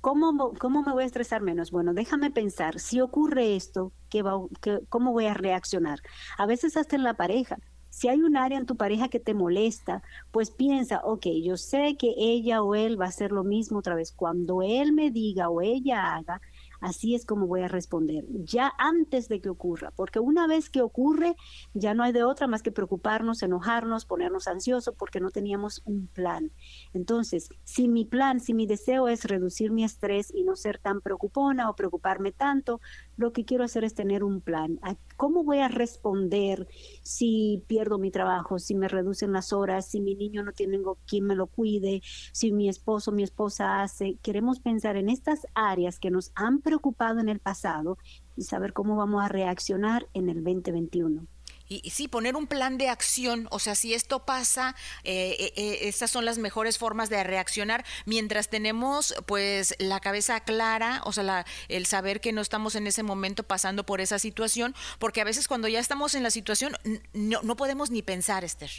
¿Cómo, 0.00 0.54
cómo 0.60 0.82
me 0.82 0.92
voy 0.92 1.02
a 1.02 1.06
estresar 1.06 1.42
menos? 1.42 1.70
Bueno, 1.70 1.92
déjame 1.92 2.30
pensar, 2.30 2.78
si 2.78 3.00
ocurre 3.00 3.56
esto, 3.56 3.92
¿qué 4.08 4.22
va, 4.22 4.40
¿cómo 4.88 5.12
voy 5.12 5.26
a 5.26 5.34
reaccionar? 5.34 6.00
A 6.38 6.46
veces 6.46 6.76
hasta 6.76 6.96
en 6.96 7.02
la 7.02 7.14
pareja. 7.14 7.58
Si 7.88 8.08
hay 8.08 8.20
un 8.22 8.36
área 8.36 8.58
en 8.58 8.66
tu 8.66 8.76
pareja 8.76 9.08
que 9.08 9.20
te 9.20 9.34
molesta, 9.34 10.02
pues 10.30 10.50
piensa, 10.50 11.00
ok, 11.02 11.26
yo 11.42 11.56
sé 11.56 11.96
que 11.98 12.14
ella 12.18 12.62
o 12.62 12.74
él 12.74 13.00
va 13.00 13.06
a 13.06 13.08
hacer 13.08 13.32
lo 13.32 13.42
mismo 13.42 13.78
otra 13.78 13.94
vez. 13.94 14.12
Cuando 14.12 14.62
él 14.62 14.92
me 14.92 15.10
diga 15.10 15.48
o 15.48 15.62
ella 15.62 16.14
haga, 16.14 16.40
así 16.80 17.14
es 17.14 17.24
como 17.24 17.46
voy 17.46 17.62
a 17.62 17.68
responder, 17.68 18.24
ya 18.28 18.72
antes 18.78 19.28
de 19.28 19.40
que 19.40 19.48
ocurra, 19.48 19.92
porque 19.94 20.18
una 20.18 20.46
vez 20.46 20.70
que 20.70 20.82
ocurre, 20.82 21.36
ya 21.74 21.94
no 21.94 22.02
hay 22.02 22.12
de 22.12 22.24
otra 22.24 22.46
más 22.46 22.62
que 22.62 22.72
preocuparnos, 22.72 23.42
enojarnos, 23.42 24.04
ponernos 24.04 24.48
ansiosos 24.48 24.94
porque 24.96 25.20
no 25.20 25.30
teníamos 25.30 25.82
un 25.84 26.08
plan. 26.08 26.52
Entonces, 26.92 27.48
si 27.64 27.88
mi 27.88 28.04
plan, 28.04 28.40
si 28.40 28.54
mi 28.54 28.66
deseo 28.66 29.08
es 29.08 29.24
reducir 29.24 29.70
mi 29.70 29.84
estrés 29.84 30.32
y 30.34 30.44
no 30.44 30.56
ser 30.56 30.78
tan 30.78 31.00
preocupona 31.00 31.70
o 31.70 31.76
preocuparme 31.76 32.32
tanto, 32.32 32.80
lo 33.16 33.32
que 33.32 33.44
quiero 33.44 33.64
hacer 33.64 33.84
es 33.84 33.94
tener 33.94 34.24
un 34.24 34.40
plan. 34.40 34.78
¿Cómo 35.16 35.44
voy 35.44 35.58
a 35.58 35.68
responder 35.68 36.68
si 37.02 37.62
pierdo 37.66 37.98
mi 37.98 38.10
trabajo, 38.10 38.58
si 38.58 38.74
me 38.74 38.88
reducen 38.88 39.32
las 39.32 39.52
horas, 39.52 39.88
si 39.88 40.00
mi 40.00 40.14
niño 40.14 40.42
no 40.42 40.52
tiene 40.52 40.78
quien 41.06 41.24
me 41.24 41.34
lo 41.34 41.46
cuide, 41.46 42.02
si 42.32 42.52
mi 42.52 42.68
esposo 42.68 43.10
o 43.10 43.14
mi 43.14 43.22
esposa 43.22 43.82
hace? 43.82 44.18
Queremos 44.22 44.60
pensar 44.60 44.96
en 44.96 45.08
estas 45.08 45.46
áreas 45.54 45.98
que 45.98 46.10
nos 46.10 46.32
han 46.34 46.60
preocupado 46.60 47.20
en 47.20 47.28
el 47.28 47.40
pasado 47.40 47.98
y 48.36 48.42
saber 48.42 48.72
cómo 48.72 48.96
vamos 48.96 49.24
a 49.24 49.28
reaccionar 49.28 50.06
en 50.12 50.28
el 50.28 50.44
2021. 50.44 51.26
Y, 51.68 51.90
sí, 51.90 52.08
poner 52.08 52.36
un 52.36 52.46
plan 52.46 52.78
de 52.78 52.88
acción, 52.88 53.48
o 53.50 53.58
sea, 53.58 53.74
si 53.74 53.94
esto 53.94 54.24
pasa, 54.24 54.74
eh, 55.04 55.36
eh, 55.38 55.52
eh, 55.56 55.78
estas 55.82 56.10
son 56.10 56.24
las 56.24 56.38
mejores 56.38 56.78
formas 56.78 57.08
de 57.08 57.22
reaccionar 57.24 57.84
mientras 58.04 58.48
tenemos 58.48 59.14
pues 59.26 59.74
la 59.78 60.00
cabeza 60.00 60.40
clara, 60.40 61.00
o 61.04 61.12
sea, 61.12 61.44
el 61.68 61.86
saber 61.86 62.20
que 62.20 62.32
no 62.32 62.40
estamos 62.40 62.74
en 62.74 62.86
ese 62.86 63.02
momento 63.02 63.42
pasando 63.42 63.84
por 63.84 64.00
esa 64.00 64.18
situación, 64.18 64.74
porque 64.98 65.20
a 65.20 65.24
veces 65.24 65.48
cuando 65.48 65.68
ya 65.68 65.80
estamos 65.80 66.14
en 66.14 66.22
la 66.22 66.30
situación 66.30 66.76
no, 67.12 67.42
no 67.42 67.56
podemos 67.56 67.90
ni 67.90 68.02
pensar, 68.02 68.44
Esther. 68.44 68.70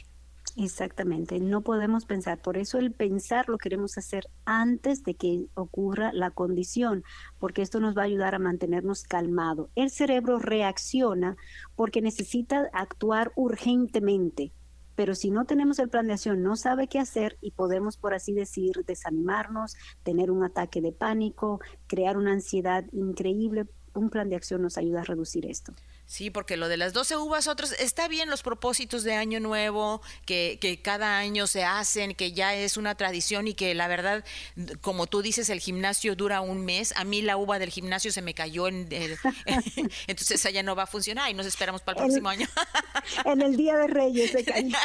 Exactamente, 0.60 1.40
no 1.40 1.62
podemos 1.62 2.06
pensar. 2.06 2.42
Por 2.42 2.58
eso 2.58 2.80
el 2.80 2.92
pensar 2.92 3.48
lo 3.48 3.60
queremos 3.60 3.96
hacer 4.00 4.24
antes 4.44 5.04
de 5.04 5.14
que 5.14 5.46
ocurra 5.54 6.12
la 6.14 6.32
condición, 6.32 7.04
porque 7.38 7.62
esto 7.62 7.80
nos 7.80 7.96
va 7.96 8.02
a 8.02 8.06
ayudar 8.06 8.34
a 8.34 8.40
mantenernos 8.40 9.04
calmados. 9.04 9.70
El 9.76 9.92
cerebro 9.92 10.40
reacciona 10.40 11.38
porque 11.76 12.02
necesita 12.02 12.70
actuar 12.74 13.32
urgentemente, 13.36 14.52
pero 14.96 15.14
si 15.14 15.30
no 15.30 15.46
tenemos 15.46 15.78
el 15.78 15.90
plan 15.90 16.08
de 16.08 16.14
acción, 16.14 16.42
no 16.42 16.56
sabe 16.56 16.88
qué 16.88 16.98
hacer 16.98 17.38
y 17.40 17.52
podemos, 17.52 17.98
por 17.98 18.16
así 18.16 18.34
decir, 18.34 18.84
desanimarnos, 18.88 19.76
tener 20.02 20.32
un 20.32 20.44
ataque 20.44 20.82
de 20.82 20.92
pánico, 20.92 21.60
crear 21.86 22.18
una 22.18 22.32
ansiedad 22.34 22.84
increíble. 22.94 23.68
Un 23.94 24.10
plan 24.10 24.28
de 24.30 24.36
acción 24.38 24.64
nos 24.64 24.78
ayuda 24.80 25.02
a 25.02 25.04
reducir 25.04 25.46
esto. 25.46 25.74
Sí, 26.08 26.30
porque 26.30 26.56
lo 26.56 26.70
de 26.70 26.78
las 26.78 26.94
12 26.94 27.18
uvas, 27.18 27.48
otros, 27.48 27.74
está 27.74 28.08
bien 28.08 28.30
los 28.30 28.42
propósitos 28.42 29.04
de 29.04 29.16
Año 29.16 29.42
Nuevo, 29.42 30.02
que, 30.26 30.58
que, 30.62 30.82
cada 30.82 31.18
año 31.18 31.48
se 31.48 31.66
hacen, 31.66 32.16
que 32.16 32.32
ya 32.32 32.56
es 32.56 32.78
una 32.78 32.96
tradición 32.96 33.50
y 33.50 33.54
que 33.54 33.76
la 33.76 33.90
verdad, 33.90 34.24
como 34.80 35.08
tú 35.08 35.22
dices, 35.22 35.50
el 35.50 35.60
gimnasio 35.60 36.16
dura 36.16 36.40
un 36.40 36.64
mes. 36.64 36.94
A 36.96 37.04
mí 37.04 37.22
la 37.22 37.36
uva 37.36 37.60
del 37.60 37.72
gimnasio 37.72 38.14
se 38.14 38.22
me 38.22 38.34
cayó, 38.34 38.70
en 38.70 38.88
entonces 40.08 40.32
esa 40.32 40.50
ya 40.50 40.64
no 40.64 40.78
va 40.78 40.84
a 40.84 40.88
funcionar 40.88 41.30
y 41.30 41.34
nos 41.34 41.46
esperamos 41.46 41.82
para 41.82 42.00
el 42.00 42.06
próximo 42.06 42.30
año. 42.30 42.48
en 43.26 43.42
el 43.42 43.58
Día 43.58 43.76
de 43.76 43.88
Reyes 43.88 44.32
se 44.32 44.46
cayó. 44.46 44.78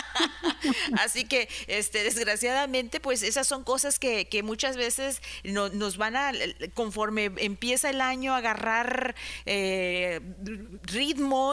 Así 0.99 1.25
que, 1.25 1.49
este, 1.69 2.03
desgraciadamente, 2.03 2.99
pues 2.99 3.23
esas 3.23 3.47
son 3.47 3.63
cosas 3.63 4.01
que, 4.01 4.27
que 4.27 4.43
muchas 4.43 4.77
veces 4.77 5.23
nos 5.45 5.97
van 5.99 6.17
a, 6.17 6.33
conforme 6.75 7.31
empieza 7.37 7.91
el 7.91 8.01
año, 8.01 8.35
agarrar 8.35 9.15
eh, 9.47 10.21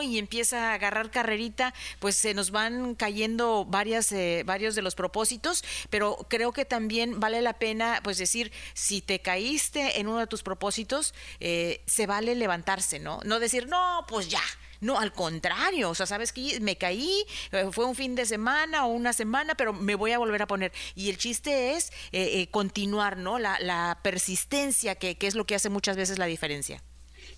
y 0.02 0.18
empieza 0.18 0.72
a 0.72 0.74
agarrar 0.76 1.12
carrerita, 1.12 1.74
pues 2.00 2.16
se 2.16 2.34
nos 2.34 2.52
van 2.52 2.96
cayendo 2.96 3.66
varias, 3.66 4.12
eh, 4.12 4.44
varios 4.46 4.76
de 4.76 4.82
los 4.82 4.96
propósitos, 4.96 5.64
pero 5.90 6.18
creo 6.30 6.52
que 6.52 6.66
también 6.66 7.20
vale 7.20 7.42
la 7.42 7.54
pena, 7.54 8.00
pues 8.04 8.18
decir, 8.18 8.52
si 8.74 9.02
te 9.02 9.20
caíste 9.20 10.00
en 10.00 10.08
uno 10.08 10.20
de 10.20 10.28
tus 10.28 10.44
propósitos, 10.44 11.14
eh, 11.40 11.82
se 11.86 12.06
vale 12.08 12.36
levantarse, 12.36 13.00
¿no? 13.00 13.20
No 13.26 13.40
decir, 13.40 13.68
no, 13.68 14.06
pues 14.08 14.30
ya. 14.30 14.42
No, 14.82 14.98
al 14.98 15.12
contrario, 15.12 15.90
o 15.90 15.96
sea, 15.96 16.06
sabes 16.06 16.32
que 16.32 16.58
me 16.62 16.78
caí, 16.78 17.26
eh, 17.52 17.68
fue 17.72 17.84
un 17.84 17.96
fin 17.96 18.16
de 18.16 18.26
semana 18.26 18.86
o 18.86 18.94
una 18.94 19.12
semana, 19.12 19.56
pero 19.56 19.74
me 19.74 19.96
voy 19.96 20.14
a 20.14 20.18
volver 20.18 20.42
a 20.42 20.48
poner. 20.48 20.72
Y 20.96 21.10
el 21.10 21.18
chiste 21.18 21.74
es 21.74 21.92
continuar, 22.50 23.18
¿no? 23.18 23.40
La, 23.40 23.60
la 23.60 24.00
persistencia, 24.04 24.96
que, 24.96 25.18
que 25.18 25.28
es 25.28 25.36
lo 25.36 25.46
que 25.46 25.56
hace 25.56 25.70
muchas 25.70 25.98
veces 25.98 26.18
la 26.18 26.28
diferencia. 26.28 26.82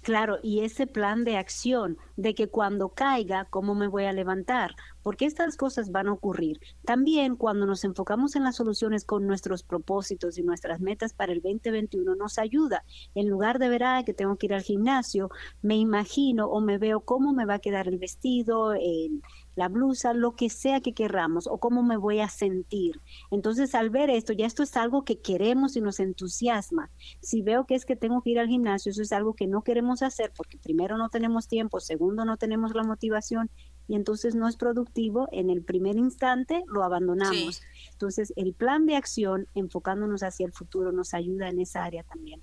Claro, 0.01 0.39
y 0.41 0.63
ese 0.63 0.87
plan 0.87 1.23
de 1.23 1.37
acción 1.37 1.97
de 2.21 2.33
que 2.33 2.47
cuando 2.47 2.89
caiga, 2.89 3.45
¿cómo 3.45 3.75
me 3.75 3.87
voy 3.87 4.05
a 4.05 4.13
levantar? 4.13 4.75
Porque 5.03 5.25
estas 5.25 5.57
cosas 5.57 5.91
van 5.91 6.07
a 6.07 6.13
ocurrir. 6.13 6.59
También 6.85 7.35
cuando 7.35 7.65
nos 7.65 7.83
enfocamos 7.83 8.35
en 8.35 8.43
las 8.43 8.55
soluciones 8.55 9.03
con 9.03 9.27
nuestros 9.27 9.63
propósitos 9.63 10.37
y 10.37 10.43
nuestras 10.43 10.79
metas 10.79 11.13
para 11.13 11.33
el 11.33 11.41
2021 11.41 12.15
nos 12.15 12.37
ayuda. 12.37 12.83
En 13.15 13.27
lugar 13.27 13.59
de 13.59 13.69
ver, 13.69 13.81
que 14.05 14.13
tengo 14.13 14.35
que 14.35 14.45
ir 14.45 14.53
al 14.53 14.61
gimnasio, 14.61 15.31
me 15.63 15.75
imagino 15.75 16.45
o 16.45 16.61
me 16.61 16.77
veo 16.77 16.99
cómo 16.99 17.33
me 17.33 17.45
va 17.45 17.55
a 17.55 17.59
quedar 17.59 17.87
el 17.87 17.97
vestido, 17.97 18.73
el 18.73 19.21
la 19.55 19.67
blusa, 19.67 20.13
lo 20.13 20.35
que 20.35 20.49
sea 20.49 20.81
que 20.81 20.93
querramos 20.93 21.47
o 21.47 21.57
cómo 21.57 21.83
me 21.83 21.97
voy 21.97 22.19
a 22.19 22.29
sentir. 22.29 23.01
Entonces, 23.31 23.75
al 23.75 23.89
ver 23.89 24.09
esto, 24.09 24.33
ya 24.33 24.45
esto 24.45 24.63
es 24.63 24.75
algo 24.77 25.03
que 25.03 25.19
queremos 25.19 25.75
y 25.75 25.81
nos 25.81 25.99
entusiasma. 25.99 26.89
Si 27.19 27.41
veo 27.41 27.65
que 27.65 27.75
es 27.75 27.85
que 27.85 27.95
tengo 27.95 28.21
que 28.21 28.31
ir 28.31 28.39
al 28.39 28.47
gimnasio, 28.47 28.91
eso 28.91 29.01
es 29.01 29.11
algo 29.11 29.33
que 29.33 29.47
no 29.47 29.63
queremos 29.63 30.01
hacer 30.01 30.31
porque 30.35 30.57
primero 30.57 30.97
no 30.97 31.09
tenemos 31.09 31.47
tiempo, 31.47 31.79
segundo 31.79 32.10
no 32.13 32.37
tenemos 32.37 32.73
la 32.75 32.83
motivación 32.83 33.49
y 33.87 33.95
entonces 33.95 34.35
no 34.35 34.47
es 34.47 34.55
productivo, 34.55 35.27
en 35.31 35.49
el 35.49 35.63
primer 35.63 35.97
instante 35.97 36.63
lo 36.67 36.83
abandonamos. 36.83 37.61
Entonces, 37.91 38.31
el 38.35 38.53
plan 38.53 38.85
de 38.85 38.95
acción 38.95 39.47
enfocándonos 39.53 40.23
hacia 40.23 40.45
el 40.45 40.53
futuro 40.53 40.91
nos 40.91 41.13
ayuda 41.13 41.49
en 41.49 41.59
esa 41.59 41.83
área 41.83 42.03
también 42.03 42.41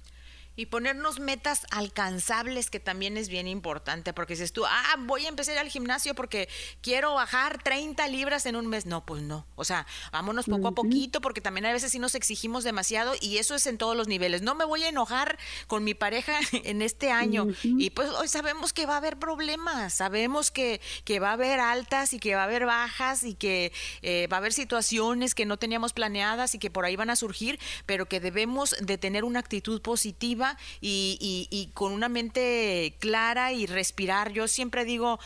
y 0.58 0.66
ponernos 0.66 1.20
metas 1.20 1.68
alcanzables, 1.70 2.68
que 2.68 2.80
también 2.80 3.16
es 3.16 3.28
bien 3.28 3.46
importante, 3.46 4.12
porque 4.12 4.34
dices 4.34 4.52
tú, 4.52 4.66
ah, 4.66 4.96
voy 4.98 5.24
a 5.24 5.28
empezar 5.28 5.56
al 5.56 5.68
gimnasio 5.68 6.16
porque 6.16 6.48
quiero 6.80 7.14
bajar 7.14 7.62
30 7.62 8.08
libras 8.08 8.44
en 8.44 8.56
un 8.56 8.66
mes. 8.66 8.84
No, 8.84 9.06
pues 9.06 9.22
no. 9.22 9.46
O 9.54 9.62
sea, 9.62 9.86
vámonos 10.10 10.46
poco 10.46 10.66
a 10.66 10.72
poquito, 10.72 11.20
porque 11.20 11.40
también 11.40 11.66
a 11.66 11.72
veces 11.72 11.92
sí 11.92 12.00
nos 12.00 12.16
exigimos 12.16 12.64
demasiado 12.64 13.14
y 13.20 13.38
eso 13.38 13.54
es 13.54 13.68
en 13.68 13.78
todos 13.78 13.96
los 13.96 14.08
niveles. 14.08 14.42
No 14.42 14.56
me 14.56 14.64
voy 14.64 14.82
a 14.82 14.88
enojar 14.88 15.38
con 15.68 15.84
mi 15.84 15.94
pareja 15.94 16.40
en 16.64 16.82
este 16.82 17.12
año. 17.12 17.46
Y 17.62 17.90
pues 17.90 18.10
hoy 18.10 18.26
sabemos 18.26 18.72
que 18.72 18.84
va 18.84 18.94
a 18.94 18.96
haber 18.96 19.16
problemas, 19.16 19.94
sabemos 19.94 20.50
que, 20.50 20.80
que 21.04 21.20
va 21.20 21.30
a 21.30 21.34
haber 21.34 21.60
altas 21.60 22.12
y 22.12 22.18
que 22.18 22.34
va 22.34 22.40
a 22.40 22.44
haber 22.46 22.66
bajas 22.66 23.22
y 23.22 23.34
que 23.34 23.70
eh, 24.02 24.26
va 24.26 24.38
a 24.38 24.40
haber 24.40 24.52
situaciones 24.52 25.36
que 25.36 25.46
no 25.46 25.56
teníamos 25.56 25.92
planeadas 25.92 26.56
y 26.56 26.58
que 26.58 26.68
por 26.68 26.84
ahí 26.84 26.96
van 26.96 27.10
a 27.10 27.16
surgir, 27.16 27.60
pero 27.86 28.06
que 28.06 28.18
debemos 28.18 28.74
de 28.80 28.98
tener 28.98 29.22
una 29.22 29.38
actitud 29.38 29.80
positiva 29.82 30.47
y, 30.80 31.70
con 31.74 31.92
una 31.92 32.08
mente 32.08 32.96
clara 33.00 33.52
y 33.52 33.66
respirar. 33.66 34.32
Yo 34.32 34.48
siempre 34.48 34.84
digo, 34.84 35.18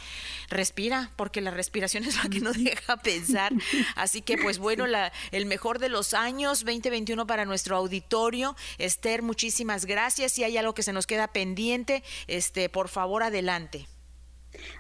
respira, 0.49 1.11
porque 1.17 1.41
la 1.41 1.51
respiración 1.51 2.05
es 2.07 2.23
la 2.23 2.29
que 2.31 2.41
nos 2.41 2.63
deja 2.63 2.97
pensar. 2.99 3.53
Así 3.95 4.23
que, 4.23 4.39
pues 4.39 4.59
bueno, 4.59 4.87
la, 4.87 5.13
el 5.31 5.47
mejor 5.47 5.79
de 5.79 5.89
los 5.89 6.15
años 6.15 6.65
2021 6.65 7.27
para 7.27 7.45
nuestro 7.45 7.77
auditorio. 7.77 8.57
Esther, 8.79 9.23
muchísimas 9.23 9.85
gracias. 9.85 10.33
Si 10.33 10.45
hay 10.45 10.57
algo 10.57 10.75
que 10.75 10.83
se 10.83 10.93
nos 10.93 11.07
queda 11.07 11.29
pendiente, 11.29 12.03
este, 12.27 12.69
por 12.69 12.89
favor, 12.89 13.23
adelante. 13.23 13.87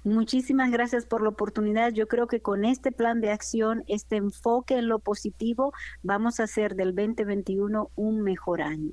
Muchísimas 0.05 0.70
gracias 0.70 1.07
por 1.07 1.22
la 1.22 1.30
oportunidad. 1.30 1.93
Yo 1.93 2.07
creo 2.07 2.26
que 2.26 2.40
con 2.40 2.64
este 2.64 2.93
plan 2.93 3.20
de 3.20 3.30
acción, 3.30 3.84
este 3.86 4.16
enfoque 4.16 4.76
en 4.76 4.88
lo 4.88 4.99
positivo, 4.99 5.72
vamos 6.03 6.40
a 6.40 6.45
hacer 6.45 6.74
del 6.74 6.95
2021 6.95 7.90
un 7.95 8.22
mejor 8.22 8.62
año. 8.62 8.93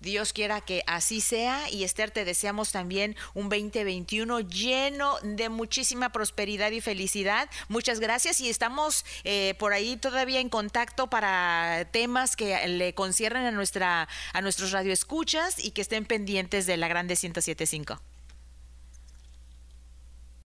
Dios 0.00 0.32
quiera 0.32 0.60
que 0.60 0.82
así 0.86 1.20
sea 1.20 1.70
y 1.70 1.84
Esther 1.84 2.10
te 2.10 2.24
deseamos 2.24 2.72
también 2.72 3.16
un 3.34 3.48
2021 3.48 4.40
lleno 4.40 5.18
de 5.22 5.48
muchísima 5.48 6.10
prosperidad 6.10 6.70
y 6.70 6.80
felicidad. 6.80 7.48
Muchas 7.68 8.00
gracias 8.00 8.40
y 8.40 8.48
estamos 8.48 9.04
eh, 9.24 9.54
por 9.58 9.72
ahí 9.72 9.96
todavía 9.96 10.40
en 10.40 10.48
contacto 10.48 11.08
para 11.08 11.86
temas 11.90 12.36
que 12.36 12.66
le 12.66 12.94
conciernen 12.94 13.44
a 13.44 13.50
nuestra 13.50 14.08
a 14.32 14.40
nuestros 14.40 14.72
radioescuchas 14.72 15.62
y 15.62 15.72
que 15.72 15.82
estén 15.82 16.04
pendientes 16.04 16.66
de 16.66 16.76
la 16.76 16.88
Grande 16.88 17.14
1075. 17.20 18.09